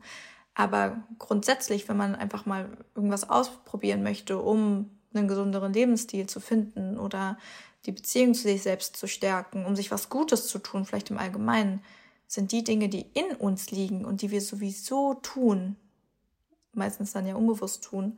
Aber 0.56 1.04
grundsätzlich, 1.20 1.88
wenn 1.88 1.98
man 1.98 2.16
einfach 2.16 2.46
mal 2.46 2.78
irgendwas 2.96 3.30
ausprobieren 3.30 4.04
möchte, 4.04 4.40
um 4.40 4.90
einen 5.14 5.28
gesünderen 5.28 5.74
Lebensstil 5.74 6.28
zu 6.28 6.40
finden 6.40 6.98
oder 7.00 7.38
die 7.86 7.92
Beziehung 7.92 8.34
zu 8.34 8.44
sich 8.44 8.64
selbst 8.64 8.98
zu 8.98 9.08
stärken, 9.08 9.66
um 9.66 9.76
sich 9.76 9.92
was 9.92 10.10
Gutes 10.10 10.48
zu 10.48 10.60
tun, 10.60 10.86
vielleicht 10.86 11.10
im 11.10 11.18
Allgemeinen, 11.18 11.84
sind 12.28 12.52
die 12.52 12.64
Dinge, 12.64 12.90
die 12.90 13.06
in 13.14 13.36
uns 13.36 13.72
liegen 13.72 14.06
und 14.06 14.22
die 14.22 14.32
wir 14.32 14.42
sowieso 14.42 15.16
tun, 15.16 15.76
meistens 16.74 17.14
dann 17.14 17.28
ja 17.28 17.36
unbewusst 17.36 17.84
tun, 17.84 18.18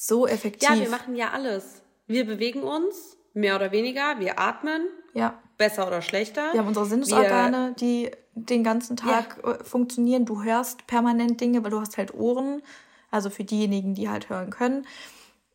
so 0.00 0.26
effektiv. 0.26 0.68
Ja, 0.68 0.80
wir 0.80 0.88
machen 0.88 1.14
ja 1.14 1.30
alles. 1.30 1.82
Wir 2.06 2.24
bewegen 2.24 2.62
uns, 2.62 3.18
mehr 3.34 3.54
oder 3.56 3.70
weniger, 3.70 4.18
wir 4.18 4.38
atmen. 4.38 4.88
Ja. 5.12 5.38
Besser 5.58 5.86
oder 5.86 6.00
schlechter. 6.00 6.52
Wir 6.52 6.60
haben 6.60 6.68
unsere 6.68 6.86
Sinnesorgane, 6.86 7.68
wir, 7.68 7.74
die 7.74 8.10
den 8.34 8.64
ganzen 8.64 8.96
Tag 8.96 9.38
ja. 9.44 9.52
Äh, 9.52 9.64
funktionieren. 9.64 10.24
Du 10.24 10.42
hörst 10.42 10.86
permanent 10.86 11.40
Dinge, 11.40 11.62
weil 11.62 11.70
du 11.70 11.80
hast 11.80 11.98
halt 11.98 12.14
Ohren. 12.14 12.62
Also 13.10 13.28
für 13.28 13.44
diejenigen, 13.44 13.94
die 13.94 14.08
halt 14.08 14.30
hören 14.30 14.50
können. 14.50 14.86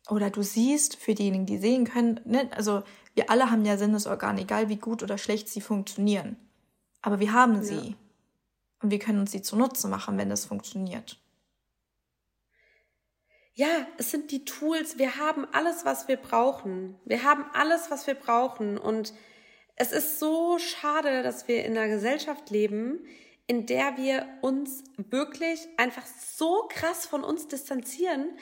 Oder 0.08 0.30
du 0.30 0.42
siehst 0.42 0.94
für 0.94 1.14
diejenigen, 1.14 1.46
die 1.46 1.58
sehen 1.58 1.84
können. 1.84 2.20
Ne? 2.24 2.48
Also 2.54 2.84
wir 3.14 3.30
alle 3.30 3.50
haben 3.50 3.64
ja 3.64 3.76
Sinnesorgane, 3.76 4.42
egal 4.42 4.68
wie 4.68 4.76
gut 4.76 5.02
oder 5.02 5.18
schlecht 5.18 5.48
sie 5.48 5.60
funktionieren. 5.60 6.36
Aber 7.02 7.18
wir 7.18 7.32
haben 7.32 7.64
sie. 7.64 7.74
Ja. 7.74 7.94
Und 8.82 8.90
wir 8.90 9.00
können 9.00 9.18
uns 9.18 9.32
sie 9.32 9.42
zunutze 9.42 9.88
machen, 9.88 10.18
wenn 10.18 10.30
es 10.30 10.44
funktioniert 10.44 11.18
ja, 13.56 13.86
es 13.96 14.10
sind 14.10 14.30
die 14.30 14.44
Tools, 14.44 14.98
wir 14.98 15.16
haben 15.16 15.46
alles, 15.50 15.86
was 15.86 16.08
wir 16.08 16.18
brauchen. 16.18 16.94
Wir 17.06 17.24
haben 17.24 17.46
alles, 17.54 17.90
was 17.90 18.06
wir 18.06 18.14
brauchen. 18.14 18.76
Und 18.76 19.14
es 19.76 19.92
ist 19.92 20.18
so 20.18 20.58
schade, 20.58 21.22
dass 21.22 21.48
wir 21.48 21.64
in 21.64 21.76
einer 21.76 21.88
Gesellschaft 21.88 22.50
leben, 22.50 23.00
in 23.46 23.64
der 23.64 23.96
wir 23.96 24.26
uns 24.42 24.84
wirklich 24.96 25.66
einfach 25.78 26.04
so 26.04 26.68
krass 26.68 27.06
von 27.06 27.24
uns 27.24 27.48
distanzieren, 27.48 28.36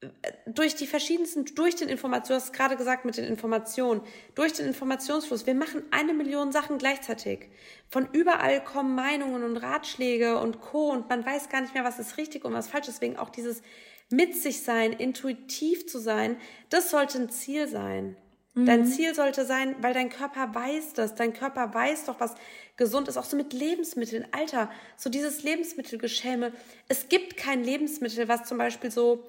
äh, 0.00 0.08
durch 0.46 0.74
die 0.74 0.86
verschiedensten, 0.86 1.44
durch 1.54 1.76
den 1.76 1.90
Informationen, 1.90 2.38
du 2.38 2.42
hast 2.42 2.54
gerade 2.54 2.78
gesagt 2.78 3.04
mit 3.04 3.18
den 3.18 3.26
Informationen, 3.26 4.00
durch 4.34 4.54
den 4.54 4.64
Informationsfluss. 4.66 5.46
Wir 5.46 5.54
machen 5.54 5.82
eine 5.90 6.14
Million 6.14 6.50
Sachen 6.50 6.78
gleichzeitig. 6.78 7.50
Von 7.90 8.08
überall 8.12 8.64
kommen 8.64 8.94
Meinungen 8.94 9.42
und 9.42 9.58
Ratschläge 9.58 10.38
und 10.38 10.62
Co. 10.62 10.90
Und 10.90 11.10
man 11.10 11.26
weiß 11.26 11.50
gar 11.50 11.60
nicht 11.60 11.74
mehr, 11.74 11.84
was 11.84 11.98
ist 11.98 12.16
richtig 12.16 12.46
und 12.46 12.54
was 12.54 12.68
falsch. 12.68 12.86
Deswegen 12.86 13.18
auch 13.18 13.28
dieses 13.28 13.60
mit 14.10 14.36
sich 14.36 14.62
sein, 14.62 14.92
intuitiv 14.92 15.86
zu 15.86 15.98
sein, 15.98 16.36
das 16.68 16.90
sollte 16.90 17.18
ein 17.18 17.30
Ziel 17.30 17.68
sein. 17.68 18.16
Mhm. 18.54 18.66
Dein 18.66 18.86
Ziel 18.86 19.14
sollte 19.14 19.44
sein, 19.44 19.76
weil 19.80 19.94
dein 19.94 20.10
Körper 20.10 20.54
weiß 20.54 20.94
das. 20.94 21.14
Dein 21.14 21.32
Körper 21.32 21.72
weiß 21.72 22.06
doch, 22.06 22.18
was 22.18 22.34
gesund 22.76 23.08
ist. 23.08 23.16
Auch 23.16 23.24
so 23.24 23.36
mit 23.36 23.52
Lebensmitteln. 23.52 24.26
Alter, 24.32 24.70
so 24.96 25.08
dieses 25.10 25.42
Lebensmittelgeschäme. 25.42 26.52
Es 26.88 27.08
gibt 27.08 27.36
kein 27.36 27.62
Lebensmittel, 27.62 28.28
was 28.28 28.44
zum 28.44 28.58
Beispiel 28.58 28.90
so 28.90 29.24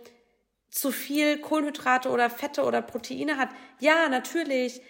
zu 0.69 0.91
viel 0.91 1.37
Kohlenhydrate 1.37 2.09
oder 2.09 2.29
Fette 2.29 2.63
oder 2.63 2.81
Proteine 2.81 3.37
hat. 3.37 3.49
Ja, 3.79 4.09
natürlich 4.09 4.81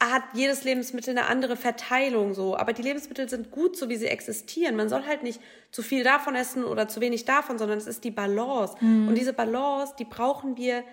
hat 0.00 0.22
jedes 0.32 0.64
Lebensmittel 0.64 1.10
eine 1.10 1.26
andere 1.26 1.56
Verteilung 1.56 2.32
so, 2.32 2.56
aber 2.56 2.72
die 2.72 2.82
Lebensmittel 2.82 3.28
sind 3.28 3.50
gut, 3.50 3.76
so 3.76 3.90
wie 3.90 3.96
sie 3.96 4.06
existieren. 4.06 4.74
Man 4.74 4.88
soll 4.88 5.04
halt 5.06 5.22
nicht 5.22 5.40
zu 5.70 5.82
viel 5.82 6.04
davon 6.04 6.34
essen 6.34 6.64
oder 6.64 6.88
zu 6.88 7.00
wenig 7.00 7.26
davon, 7.26 7.58
sondern 7.58 7.78
es 7.78 7.86
ist 7.86 8.04
die 8.04 8.10
Balance. 8.10 8.76
Mhm. 8.80 9.08
Und 9.08 9.14
diese 9.14 9.34
Balance, 9.34 9.94
die 9.98 10.06
brauchen 10.06 10.56
wir 10.56 10.84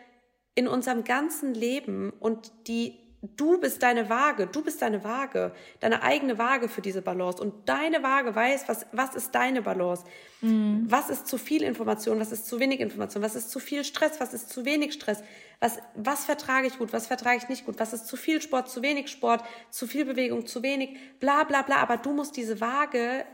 in 0.55 0.68
unserem 0.68 1.03
ganzen 1.03 1.53
Leben 1.53 2.12
und 2.20 2.51
die 2.68 2.99
du 3.22 3.59
bist 3.59 3.82
deine 3.82 4.09
Waage, 4.09 4.47
du 4.47 4.63
bist 4.63 4.82
deine 4.82 5.03
Waage, 5.03 5.51
deine 5.80 6.03
eigene 6.03 6.38
Waage 6.38 6.70
für 6.70 6.82
diese 6.82 7.01
Balance. 7.01 7.41
Und 7.41 7.68
deine 7.68 8.03
Waage 8.03 8.36
weiß, 8.36 8.68
was, 8.68 8.86
was 8.91 9.15
ist 9.15 9.34
deine 9.34 9.63
Balance? 9.63 10.03
Mhm. 10.41 10.86
Was 10.88 11.09
ist 11.09 11.28
zu 11.28 11.38
viel 11.38 11.63
Information, 11.63 12.20
was 12.20 12.32
ist 12.32 12.45
zu 12.45 12.59
wenig 12.59 12.80
Information, 12.80 13.24
was 13.24 13.36
ist 13.36 13.49
zu 13.49 13.59
viel 13.59 13.84
Stress, 13.84 14.20
was 14.20 14.34
ist 14.34 14.49
zu 14.49 14.65
wenig 14.65 14.93
Stress, 14.93 15.24
was, 15.59 15.80
was 15.95 16.26
vertrage 16.26 16.68
ich 16.68 16.78
gut, 16.78 16.93
was 16.93 17.07
vertrage 17.07 17.38
ich 17.38 17.49
nicht 17.49 17.65
gut, 17.65 17.80
was 17.80 17.93
ist 17.93 18.07
zu 18.07 18.18
viel 18.18 18.41
Sport, 18.41 18.70
zu 18.70 18.84
wenig 18.84 19.07
Sport, 19.07 19.43
zu 19.72 19.88
viel 19.88 20.05
Bewegung, 20.05 20.45
zu 20.45 20.61
wenig, 20.61 20.97
bla 21.20 21.43
bla 21.43 21.63
bla, 21.63 21.78
aber 21.78 21.97
du 21.97 22.13
musst 22.13 22.38
diese 22.38 22.61
Waage 22.61 23.26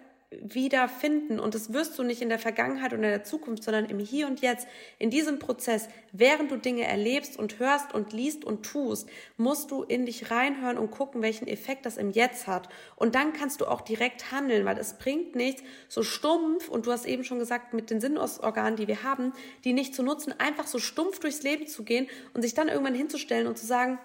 wieder 0.42 0.88
finden. 0.88 1.40
Und 1.40 1.56
das 1.56 1.74
wirst 1.74 1.98
du 1.98 2.04
nicht 2.04 2.22
in 2.22 2.30
der 2.30 2.40
Vergangenheit 2.40 2.94
oder 2.94 3.04
in 3.04 3.10
der 3.10 3.24
Zukunft, 3.24 3.64
sondern 3.64 3.86
im 3.86 4.00
Hier 4.00 4.28
und 4.28 4.42
Jetzt, 4.42 4.68
in 5.00 5.10
diesem 5.10 5.40
Prozess, 5.40 5.90
während 6.12 6.52
du 6.52 6.58
Dinge 6.58 6.86
erlebst 6.86 7.38
und 7.38 7.60
hörst 7.60 7.94
und 7.94 8.14
liest 8.14 8.46
und 8.46 8.64
tust, 8.64 9.10
musst 9.38 9.72
du 9.72 9.84
in 9.84 10.06
dich 10.06 10.32
reinhören 10.32 10.78
und 10.78 10.92
gucken, 10.92 11.22
welchen 11.22 11.48
Effekt 11.48 11.86
das 11.86 11.98
im 11.98 12.12
Jetzt 12.12 12.48
hat. 12.48 12.70
Und 12.96 13.16
dann 13.16 13.34
kannst 13.34 13.62
du 13.62 13.66
auch 13.66 13.82
direkt 13.82 14.32
handeln, 14.32 14.66
weil 14.66 14.78
es 14.78 14.98
bringt 14.98 15.36
nichts, 15.36 15.64
so 15.88 16.04
stumpf, 16.04 16.70
und 16.70 16.86
du 16.86 16.92
hast 16.92 17.06
eben 17.06 17.24
schon 17.24 17.40
gesagt, 17.40 17.74
mit 17.74 17.90
den 17.90 18.02
Sinnesorganen, 18.02 18.76
die 18.76 18.88
wir 18.88 19.04
haben, 19.04 19.34
die 19.64 19.74
nicht 19.74 19.96
zu 19.96 20.04
nutzen, 20.04 20.34
einfach 20.40 20.68
so 20.68 20.80
stumpf 20.80 21.20
durchs 21.20 21.44
Leben 21.44 21.68
zu 21.68 21.84
gehen 21.84 22.08
und 22.34 22.42
sich 22.42 22.54
dann 22.54 22.68
irgendwann 22.68 22.96
hinzustellen 22.96 23.48
und 23.48 23.58
zu 23.58 23.66
sagen, 23.66 24.00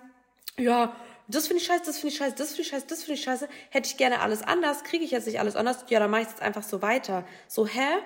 ja, 0.58 0.94
das 1.28 1.46
finde 1.46 1.60
ich 1.60 1.66
scheiße, 1.66 1.84
das 1.84 1.98
finde 1.98 2.12
ich 2.12 2.18
scheiße, 2.18 2.36
das 2.36 2.48
finde 2.48 2.62
ich 2.62 2.68
scheiße, 2.68 2.86
das 2.86 3.02
finde 3.02 3.14
ich 3.18 3.24
scheiße. 3.24 3.48
Hätte 3.70 3.88
ich 3.88 3.96
gerne 3.98 4.20
alles 4.20 4.42
anders, 4.42 4.82
kriege 4.82 5.04
ich 5.04 5.10
jetzt 5.10 5.26
nicht 5.26 5.38
alles 5.38 5.56
anders, 5.56 5.84
ja, 5.88 6.00
dann 6.00 6.10
mache 6.10 6.22
ich 6.22 6.28
jetzt 6.28 6.40
einfach 6.40 6.62
so 6.62 6.80
weiter. 6.80 7.26
So, 7.46 7.66
hä? 7.66 7.98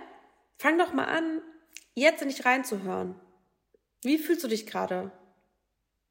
Fang 0.59 0.77
doch 0.77 0.93
mal 0.93 1.05
an, 1.05 1.41
jetzt 1.95 2.23
in 2.23 2.29
dich 2.29 2.45
reinzuhören. 2.45 3.15
Wie 4.03 4.19
fühlst 4.19 4.43
du 4.43 4.49
dich 4.49 4.67
gerade? 4.67 5.13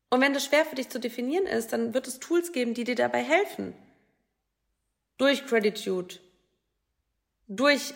Und 0.10 0.22
wenn 0.22 0.34
das 0.34 0.46
schwer 0.46 0.66
für 0.66 0.76
dich 0.76 0.90
zu 0.90 1.00
definieren 1.00 1.46
ist, 1.46 1.74
dann 1.74 1.94
wird 1.94 2.08
es 2.08 2.20
Tools 2.20 2.54
geben, 2.54 2.74
die 2.74 2.86
dir 2.86 2.96
dabei 2.96 3.24
helfen. 3.24 3.74
Durch 5.18 5.46
Gratitude, 5.46 6.16
durch 7.48 7.94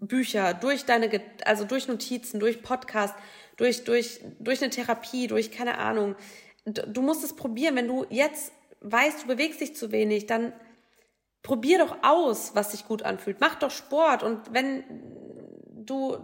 Bücher, 0.00 0.54
durch 0.54 0.84
deine, 0.84 1.20
also 1.44 1.64
durch 1.64 1.88
Notizen, 1.88 2.40
durch 2.40 2.62
Podcast, 2.62 3.14
durch, 3.56 3.84
durch, 3.84 4.20
durch 4.38 4.62
eine 4.62 4.70
Therapie, 4.70 5.26
durch 5.26 5.50
keine 5.50 5.78
Ahnung, 5.78 6.16
du 6.66 7.02
musst 7.02 7.24
es 7.24 7.34
probieren. 7.34 7.76
Wenn 7.76 7.88
du 7.88 8.04
jetzt 8.10 8.52
weißt, 8.80 9.22
du 9.22 9.26
bewegst 9.28 9.60
dich 9.60 9.74
zu 9.74 9.92
wenig, 9.92 10.26
dann 10.26 10.52
probier 11.42 11.78
doch 11.78 11.98
aus, 12.02 12.54
was 12.54 12.72
sich 12.72 12.86
gut 12.86 13.02
anfühlt. 13.02 13.38
Mach 13.40 13.54
doch 13.54 13.70
Sport. 13.70 14.22
Und 14.22 14.52
wenn 14.52 14.84
du 15.72 16.18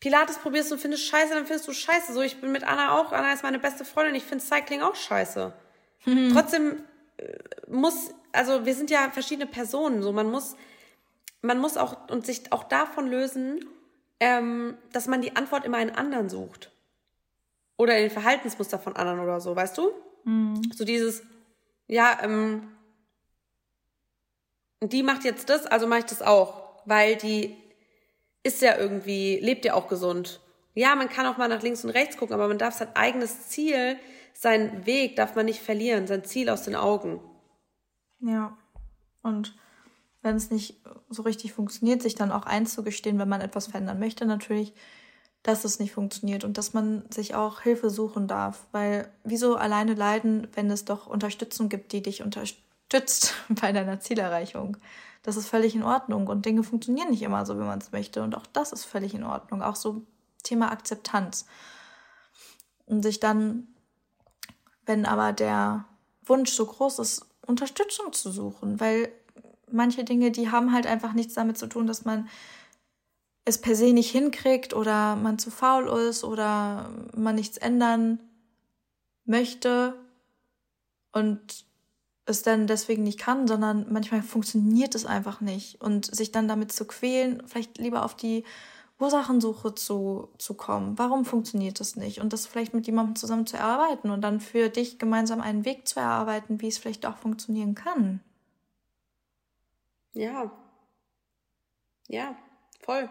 Pilates 0.00 0.38
probierst 0.38 0.72
und 0.72 0.78
findest 0.78 1.04
scheiße, 1.04 1.34
dann 1.34 1.46
findest 1.46 1.68
du 1.68 1.72
scheiße. 1.72 2.12
So, 2.12 2.22
ich 2.22 2.40
bin 2.40 2.52
mit 2.52 2.64
Anna 2.64 2.98
auch, 2.98 3.12
Anna 3.12 3.32
ist 3.32 3.42
meine 3.42 3.58
beste 3.58 3.84
Freundin, 3.84 4.14
ich 4.14 4.24
finde 4.24 4.44
Cycling 4.44 4.80
auch 4.80 4.96
scheiße. 4.96 5.52
Mhm. 6.06 6.30
Trotzdem 6.32 6.82
äh, 7.18 7.38
muss, 7.68 8.14
also 8.32 8.64
wir 8.64 8.74
sind 8.74 8.90
ja 8.90 9.10
verschiedene 9.10 9.46
Personen, 9.46 10.02
so 10.02 10.12
man 10.12 10.30
muss, 10.30 10.56
man 11.42 11.58
muss 11.58 11.76
auch 11.76 12.08
und 12.08 12.24
sich 12.24 12.50
auch 12.50 12.64
davon 12.64 13.08
lösen, 13.08 13.64
ähm, 14.20 14.78
dass 14.92 15.06
man 15.06 15.20
die 15.20 15.36
Antwort 15.36 15.64
immer 15.64 15.80
in 15.80 15.90
anderen 15.90 16.28
sucht. 16.30 16.69
Oder 17.80 17.96
in 17.96 18.02
den 18.02 18.10
Verhaltensmuster 18.10 18.78
von 18.78 18.94
anderen 18.94 19.20
oder 19.20 19.40
so, 19.40 19.56
weißt 19.56 19.78
du? 19.78 19.90
Mhm. 20.24 20.60
So 20.70 20.84
dieses, 20.84 21.22
ja, 21.86 22.18
ähm, 22.22 22.68
die 24.82 25.02
macht 25.02 25.24
jetzt 25.24 25.48
das, 25.48 25.64
also 25.64 25.86
mache 25.86 26.00
ich 26.00 26.04
das 26.04 26.20
auch. 26.20 26.82
Weil 26.84 27.16
die 27.16 27.56
ist 28.42 28.60
ja 28.60 28.76
irgendwie, 28.76 29.40
lebt 29.40 29.64
ja 29.64 29.72
auch 29.72 29.88
gesund. 29.88 30.40
Ja, 30.74 30.94
man 30.94 31.08
kann 31.08 31.24
auch 31.24 31.38
mal 31.38 31.48
nach 31.48 31.62
links 31.62 31.82
und 31.82 31.88
rechts 31.88 32.18
gucken, 32.18 32.34
aber 32.34 32.48
man 32.48 32.58
darf 32.58 32.74
sein 32.74 32.94
eigenes 32.94 33.48
Ziel, 33.48 33.96
seinen 34.34 34.84
Weg 34.84 35.16
darf 35.16 35.34
man 35.34 35.46
nicht 35.46 35.62
verlieren, 35.62 36.06
sein 36.06 36.22
Ziel 36.22 36.50
aus 36.50 36.64
den 36.64 36.76
Augen. 36.76 37.18
Ja. 38.20 38.58
Und 39.22 39.56
wenn 40.20 40.36
es 40.36 40.50
nicht 40.50 40.82
so 41.08 41.22
richtig 41.22 41.54
funktioniert, 41.54 42.02
sich 42.02 42.14
dann 42.14 42.30
auch 42.30 42.44
einzugestehen, 42.44 43.18
wenn 43.18 43.30
man 43.30 43.40
etwas 43.40 43.68
verändern 43.68 43.98
möchte, 43.98 44.26
natürlich, 44.26 44.74
dass 45.42 45.64
es 45.64 45.78
nicht 45.78 45.92
funktioniert 45.92 46.44
und 46.44 46.58
dass 46.58 46.74
man 46.74 47.04
sich 47.10 47.34
auch 47.34 47.60
Hilfe 47.60 47.90
suchen 47.90 48.28
darf. 48.28 48.66
Weil 48.72 49.10
wieso 49.24 49.56
alleine 49.56 49.94
leiden, 49.94 50.48
wenn 50.54 50.70
es 50.70 50.84
doch 50.84 51.06
Unterstützung 51.06 51.68
gibt, 51.68 51.92
die 51.92 52.02
dich 52.02 52.22
unterstützt 52.22 53.34
bei 53.48 53.72
deiner 53.72 54.00
Zielerreichung? 54.00 54.76
Das 55.22 55.36
ist 55.36 55.48
völlig 55.48 55.74
in 55.74 55.82
Ordnung 55.82 56.26
und 56.28 56.46
Dinge 56.46 56.62
funktionieren 56.62 57.10
nicht 57.10 57.22
immer 57.22 57.44
so, 57.44 57.56
wie 57.56 57.64
man 57.64 57.78
es 57.78 57.92
möchte. 57.92 58.22
Und 58.22 58.34
auch 58.34 58.46
das 58.46 58.72
ist 58.72 58.84
völlig 58.84 59.14
in 59.14 59.24
Ordnung. 59.24 59.62
Auch 59.62 59.76
so 59.76 60.02
Thema 60.42 60.72
Akzeptanz. 60.72 61.46
Und 62.86 63.02
sich 63.02 63.20
dann, 63.20 63.68
wenn 64.86 65.06
aber 65.06 65.32
der 65.32 65.84
Wunsch 66.24 66.52
so 66.52 66.66
groß 66.66 66.98
ist, 67.00 67.26
Unterstützung 67.46 68.12
zu 68.12 68.30
suchen, 68.30 68.80
weil 68.80 69.12
manche 69.70 70.04
Dinge, 70.04 70.30
die 70.30 70.50
haben 70.50 70.72
halt 70.72 70.86
einfach 70.86 71.12
nichts 71.12 71.34
damit 71.34 71.58
zu 71.58 71.66
tun, 71.66 71.86
dass 71.86 72.04
man 72.04 72.28
es 73.50 73.60
per 73.60 73.76
se 73.76 73.92
nicht 73.92 74.10
hinkriegt 74.10 74.72
oder 74.74 75.16
man 75.16 75.38
zu 75.38 75.50
faul 75.50 75.88
ist 76.08 76.24
oder 76.24 76.90
man 77.14 77.34
nichts 77.34 77.58
ändern 77.58 78.20
möchte 79.24 79.94
und 81.12 81.66
es 82.26 82.42
dann 82.42 82.66
deswegen 82.66 83.02
nicht 83.02 83.18
kann, 83.18 83.46
sondern 83.46 83.86
manchmal 83.92 84.22
funktioniert 84.22 84.94
es 84.94 85.04
einfach 85.04 85.40
nicht 85.40 85.80
und 85.80 86.14
sich 86.14 86.32
dann 86.32 86.48
damit 86.48 86.72
zu 86.72 86.86
quälen, 86.86 87.42
vielleicht 87.46 87.78
lieber 87.78 88.04
auf 88.04 88.14
die 88.14 88.44
Ursachensuche 88.98 89.74
zu, 89.74 90.28
zu 90.38 90.54
kommen. 90.54 90.98
Warum 90.98 91.24
funktioniert 91.24 91.80
es 91.80 91.96
nicht? 91.96 92.20
Und 92.20 92.32
das 92.32 92.46
vielleicht 92.46 92.74
mit 92.74 92.86
jemandem 92.86 93.16
zusammen 93.16 93.46
zu 93.46 93.56
erarbeiten 93.56 94.10
und 94.10 94.20
dann 94.20 94.40
für 94.40 94.68
dich 94.68 94.98
gemeinsam 94.98 95.40
einen 95.40 95.64
Weg 95.64 95.88
zu 95.88 95.98
erarbeiten, 95.98 96.60
wie 96.60 96.68
es 96.68 96.78
vielleicht 96.78 97.06
auch 97.06 97.16
funktionieren 97.16 97.74
kann. 97.74 98.20
Ja. 100.12 100.50
Ja, 102.08 102.36
voll. 102.80 103.08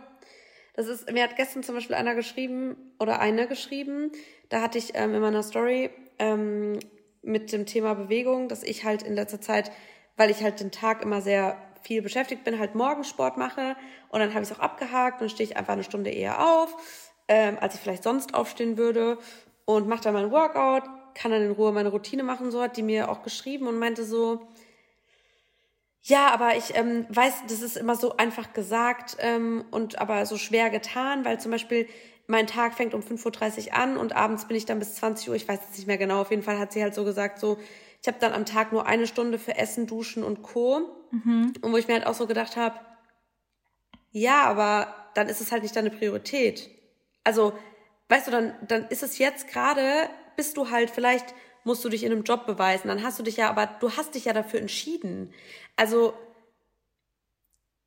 Das 0.79 0.87
ist, 0.87 1.11
mir 1.11 1.23
hat 1.23 1.35
gestern 1.35 1.61
zum 1.61 1.75
Beispiel 1.75 1.97
einer 1.97 2.15
geschrieben 2.15 2.77
oder 3.01 3.19
eine 3.19 3.49
geschrieben, 3.49 4.13
da 4.47 4.61
hatte 4.61 4.77
ich 4.77 4.95
ähm, 4.95 5.13
in 5.13 5.19
meiner 5.19 5.43
Story 5.43 5.89
ähm, 6.19 6.79
mit 7.21 7.51
dem 7.51 7.65
Thema 7.65 7.95
Bewegung, 7.95 8.47
dass 8.47 8.63
ich 8.63 8.85
halt 8.85 9.03
in 9.03 9.13
letzter 9.13 9.41
Zeit, 9.41 9.73
weil 10.15 10.31
ich 10.31 10.41
halt 10.41 10.61
den 10.61 10.71
Tag 10.71 11.01
immer 11.03 11.19
sehr 11.19 11.57
viel 11.81 12.01
beschäftigt 12.01 12.45
bin, 12.45 12.59
halt 12.59 12.75
Morgensport 12.75 13.35
mache 13.35 13.75
und 14.07 14.21
dann 14.21 14.33
habe 14.33 14.43
ich 14.43 14.51
es 14.51 14.57
auch 14.57 14.61
abgehakt 14.61 15.21
und 15.21 15.29
stehe 15.29 15.49
ich 15.49 15.57
einfach 15.57 15.73
eine 15.73 15.83
Stunde 15.83 16.11
eher 16.11 16.41
auf, 16.41 16.73
ähm, 17.27 17.57
als 17.59 17.75
ich 17.75 17.81
vielleicht 17.81 18.03
sonst 18.03 18.33
aufstehen 18.33 18.77
würde 18.77 19.17
und 19.65 19.85
mache 19.89 20.03
dann 20.03 20.13
mein 20.13 20.31
Workout, 20.31 20.83
kann 21.13 21.31
dann 21.31 21.41
in 21.41 21.51
Ruhe 21.51 21.73
meine 21.73 21.89
Routine 21.89 22.23
machen, 22.23 22.51
so 22.51 22.61
hat 22.61 22.77
die 22.77 22.83
mir 22.83 23.09
auch 23.09 23.21
geschrieben 23.21 23.67
und 23.67 23.79
meinte 23.79 24.05
so, 24.05 24.47
ja, 26.01 26.31
aber 26.31 26.55
ich 26.55 26.75
ähm, 26.75 27.05
weiß, 27.09 27.43
das 27.47 27.61
ist 27.61 27.77
immer 27.77 27.95
so 27.95 28.17
einfach 28.17 28.53
gesagt 28.53 29.17
ähm, 29.19 29.65
und 29.71 29.99
aber 29.99 30.25
so 30.25 30.37
schwer 30.37 30.69
getan, 30.69 31.25
weil 31.25 31.39
zum 31.39 31.51
Beispiel 31.51 31.87
mein 32.27 32.47
Tag 32.47 32.75
fängt 32.75 32.93
um 32.93 33.01
5.30 33.01 33.67
Uhr 33.67 33.73
an 33.75 33.97
und 33.97 34.15
abends 34.15 34.47
bin 34.47 34.55
ich 34.55 34.65
dann 34.65 34.79
bis 34.79 34.95
20 34.95 35.29
Uhr, 35.29 35.35
ich 35.35 35.47
weiß 35.47 35.59
jetzt 35.61 35.77
nicht 35.77 35.87
mehr 35.87 35.97
genau, 35.97 36.21
auf 36.21 36.29
jeden 36.29 36.43
Fall 36.43 36.59
hat 36.59 36.71
sie 36.71 36.81
halt 36.81 36.93
so 36.93 37.03
gesagt, 37.03 37.39
so, 37.39 37.57
ich 38.01 38.07
habe 38.07 38.17
dann 38.19 38.33
am 38.33 38.45
Tag 38.45 38.71
nur 38.71 38.85
eine 38.85 39.07
Stunde 39.07 39.39
für 39.39 39.57
Essen, 39.57 39.87
Duschen 39.87 40.23
und 40.23 40.41
Co. 40.41 40.81
Mhm. 41.11 41.53
Und 41.61 41.71
wo 41.71 41.77
ich 41.77 41.87
mir 41.87 41.95
halt 41.95 42.07
auch 42.07 42.13
so 42.13 42.27
gedacht 42.27 42.55
habe, 42.55 42.79
ja, 44.11 44.43
aber 44.43 44.93
dann 45.15 45.27
ist 45.27 45.41
es 45.41 45.51
halt 45.51 45.63
nicht 45.63 45.75
deine 45.75 45.89
Priorität. 45.89 46.69
Also, 47.23 47.53
weißt 48.07 48.27
du, 48.27 48.31
dann, 48.31 48.53
dann 48.67 48.87
ist 48.87 49.03
es 49.03 49.17
jetzt 49.17 49.47
gerade, 49.47 50.09
bist 50.35 50.55
du 50.55 50.69
halt 50.69 50.89
vielleicht 50.89 51.35
musst 51.63 51.83
du 51.83 51.89
dich 51.89 52.03
in 52.03 52.11
einem 52.11 52.23
Job 52.23 52.45
beweisen. 52.45 52.87
Dann 52.87 53.03
hast 53.03 53.19
du 53.19 53.23
dich 53.23 53.37
ja, 53.37 53.49
aber 53.49 53.67
du 53.79 53.91
hast 53.91 54.15
dich 54.15 54.25
ja 54.25 54.33
dafür 54.33 54.59
entschieden. 54.59 55.33
Also 55.75 56.13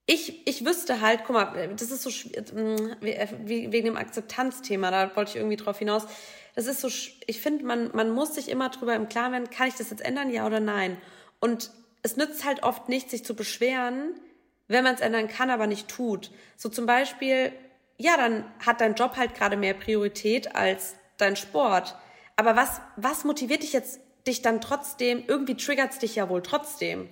ich, 0.07 0.47
ich 0.47 0.65
wüsste 0.65 1.01
halt, 1.01 1.23
guck 1.27 1.35
mal, 1.35 1.75
das 1.77 1.91
ist 1.91 2.03
so 2.03 2.11
mm, 2.11 2.97
wegen 3.01 3.85
dem 3.85 3.97
Akzeptanzthema, 3.97 4.91
da 4.91 5.15
wollte 5.17 5.31
ich 5.31 5.37
irgendwie 5.37 5.57
drauf 5.57 5.79
hinaus. 5.79 6.07
Das 6.55 6.67
ist 6.67 6.81
so, 6.81 6.89
ich 6.89 7.41
finde, 7.41 7.65
man, 7.65 7.91
man 7.95 8.11
muss 8.11 8.35
sich 8.35 8.51
immer 8.51 8.69
drüber 8.69 8.95
im 8.95 9.09
Klaren 9.09 9.33
werden, 9.33 9.51
kann 9.51 9.69
ich 9.69 9.75
das 9.75 9.91
jetzt 9.91 10.05
ändern, 10.05 10.31
ja 10.31 10.47
oder 10.47 10.61
nein? 10.61 10.99
Und 11.41 11.71
es 12.03 12.17
nützt 12.17 12.45
halt 12.45 12.63
oft 12.63 12.89
nicht, 12.89 13.11
sich 13.11 13.25
zu 13.25 13.35
beschweren, 13.35 14.21
wenn 14.69 14.85
man 14.85 14.95
es 14.95 15.01
ändern 15.01 15.29
kann, 15.29 15.51
aber 15.51 15.67
nicht 15.67 15.89
tut. 15.89 16.31
So 16.57 16.69
zum 16.69 16.85
Beispiel, 16.85 17.53
ja, 17.97 18.17
dann 18.17 18.45
hat 18.65 18.81
dein 18.81 18.95
Job 18.95 19.17
halt 19.17 19.35
gerade 19.35 19.57
mehr 19.57 19.75
Priorität 19.75 20.55
als 20.55 20.97
dein 21.17 21.37
Sport. 21.37 21.97
Aber 22.37 22.57
was, 22.57 22.81
was 22.97 23.25
motiviert 23.25 23.63
dich 23.63 23.73
jetzt, 23.73 24.01
dich 24.27 24.43
dann 24.43 24.61
trotzdem, 24.61 25.25
irgendwie 25.27 25.57
triggert 25.57 25.93
es 25.93 25.99
dich 25.99 26.15
ja 26.17 26.29
wohl 26.29 26.43
trotzdem. 26.43 27.09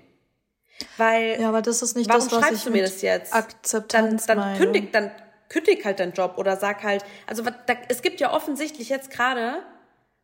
Weil. 0.96 1.40
Ja, 1.40 1.48
aber 1.48 1.62
das 1.62 1.82
ist 1.82 1.96
nicht 1.96 2.08
warum 2.08 2.22
das, 2.22 2.32
was 2.32 2.40
schreibst 2.40 2.58
ich 2.58 2.64
du 2.64 2.70
mir 2.70 2.82
das 2.82 3.02
jetzt? 3.02 3.34
Akzeptanz 3.34 4.26
dann, 4.26 4.38
dann 4.38 4.58
kündig, 4.58 4.92
dann 4.92 5.10
kündig 5.48 5.84
halt 5.84 6.00
deinen 6.00 6.12
Job 6.12 6.38
oder 6.38 6.56
sag 6.56 6.82
halt, 6.82 7.04
also 7.26 7.42
da, 7.42 7.74
es 7.88 8.02
gibt 8.02 8.20
ja 8.20 8.32
offensichtlich 8.32 8.88
jetzt 8.88 9.10
gerade, 9.10 9.62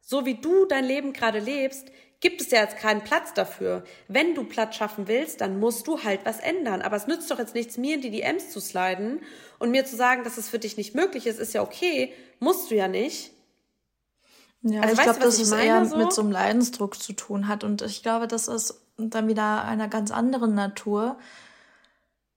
so 0.01 0.25
wie 0.25 0.35
du 0.35 0.65
dein 0.67 0.85
Leben 0.85 1.13
gerade 1.13 1.41
lebst, 1.41 1.91
gibt 2.21 2.41
es 2.41 2.51
ja 2.51 2.61
jetzt 2.61 2.79
keinen 2.79 3.03
Platz 3.03 3.35
dafür. 3.35 3.85
Wenn 4.09 4.35
du 4.35 4.45
Platz 4.45 4.77
schaffen 4.77 5.09
willst, 5.09 5.41
dann 5.41 5.61
musst 5.61 5.87
du 5.87 6.03
halt 6.03 6.21
was 6.25 6.41
ändern. 6.41 6.81
Aber 6.81 6.97
es 6.97 7.07
nützt 7.07 7.31
doch 7.31 7.39
jetzt 7.39 7.55
nichts, 7.55 7.77
mir 7.77 7.97
in 7.97 8.01
die 8.01 8.11
DMs 8.11 8.51
zu 8.51 8.61
sliden 8.61 9.21
und 9.59 9.71
mir 9.71 9.85
zu 9.85 9.97
sagen, 9.97 10.25
dass 10.25 10.39
es 10.39 10.49
für 10.49 10.59
dich 10.59 10.77
nicht 10.77 10.95
möglich 10.95 11.27
ist, 11.27 11.39
ist 11.39 11.53
ja 11.53 11.63
okay, 11.63 12.15
musst 12.39 12.71
du 12.71 12.75
ja 12.75 12.89
nicht. 12.89 13.33
Ja, 14.63 14.81
also, 14.81 14.95
ich 14.95 15.03
glaube, 15.03 15.21
dass 15.21 15.39
es 15.39 15.53
eher 15.53 15.85
so? 15.87 15.97
mit 15.97 16.13
so 16.13 16.23
einem 16.23 16.33
Leidensdruck 16.33 17.01
zu 17.01 17.13
tun 17.13 17.49
hat. 17.49 17.65
Und 17.65 17.83
ich 17.83 18.03
glaube, 18.03 18.27
das 18.27 18.49
ist 18.49 18.81
dann 18.97 19.29
wieder 19.29 19.65
einer 19.65 19.89
ganz 19.89 20.11
anderen 20.11 20.55
Natur. 20.55 21.19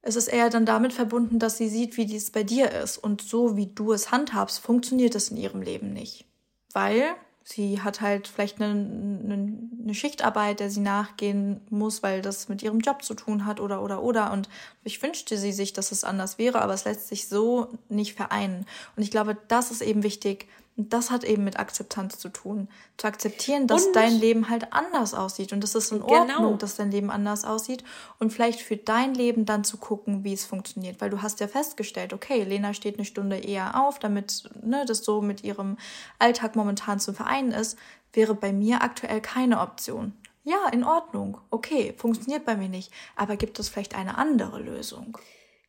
Es 0.02 0.16
ist 0.16 0.28
eher 0.28 0.50
dann 0.50 0.66
damit 0.66 0.94
verbunden, 0.94 1.40
dass 1.40 1.58
sie 1.58 1.70
sieht, 1.70 1.98
wie 1.98 2.06
dies 2.06 2.32
bei 2.32 2.44
dir 2.44 2.72
ist. 2.72 2.98
Und 2.98 3.22
so 3.22 3.58
wie 3.58 3.68
du 3.68 3.94
es 3.94 4.12
handhabst, 4.12 4.60
funktioniert 4.60 5.16
es 5.16 5.30
in 5.30 5.38
ihrem 5.38 5.62
Leben 5.62 5.94
nicht. 5.94 6.26
Weil 6.74 7.16
sie 7.44 7.82
hat 7.82 8.00
halt 8.00 8.28
vielleicht 8.28 8.62
eine, 8.62 8.72
eine, 8.72 9.58
eine, 9.84 9.94
Schichtarbeit, 9.96 10.60
der 10.60 10.70
sie 10.70 10.82
nachgehen 10.82 11.62
muss, 11.70 12.04
weil 12.04 12.22
das 12.22 12.48
mit 12.48 12.62
ihrem 12.62 12.80
Job 12.80 13.04
zu 13.04 13.16
tun 13.16 13.46
hat 13.46 13.60
oder 13.60 13.82
oder 13.82 14.04
oder. 14.04 14.32
Und 14.32 14.50
ich 14.84 15.02
wünschte 15.02 15.38
sie 15.38 15.52
sich, 15.52 15.74
dass 15.74 15.92
es 15.92 16.04
anders 16.04 16.38
wäre, 16.38 16.62
aber 16.62 16.74
es 16.74 16.86
lässt 16.86 17.08
sich 17.08 17.28
so 17.28 17.70
nicht 17.90 18.16
vereinen. 18.16 18.66
Und 18.96 19.04
ich 19.04 19.10
glaube, 19.10 19.36
das 19.48 19.72
ist 19.72 19.82
eben 19.82 20.04
wichtig, 20.04 20.48
und 20.80 20.94
das 20.94 21.12
hat 21.12 21.26
eben 21.26 21.44
mit 21.44 21.60
Akzeptanz 21.60 22.20
zu 22.20 22.30
tun. 22.30 22.70
Zu 22.96 23.08
akzeptieren, 23.08 23.68
dass 23.68 23.88
und 23.88 23.98
dein 23.98 24.14
Leben 24.14 24.48
halt 24.48 24.72
anders 24.72 25.14
aussieht. 25.14 25.52
Und 25.52 25.62
es 25.62 25.76
ist 25.76 25.92
in 25.92 26.00
genau. 26.00 26.20
Ordnung, 26.22 26.58
dass 26.58 26.78
dein 26.78 26.90
Leben 26.90 27.12
anders 27.12 27.44
aussieht. 27.44 27.84
Und 28.18 28.32
vielleicht 28.32 28.62
für 28.62 28.78
dein 28.78 29.14
Leben 29.14 29.46
dann 29.46 29.66
zu 29.66 29.76
gucken, 29.76 30.24
wie 30.24 30.32
es 30.32 30.46
funktioniert. 30.46 31.02
Weil 31.02 31.10
du 31.10 31.22
hast 31.22 31.42
ja 31.42 31.50
festgestellt, 31.50 32.14
okay, 32.14 32.46
Lena 32.46 32.74
steht 32.74 32.96
eine 32.96 33.04
Stunde 33.04 33.40
eher 33.40 33.84
auf, 33.84 34.00
damit 34.00 34.50
ne, 34.64 34.86
das 34.86 35.04
so 35.04 35.22
mit 35.22 35.44
ihrem 35.44 35.76
Alltag 36.18 36.56
momentan 36.56 37.02
zu 37.02 37.12
vereinen 37.12 37.52
ist. 37.52 37.78
Wäre 38.14 38.34
bei 38.34 38.54
mir 38.54 38.82
aktuell 38.82 39.20
keine 39.20 39.60
Option. 39.60 40.14
Ja, 40.46 40.70
in 40.72 40.86
Ordnung. 40.86 41.40
Okay, 41.50 41.94
funktioniert 41.98 42.46
bei 42.46 42.56
mir 42.56 42.70
nicht. 42.70 42.90
Aber 43.18 43.36
gibt 43.36 43.60
es 43.60 43.68
vielleicht 43.68 43.96
eine 43.96 44.18
andere 44.18 44.62
Lösung? 44.62 45.18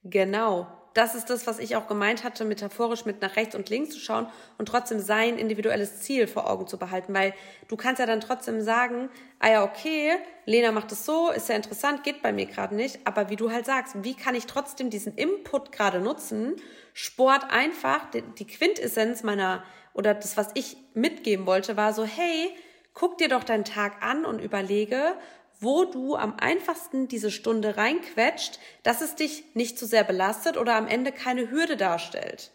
Genau 0.04 0.68
das 0.94 1.14
ist 1.14 1.30
das, 1.30 1.46
was 1.46 1.58
ich 1.58 1.76
auch 1.76 1.86
gemeint 1.86 2.24
hatte, 2.24 2.44
metaphorisch 2.44 3.04
mit 3.04 3.22
nach 3.22 3.36
rechts 3.36 3.54
und 3.54 3.68
links 3.70 3.90
zu 3.90 4.00
schauen 4.00 4.26
und 4.58 4.66
trotzdem 4.66 4.98
sein 4.98 5.38
individuelles 5.38 6.00
Ziel 6.00 6.26
vor 6.26 6.50
Augen 6.50 6.66
zu 6.66 6.78
behalten, 6.78 7.14
weil 7.14 7.32
du 7.68 7.76
kannst 7.76 8.00
ja 8.00 8.06
dann 8.06 8.20
trotzdem 8.20 8.60
sagen, 8.60 9.08
ah 9.38 9.50
ja, 9.50 9.64
okay, 9.64 10.12
Lena 10.46 10.72
macht 10.72 10.90
es 10.92 11.06
so, 11.06 11.30
ist 11.30 11.48
ja 11.48 11.54
interessant, 11.54 12.02
geht 12.02 12.22
bei 12.22 12.32
mir 12.32 12.46
gerade 12.46 12.74
nicht, 12.74 12.98
aber 13.04 13.30
wie 13.30 13.36
du 13.36 13.50
halt 13.50 13.66
sagst, 13.66 14.02
wie 14.02 14.14
kann 14.14 14.34
ich 14.34 14.46
trotzdem 14.46 14.90
diesen 14.90 15.14
Input 15.14 15.72
gerade 15.72 16.00
nutzen, 16.00 16.56
Sport 16.92 17.50
einfach, 17.50 18.10
die 18.10 18.46
Quintessenz 18.46 19.22
meiner 19.22 19.62
oder 19.94 20.14
das, 20.14 20.36
was 20.36 20.50
ich 20.54 20.76
mitgeben 20.94 21.46
wollte, 21.46 21.76
war 21.76 21.92
so, 21.92 22.04
hey, 22.04 22.52
guck 22.94 23.18
dir 23.18 23.28
doch 23.28 23.44
deinen 23.44 23.64
Tag 23.64 24.02
an 24.02 24.24
und 24.24 24.40
überlege, 24.40 25.14
wo 25.60 25.84
du 25.84 26.16
am 26.16 26.34
einfachsten 26.40 27.06
diese 27.06 27.30
Stunde 27.30 27.76
reinquetscht, 27.76 28.58
dass 28.82 29.02
es 29.02 29.14
dich 29.14 29.44
nicht 29.54 29.78
zu 29.78 29.86
sehr 29.86 30.04
belastet 30.04 30.56
oder 30.56 30.76
am 30.76 30.88
Ende 30.88 31.12
keine 31.12 31.50
Hürde 31.50 31.76
darstellt, 31.76 32.50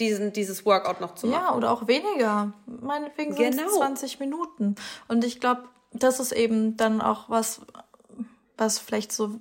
diesen, 0.00 0.32
dieses 0.32 0.66
Workout 0.66 1.00
noch 1.00 1.14
zu 1.14 1.28
machen. 1.28 1.44
Ja, 1.44 1.54
oder 1.54 1.70
auch 1.70 1.86
weniger. 1.86 2.52
Meinetwegen 2.66 3.34
sind 3.34 3.54
es 3.54 3.56
genau. 3.56 3.76
20 3.78 4.18
Minuten. 4.18 4.74
Und 5.06 5.24
ich 5.24 5.40
glaube, 5.40 5.68
das 5.92 6.18
ist 6.18 6.32
eben 6.32 6.76
dann 6.76 7.00
auch 7.00 7.30
was, 7.30 7.60
was 8.56 8.80
vielleicht 8.80 9.12
so 9.12 9.40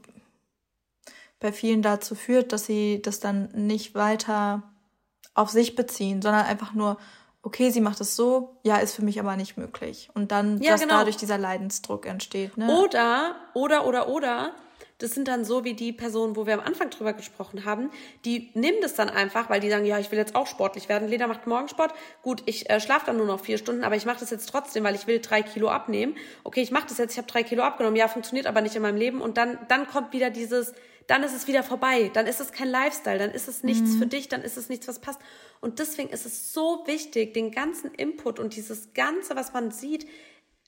bei 1.40 1.52
vielen 1.52 1.82
dazu 1.82 2.16
führt, 2.16 2.54
dass 2.54 2.66
sie 2.66 3.02
das 3.02 3.20
dann 3.20 3.50
nicht 3.54 3.96
weiter 3.96 4.64
auf 5.34 5.50
sich 5.50 5.76
beziehen, 5.76 6.22
sondern 6.22 6.46
einfach 6.46 6.74
nur, 6.74 6.98
okay, 7.46 7.70
sie 7.70 7.80
macht 7.80 8.02
es 8.02 8.16
so, 8.16 8.58
ja, 8.64 8.78
ist 8.78 8.96
für 8.96 9.06
mich 9.06 9.20
aber 9.20 9.38
nicht 9.38 9.56
möglich. 9.56 10.10
Und 10.16 10.32
dann, 10.32 10.60
ja, 10.62 10.72
dass 10.72 10.82
genau. 10.82 10.96
dadurch 10.96 11.16
dieser 11.16 11.38
Leidensdruck 11.38 12.08
entsteht. 12.08 12.58
Ne? 12.58 12.68
Oder, 12.68 13.36
oder, 13.54 13.86
oder, 13.86 14.10
oder, 14.10 14.56
das 14.98 15.12
sind 15.12 15.28
dann 15.28 15.46
so 15.46 15.64
wie 15.64 15.74
die 15.74 15.92
Personen, 15.92 16.36
wo 16.36 16.48
wir 16.48 16.56
am 16.56 16.62
Anfang 16.62 16.90
drüber 16.90 17.14
gesprochen 17.14 17.64
haben, 17.66 17.92
die 18.24 18.50
nehmen 18.56 18.78
das 18.82 18.96
dann 18.96 19.10
einfach, 19.10 19.50
weil 19.50 19.60
die 19.60 19.70
sagen, 19.70 19.86
ja, 19.86 20.00
ich 20.00 20.10
will 20.10 20.18
jetzt 20.18 20.36
auch 20.36 20.48
sportlich 20.48 20.90
werden. 20.90 21.08
Lena 21.08 21.28
macht 21.28 21.46
Morgensport. 21.46 21.94
Gut, 22.24 22.42
ich 22.46 22.70
äh, 22.70 22.80
schlafe 22.80 23.08
dann 23.08 23.18
nur 23.18 23.28
noch 23.28 23.42
vier 23.42 23.58
Stunden, 23.60 23.84
aber 23.84 23.96
ich 23.96 24.06
mache 24.06 24.22
das 24.22 24.32
jetzt 24.32 24.50
trotzdem, 24.50 24.84
weil 24.84 24.96
ich 24.96 25.06
will 25.06 25.20
drei 25.20 25.44
Kilo 25.44 25.68
abnehmen. 25.70 26.16
Okay, 26.44 26.62
ich 26.62 26.72
mache 26.72 26.88
das 26.88 26.98
jetzt, 26.98 27.12
ich 27.12 27.18
habe 27.18 27.28
drei 27.28 27.44
Kilo 27.44 27.62
abgenommen. 27.62 27.98
Ja, 27.98 28.08
funktioniert 28.08 28.48
aber 28.48 28.62
nicht 28.62 28.76
in 28.76 28.82
meinem 28.82 28.98
Leben. 28.98 29.22
Und 29.22 29.38
dann, 29.38 29.60
dann 29.68 29.86
kommt 29.88 30.14
wieder 30.14 30.32
dieses, 30.32 30.74
dann 31.08 31.24
ist 31.24 31.36
es 31.36 31.48
wieder 31.48 31.64
vorbei. 31.64 32.10
Dann 32.14 32.28
ist 32.28 32.40
es 32.40 32.52
kein 32.52 32.70
Lifestyle, 32.70 33.20
dann 33.20 33.32
ist 33.32 33.48
es 33.48 33.64
nichts 33.64 33.92
mhm. 33.92 34.00
für 34.00 34.08
dich, 34.08 34.28
dann 34.28 34.42
ist 34.42 34.58
es 34.58 34.70
nichts, 34.70 34.88
was 34.88 35.00
passt. 35.00 35.20
Und 35.62 35.80
deswegen 35.80 36.10
ist 36.10 36.26
es 36.26 36.54
so 36.54 36.84
wichtig, 36.86 37.34
den 37.34 37.52
ganzen 37.52 37.92
Input 37.94 38.40
und 38.40 38.56
dieses 38.56 38.94
Ganze, 38.94 39.36
was 39.36 39.54
man 39.54 39.72
sieht, 39.72 40.08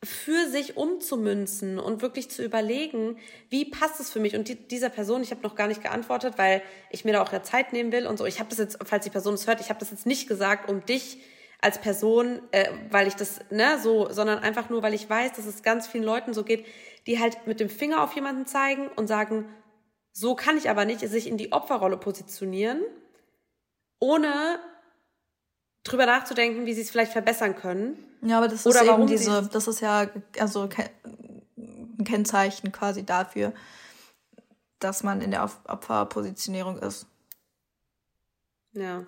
für 0.03 0.47
sich 0.47 0.77
umzumünzen 0.77 1.79
und 1.79 2.03
wirklich 2.03 2.29
zu 2.29 2.43
überlegen, 2.43 3.17
wie 3.49 3.65
passt 3.65 3.99
es 3.99 4.11
für 4.11 4.19
mich? 4.19 4.35
Und 4.35 4.47
die, 4.47 4.55
dieser 4.55 4.89
Person, 4.89 5.23
ich 5.23 5.31
habe 5.31 5.41
noch 5.41 5.55
gar 5.55 5.67
nicht 5.67 5.81
geantwortet, 5.81 6.35
weil 6.37 6.61
ich 6.91 7.03
mir 7.03 7.13
da 7.13 7.23
auch 7.23 7.31
ja 7.31 7.41
Zeit 7.41 7.73
nehmen 7.73 7.91
will 7.91 8.05
und 8.05 8.17
so. 8.17 8.25
Ich 8.25 8.39
habe 8.39 8.49
das 8.49 8.59
jetzt, 8.59 8.77
falls 8.85 9.05
die 9.05 9.09
Person 9.09 9.33
es 9.33 9.47
hört, 9.47 9.59
ich 9.59 9.69
habe 9.69 9.79
das 9.79 9.89
jetzt 9.89 10.05
nicht 10.05 10.27
gesagt, 10.27 10.69
um 10.69 10.85
dich 10.85 11.19
als 11.61 11.81
Person, 11.81 12.41
äh, 12.51 12.69
weil 12.91 13.07
ich 13.07 13.15
das, 13.15 13.39
ne, 13.49 13.79
so, 13.81 14.11
sondern 14.11 14.37
einfach 14.39 14.69
nur, 14.69 14.83
weil 14.83 14.93
ich 14.93 15.09
weiß, 15.09 15.33
dass 15.33 15.47
es 15.47 15.63
ganz 15.63 15.87
vielen 15.87 16.03
Leuten 16.03 16.35
so 16.35 16.43
geht, 16.43 16.65
die 17.07 17.19
halt 17.19 17.47
mit 17.47 17.59
dem 17.59 17.69
Finger 17.69 18.03
auf 18.03 18.13
jemanden 18.13 18.45
zeigen 18.45 18.89
und 18.95 19.07
sagen, 19.07 19.45
so 20.17 20.33
kann 20.33 20.57
ich 20.57 20.67
aber 20.67 20.83
nicht 20.83 21.01
sich 21.01 21.27
in 21.27 21.37
die 21.37 21.51
Opferrolle 21.51 21.95
positionieren, 21.95 22.81
ohne 23.99 24.59
drüber 25.83 26.07
nachzudenken, 26.07 26.65
wie 26.65 26.73
sie 26.73 26.81
es 26.81 26.89
vielleicht 26.89 27.11
verbessern 27.11 27.55
können. 27.55 28.03
Ja, 28.23 28.39
aber 28.39 28.47
das 28.47 28.61
ist 28.61 28.65
Oder 28.65 28.83
eben 28.83 29.05
diese, 29.05 29.47
das 29.53 29.67
ist 29.67 29.79
ja 29.79 30.09
also 30.39 30.69
ein 31.55 32.03
Kennzeichen 32.03 32.71
quasi 32.71 33.05
dafür, 33.05 33.53
dass 34.79 35.03
man 35.03 35.21
in 35.21 35.29
der 35.29 35.43
Opferpositionierung 35.43 36.79
ist. 36.79 37.05
Ja. 38.73 39.05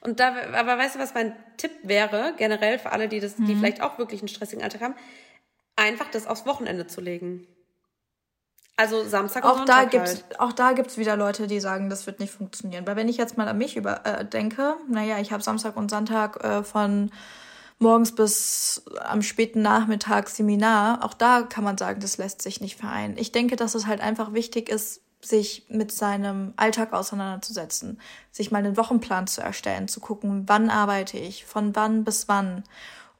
Und 0.00 0.20
da, 0.20 0.28
aber 0.52 0.78
weißt 0.78 0.94
du, 0.94 1.00
was 1.00 1.12
mein 1.12 1.34
Tipp 1.56 1.72
wäre, 1.82 2.34
generell 2.36 2.78
für 2.78 2.92
alle, 2.92 3.08
die 3.08 3.18
das, 3.18 3.36
mhm. 3.36 3.46
die 3.46 3.56
vielleicht 3.56 3.82
auch 3.82 3.98
wirklich 3.98 4.20
einen 4.20 4.28
stressigen 4.28 4.62
Alltag 4.62 4.82
haben, 4.82 4.94
einfach 5.74 6.08
das 6.12 6.28
aufs 6.28 6.46
Wochenende 6.46 6.86
zu 6.86 7.00
legen. 7.00 7.48
Also 8.82 9.08
Samstag 9.08 9.44
und 9.44 9.50
auch 9.50 9.56
Sonntag 9.58 9.90
da 9.92 9.98
gibt's, 9.98 10.24
halt. 10.24 10.40
Auch 10.40 10.52
da 10.52 10.72
gibt 10.72 10.90
es 10.90 10.98
wieder 10.98 11.16
Leute, 11.16 11.46
die 11.46 11.60
sagen, 11.60 11.88
das 11.88 12.06
wird 12.06 12.18
nicht 12.18 12.32
funktionieren. 12.32 12.84
Weil 12.84 12.96
wenn 12.96 13.08
ich 13.08 13.16
jetzt 13.16 13.36
mal 13.36 13.46
an 13.46 13.56
mich 13.56 13.76
über, 13.76 14.04
äh, 14.04 14.24
denke, 14.24 14.74
naja, 14.88 15.18
ich 15.20 15.30
habe 15.30 15.40
Samstag 15.40 15.76
und 15.76 15.88
Sonntag 15.88 16.42
äh, 16.42 16.64
von 16.64 17.12
morgens 17.78 18.12
bis 18.12 18.82
am 19.00 19.22
späten 19.22 19.62
Nachmittag 19.62 20.28
Seminar, 20.28 21.04
auch 21.04 21.14
da 21.14 21.42
kann 21.42 21.62
man 21.62 21.78
sagen, 21.78 22.00
das 22.00 22.18
lässt 22.18 22.42
sich 22.42 22.60
nicht 22.60 22.76
vereinen. 22.76 23.16
Ich 23.16 23.30
denke, 23.30 23.54
dass 23.54 23.76
es 23.76 23.86
halt 23.86 24.00
einfach 24.00 24.32
wichtig 24.32 24.68
ist, 24.68 25.00
sich 25.20 25.66
mit 25.68 25.92
seinem 25.92 26.52
Alltag 26.56 26.92
auseinanderzusetzen, 26.92 28.00
sich 28.32 28.50
mal 28.50 28.58
einen 28.58 28.76
Wochenplan 28.76 29.28
zu 29.28 29.42
erstellen, 29.42 29.86
zu 29.86 30.00
gucken, 30.00 30.44
wann 30.48 30.70
arbeite 30.70 31.18
ich, 31.18 31.44
von 31.44 31.76
wann 31.76 32.02
bis 32.02 32.26
wann 32.26 32.64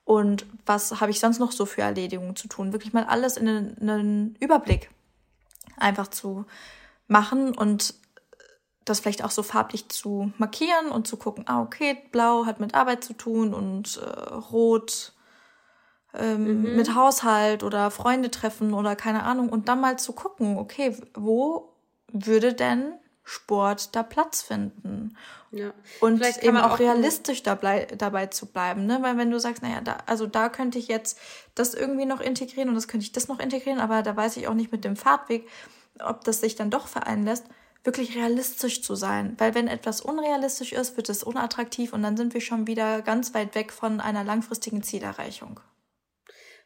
und 0.05 0.45
was 0.67 1.01
habe 1.01 1.13
ich 1.13 1.21
sonst 1.21 1.39
noch 1.39 1.53
so 1.53 1.65
für 1.67 1.83
Erledigungen 1.83 2.35
zu 2.35 2.49
tun. 2.49 2.73
Wirklich 2.73 2.93
mal 2.93 3.05
alles 3.05 3.37
in 3.37 3.47
einen, 3.47 3.77
einen 3.81 4.37
Überblick 4.41 4.91
einfach 5.83 6.09
zu 6.09 6.47
machen 7.09 7.57
und 7.57 7.95
das 8.85 9.01
vielleicht 9.01 9.25
auch 9.25 9.31
so 9.31 9.43
farblich 9.43 9.89
zu 9.89 10.33
markieren 10.39 10.91
und 10.91 11.07
zu 11.07 11.17
gucken, 11.17 11.45
ah, 11.47 11.63
okay, 11.63 11.97
blau 12.11 12.47
hat 12.47 12.61
mit 12.61 12.75
Arbeit 12.75 13.05
zu 13.05 13.13
tun 13.13 13.55
und 13.55 13.99
äh, 13.99 14.35
rot 14.35 15.13
ähm, 16.15 16.63
mhm. 16.63 16.77
mit 16.77 16.95
Haushalt 16.95 17.63
oder 17.63 17.91
Freunde 17.91 18.31
treffen 18.31 18.75
oder 18.75 18.97
keine 18.97 19.23
Ahnung. 19.23 19.49
Und 19.49 19.69
dann 19.69 19.81
mal 19.81 19.99
zu 19.99 20.13
gucken, 20.13 20.59
okay, 20.59 20.97
wo 21.15 21.73
würde 22.13 22.55
denn 22.55 22.95
Sport 23.25 23.95
da 23.95 24.03
Platz 24.03 24.43
finden? 24.43 25.17
Ja. 25.51 25.73
Und 26.01 26.23
eben 26.43 26.57
auch, 26.57 26.73
auch 26.73 26.79
realistisch 26.79 27.43
dabei, 27.43 27.87
dabei 27.97 28.27
zu 28.27 28.47
bleiben, 28.47 28.87
ne? 28.87 28.99
Weil 29.03 29.19
wenn 29.19 29.31
du 29.31 29.39
sagst, 29.39 29.63
naja, 29.63 29.81
da, 29.81 29.99
also 30.07 30.27
da 30.27 30.49
könnte 30.49 30.79
ich 30.79 30.89
jetzt 30.89 31.19
das 31.55 31.75
irgendwie 31.75 32.07
noch 32.07 32.21
integrieren 32.21 32.69
und 32.69 32.75
das 32.75 32.89
könnte 32.89 33.05
ich 33.05 33.13
das 33.13 33.29
noch 33.29 33.39
integrieren, 33.39 33.79
aber 33.79 34.03
da 34.03 34.17
weiß 34.17 34.37
ich 34.39 34.49
auch 34.49 34.55
nicht 34.55 34.73
mit 34.73 34.85
dem 34.85 34.97
Fahrtweg, 34.97 35.47
ob 36.01 36.25
das 36.25 36.41
sich 36.41 36.57
dann 36.57 36.71
doch 36.71 36.89
vereinen 36.89 37.25
lässt, 37.25 37.45
wirklich 37.85 38.17
realistisch 38.17 38.83
zu 38.83 38.95
sein. 38.95 39.35
Weil 39.39 39.55
wenn 39.55 39.69
etwas 39.69 40.01
unrealistisch 40.01 40.73
ist, 40.73 40.97
wird 40.97 41.09
es 41.09 41.23
unattraktiv 41.23 41.93
und 41.93 42.03
dann 42.03 42.17
sind 42.17 42.35
wir 42.35 42.41
schon 42.41 42.67
wieder 42.67 43.03
ganz 43.03 43.35
weit 43.35 43.55
weg 43.55 43.73
von 43.73 44.01
einer 44.01 44.25
langfristigen 44.25 44.83
Zielerreichung. 44.83 45.61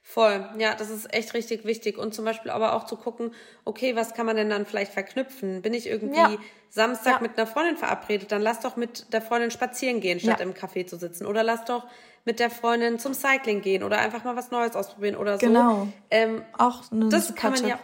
Voll, 0.09 0.49
ja, 0.57 0.77
das 0.77 0.89
ist 0.89 1.13
echt 1.13 1.35
richtig 1.35 1.65
wichtig. 1.65 1.99
Und 1.99 2.15
zum 2.15 2.25
Beispiel 2.25 2.53
aber 2.53 2.75
auch 2.75 2.85
zu 2.85 2.95
gucken, 2.95 3.35
okay, 3.65 3.97
was 3.97 4.15
kann 4.15 4.25
man 4.25 4.37
denn 4.37 4.49
dann 4.49 4.65
vielleicht 4.65 4.93
verknüpfen? 4.93 5.63
Bin 5.63 5.75
ich 5.75 5.89
irgendwie 5.89 6.17
ja. 6.17 6.37
Samstag 6.71 7.15
ja. 7.15 7.21
mit 7.21 7.37
einer 7.37 7.49
Freundin 7.49 7.77
verabredet, 7.77 8.31
dann 8.31 8.41
lass 8.41 8.61
doch 8.61 8.77
mit 8.77 9.13
der 9.13 9.21
Freundin 9.21 9.51
spazieren 9.51 10.01
gehen, 10.01 10.21
statt 10.21 10.39
ja. 10.39 10.47
im 10.47 10.55
Café 10.55 10.87
zu 10.87 10.97
sitzen. 10.97 11.27
Oder 11.27 11.43
lass 11.43 11.65
doch 11.65 11.89
mit 12.25 12.39
der 12.39 12.51
Freundin 12.51 13.01
zum 13.01 13.15
Cycling 13.15 13.63
gehen 13.63 13.83
oder 13.83 13.99
einfach 13.99 14.23
mal 14.23 14.37
was 14.37 14.53
Neues 14.53 14.77
ausprobieren 14.77 15.17
oder 15.17 15.41
so. 15.41 15.47
Genau. 15.47 15.89
Ähm, 16.13 16.45
auch 16.57 16.93
eine 16.93 17.09
Das 17.09 17.35
kann 17.35 17.55
man 17.55 17.67
ja. 17.67 17.81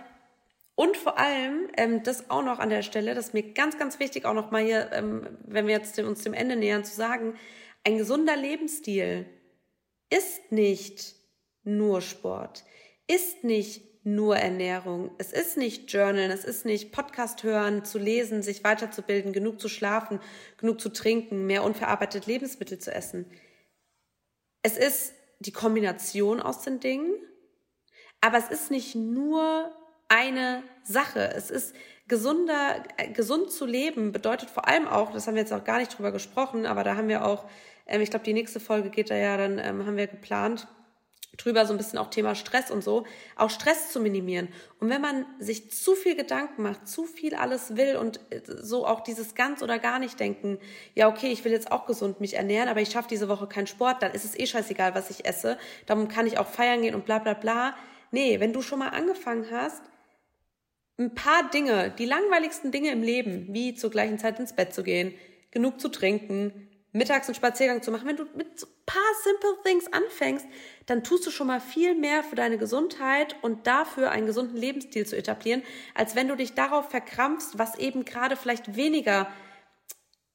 Und 0.77 0.97
vor 0.97 1.19
allem, 1.19 1.71
ähm, 1.77 2.05
das 2.05 2.31
auch 2.31 2.45
noch 2.45 2.61
an 2.61 2.71
der 2.71 2.83
Stelle, 2.83 3.17
das 3.17 3.27
ist 3.27 3.35
mir 3.35 3.53
ganz, 3.53 3.79
ganz 3.79 3.99
wichtig, 3.99 4.27
auch 4.27 4.35
noch 4.35 4.53
mal 4.53 4.63
hier, 4.63 4.93
ähm, 4.93 5.27
wenn 5.45 5.67
wir 5.67 5.75
jetzt 5.75 5.99
uns 5.99 6.23
dem 6.23 6.35
Ende 6.35 6.55
nähern, 6.55 6.85
zu 6.85 6.95
sagen, 6.95 7.35
ein 7.83 7.99
gesunder 7.99 8.37
Lebensstil 8.37 9.27
ist 10.09 10.53
nicht 10.53 11.21
nur 11.65 12.01
Sport, 12.01 12.65
ist 13.07 13.45
nicht 13.45 13.83
nur 14.05 14.37
Ernährung, 14.37 15.13
es 15.19 15.33
ist 15.33 15.57
nicht 15.57 15.93
Journalen, 15.93 16.31
es 16.31 16.45
ist 16.45 16.65
nicht 16.65 16.91
Podcast 16.91 17.45
hören, 17.45 17.85
zu 17.85 17.99
lesen, 17.99 18.43
sich 18.43 18.65
weiterzubilden, 18.65 19.33
genug 19.33 19.61
zu 19.61 19.69
schlafen, 19.69 20.21
genug 20.57 20.81
zu 20.81 20.89
trinken, 20.89 21.47
mehr 21.47 21.63
unverarbeitete 21.63 22.29
Lebensmittel 22.29 22.79
zu 22.79 22.93
essen. 22.93 23.27
Es 24.63 24.77
ist 24.77 25.15
die 25.39 25.53
Kombination 25.53 26.41
aus 26.41 26.63
den 26.63 26.81
Dingen, 26.81 27.15
aber 28.21 28.39
es 28.39 28.49
ist 28.49 28.71
nicht 28.71 28.95
nur 28.95 29.73
eine 30.09 30.63
Sache. 30.85 31.33
Es 31.35 31.51
ist 31.51 31.75
gesunder, 32.09 32.83
äh, 32.97 33.11
gesund 33.13 33.51
zu 33.51 33.67
leben 33.67 34.13
bedeutet 34.13 34.51
vor 34.51 34.69
allem 34.69 34.87
auch, 34.89 35.13
das 35.13 35.27
haben 35.27 35.35
wir 35.35 35.43
jetzt 35.43 35.53
auch 35.53 35.65
gar 35.65 35.79
nicht 35.79 35.97
drüber 35.97 36.13
gesprochen, 36.13 36.67
aber 36.67 36.85
da 36.85 36.97
haben 36.97 37.09
wir 37.09 37.25
auch, 37.25 37.49
ähm, 37.87 38.01
ich 38.01 38.11
glaube, 38.11 38.25
die 38.25 38.35
nächste 38.35 38.61
Folge 38.61 38.91
geht 38.91 39.11
da 39.11 39.17
ja, 39.17 39.37
dann 39.37 39.59
ähm, 39.59 39.87
haben 39.87 39.97
wir 39.97 40.07
geplant, 40.09 40.67
drüber 41.37 41.65
so 41.65 41.73
ein 41.73 41.79
bisschen 41.79 41.99
auch 41.99 42.11
Thema 42.11 42.35
Stress 42.35 42.71
und 42.71 42.85
so, 42.85 43.07
auch 43.37 43.51
Stress 43.51 43.91
zu 43.91 44.01
minimieren. 44.01 44.49
Und 44.81 44.91
wenn 44.91 45.01
man 45.01 45.25
sich 45.39 45.71
zu 45.71 45.95
viel 45.95 46.15
Gedanken 46.15 46.63
macht, 46.63 46.87
zu 46.87 47.05
viel 47.05 47.35
alles 47.35 47.77
will 47.77 47.97
und 47.97 48.21
äh, 48.31 48.43
so 48.45 48.87
auch 48.87 49.01
dieses 49.01 49.35
ganz 49.35 49.63
oder 49.63 49.79
gar 49.79 49.99
nicht 49.99 50.21
denken, 50.21 50.59
ja, 50.95 51.09
okay, 51.09 51.29
ich 51.33 51.45
will 51.45 51.53
jetzt 51.53 51.73
auch 51.73 51.87
gesund 51.87 52.21
mich 52.21 52.35
ernähren, 52.35 52.69
aber 52.69 52.81
ich 52.81 52.91
schaffe 52.91 53.09
diese 53.09 53.29
Woche 53.29 53.47
keinen 53.47 53.67
Sport, 53.67 54.03
dann 54.03 54.13
ist 54.13 54.25
es 54.25 54.39
eh 54.39 54.47
scheißegal, 54.47 54.95
was 54.95 55.11
ich 55.11 55.25
esse. 55.25 55.59
Darum 55.87 56.09
kann 56.09 56.27
ich 56.27 56.39
auch 56.39 56.49
feiern 56.49 56.83
gehen 56.83 56.95
und 56.95 57.07
bla 57.07 57.19
bla 57.19 57.35
bla. 57.35 57.75
Nee, 58.11 58.41
wenn 58.41 58.53
du 58.53 58.61
schon 58.61 58.79
mal 58.79 58.91
angefangen 58.91 59.47
hast, 59.51 59.83
ein 60.99 61.15
paar 61.15 61.49
Dinge, 61.51 61.95
die 61.99 62.05
langweiligsten 62.05 62.71
Dinge 62.71 62.91
im 62.91 63.03
Leben, 63.03 63.47
wie 63.51 63.75
zur 63.75 63.91
gleichen 63.91 64.19
Zeit 64.19 64.39
ins 64.39 64.55
Bett 64.55 64.75
zu 64.75 64.83
gehen, 64.83 65.15
genug 65.51 65.81
zu 65.81 65.89
trinken, 65.89 66.69
mittags 66.93 67.27
einen 67.27 67.35
Spaziergang 67.35 67.83
zu 67.83 67.91
machen, 67.91 68.07
wenn 68.07 68.17
du 68.17 68.25
mit 68.37 68.61
so 68.61 68.67
ein 68.67 68.85
paar 68.87 69.03
simple 69.25 69.63
things 69.65 69.93
anfängst, 69.93 70.47
dann 70.87 71.03
tust 71.03 71.27
du 71.27 71.31
schon 71.31 71.47
mal 71.47 71.61
viel 71.61 71.95
mehr 71.95 72.23
für 72.23 72.37
deine 72.37 72.59
Gesundheit 72.59 73.37
und 73.43 73.67
dafür 73.67 74.11
einen 74.11 74.27
gesunden 74.27 74.57
Lebensstil 74.57 75.07
zu 75.07 75.17
etablieren, 75.17 75.63
als 75.95 76.15
wenn 76.15 76.29
du 76.29 76.37
dich 76.37 76.55
darauf 76.55 76.91
verkrampfst, 76.91 77.59
was 77.59 77.79
eben 77.79 78.05
gerade 78.05 78.37
vielleicht 78.37 78.77
weniger 78.77 79.29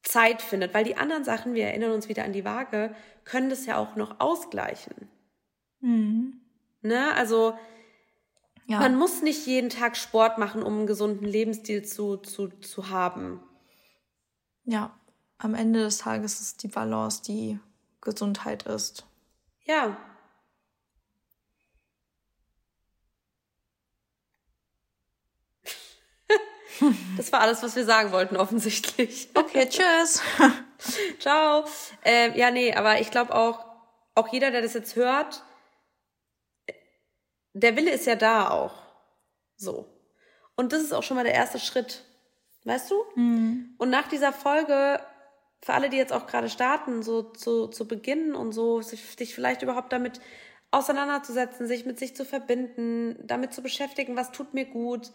Zeit 0.01 0.41
findet, 0.41 0.73
weil 0.73 0.83
die 0.83 0.97
anderen 0.97 1.23
Sachen, 1.23 1.53
wir 1.53 1.65
erinnern 1.65 1.91
uns 1.91 2.09
wieder 2.09 2.23
an 2.23 2.33
die 2.33 2.45
Waage, 2.45 2.95
können 3.23 3.49
das 3.49 3.65
ja 3.65 3.77
auch 3.77 3.95
noch 3.95 4.19
ausgleichen. 4.19 5.09
Mhm. 5.81 6.41
Ne? 6.81 7.13
Also 7.13 7.57
ja. 8.65 8.79
man 8.79 8.95
muss 8.95 9.21
nicht 9.21 9.45
jeden 9.45 9.69
Tag 9.69 9.95
Sport 9.95 10.37
machen, 10.37 10.63
um 10.63 10.77
einen 10.77 10.87
gesunden 10.87 11.25
Lebensstil 11.25 11.83
zu, 11.83 12.17
zu, 12.17 12.47
zu 12.47 12.89
haben. 12.89 13.43
Ja, 14.63 14.96
am 15.37 15.53
Ende 15.53 15.81
des 15.81 15.99
Tages 15.99 16.39
ist 16.41 16.63
die 16.63 16.67
Balance, 16.67 17.21
die 17.23 17.59
Gesundheit 18.01 18.63
ist. 18.63 19.05
Ja. 19.65 19.97
Das 27.17 27.31
war 27.31 27.41
alles, 27.41 27.63
was 27.63 27.75
wir 27.75 27.85
sagen 27.85 28.11
wollten, 28.11 28.37
offensichtlich. 28.37 29.29
Okay, 29.33 29.67
tschüss. 29.67 30.21
Ciao. 31.19 31.65
Äh, 32.05 32.37
ja, 32.37 32.51
nee, 32.51 32.71
aber 32.71 33.01
ich 33.01 33.09
glaube 33.09 33.33
auch, 33.33 33.65
auch 34.13 34.27
jeder, 34.31 34.51
der 34.51 34.61
das 34.61 34.75
jetzt 34.75 34.95
hört, 34.95 35.43
der 37.53 37.75
Wille 37.75 37.89
ist 37.89 38.05
ja 38.05 38.15
da 38.15 38.51
auch. 38.51 38.75
So. 39.55 39.87
Und 40.55 40.71
das 40.71 40.83
ist 40.83 40.93
auch 40.93 41.01
schon 41.01 41.17
mal 41.17 41.23
der 41.23 41.33
erste 41.33 41.59
Schritt. 41.59 42.03
Weißt 42.63 42.91
du? 42.91 43.03
Mhm. 43.15 43.73
Und 43.79 43.89
nach 43.89 44.07
dieser 44.07 44.31
Folge 44.31 44.99
für 45.61 45.73
alle, 45.73 45.89
die 45.89 45.97
jetzt 45.97 46.13
auch 46.13 46.27
gerade 46.27 46.49
starten, 46.49 47.03
so 47.03 47.23
zu, 47.23 47.67
zu 47.67 47.87
beginnen 47.87 48.35
und 48.35 48.51
so, 48.51 48.81
sich, 48.81 49.01
sich 49.17 49.33
vielleicht 49.33 49.61
überhaupt 49.61 49.91
damit 49.91 50.19
auseinanderzusetzen, 50.71 51.67
sich 51.67 51.85
mit 51.85 51.97
sich 51.97 52.15
zu 52.15 52.25
verbinden, 52.25 53.17
damit 53.25 53.53
zu 53.53 53.61
beschäftigen, 53.61 54.15
was 54.15 54.31
tut 54.31 54.53
mir 54.53 54.65
gut. 54.65 55.11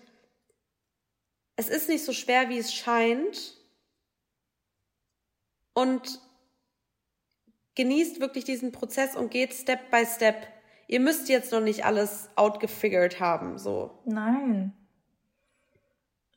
Es 1.57 1.69
ist 1.69 1.89
nicht 1.89 2.05
so 2.05 2.13
schwer, 2.13 2.49
wie 2.49 2.59
es 2.59 2.73
scheint. 2.73 3.57
Und 5.75 6.21
genießt 7.75 8.21
wirklich 8.21 8.45
diesen 8.45 8.73
Prozess 8.73 9.17
und 9.17 9.31
geht 9.31 9.55
Step 9.55 9.91
by 9.91 10.05
Step. 10.05 10.47
Ihr 10.89 11.01
müsst 11.01 11.29
jetzt 11.29 11.53
noch 11.53 11.61
nicht 11.61 11.85
alles 11.85 12.29
outgefigured 12.37 13.21
haben, 13.21 13.59
so. 13.59 14.03
Nein. 14.05 14.75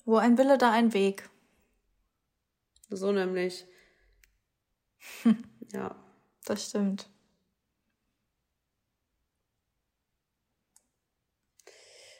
Wo 0.06 0.18
ein 0.18 0.38
Wille, 0.38 0.58
da 0.58 0.72
ein 0.72 0.94
Weg. 0.94 1.30
So 2.90 3.12
nämlich. 3.12 3.66
ja. 5.74 5.96
Das 6.46 6.70
stimmt. 6.70 7.10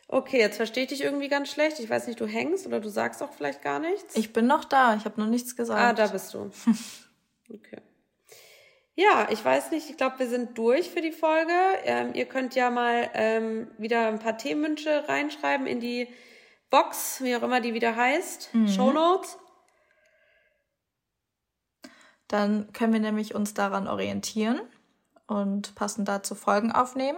Okay, 0.08 0.40
jetzt 0.40 0.58
verstehe 0.58 0.84
ich 0.84 0.90
dich 0.90 1.02
irgendwie 1.02 1.30
ganz 1.30 1.52
schlecht. 1.52 1.80
Ich 1.80 1.90
weiß 1.90 2.08
nicht, 2.08 2.20
du 2.20 2.28
hängst 2.28 2.68
oder 2.68 2.80
du 2.80 2.90
sagst 2.90 3.24
auch 3.24 3.34
vielleicht 3.34 3.62
gar 3.62 3.80
nichts. 3.80 4.16
Ich 4.16 4.34
bin 4.34 4.46
noch 4.46 4.64
da, 4.64 4.96
ich 4.96 5.06
habe 5.06 5.20
noch 5.20 5.28
nichts 5.28 5.56
gesagt. 5.56 5.82
Ah, 5.82 5.94
da 5.94 6.08
bist 6.08 6.34
du. 6.34 6.52
Okay. 7.48 7.78
Ja, 8.96 9.28
ich 9.30 9.46
weiß 9.46 9.70
nicht, 9.70 9.88
ich 9.88 9.98
glaube, 9.98 10.18
wir 10.18 10.28
sind 10.28 10.58
durch 10.58 10.90
für 10.90 11.02
die 11.02 11.12
Folge. 11.12 11.54
Ähm, 11.84 12.16
ihr 12.16 12.26
könnt 12.26 12.56
ja 12.56 12.72
mal 12.72 13.08
ähm, 13.14 13.68
wieder 13.78 14.08
ein 14.08 14.18
paar 14.18 14.36
Themenwünsche 14.36 15.08
reinschreiben 15.08 15.68
in 15.68 15.80
die 15.80 16.08
Box, 16.72 17.22
wie 17.22 17.36
auch 17.36 17.44
immer 17.44 17.62
die 17.62 17.76
wieder 17.76 17.96
heißt. 17.96 18.50
Mhm. 18.54 18.68
Show 18.68 18.92
Notes. 18.92 19.38
Dann 22.36 22.74
können 22.74 22.92
wir 22.92 23.00
nämlich 23.00 23.34
uns 23.34 23.54
daran 23.54 23.88
orientieren 23.88 24.60
und 25.26 25.74
passend 25.74 26.10
dazu 26.10 26.36
Folgen 26.36 26.74
aufnehmen. 26.74 27.18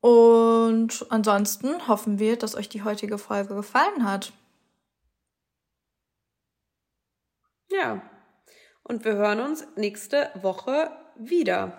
Und 0.00 1.04
ansonsten 1.10 1.86
hoffen 1.86 2.18
wir, 2.18 2.38
dass 2.38 2.54
euch 2.54 2.70
die 2.70 2.82
heutige 2.82 3.18
Folge 3.18 3.54
gefallen 3.54 4.10
hat. 4.10 4.32
Ja, 7.70 8.00
und 8.84 9.04
wir 9.04 9.16
hören 9.16 9.40
uns 9.40 9.66
nächste 9.76 10.30
Woche 10.40 10.90
wieder. 11.14 11.76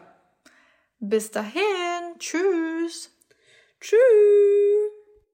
Bis 0.99 1.32
dahin. 1.32 2.19
Tschüss. 2.19 3.17
Tschüss. 3.82 4.76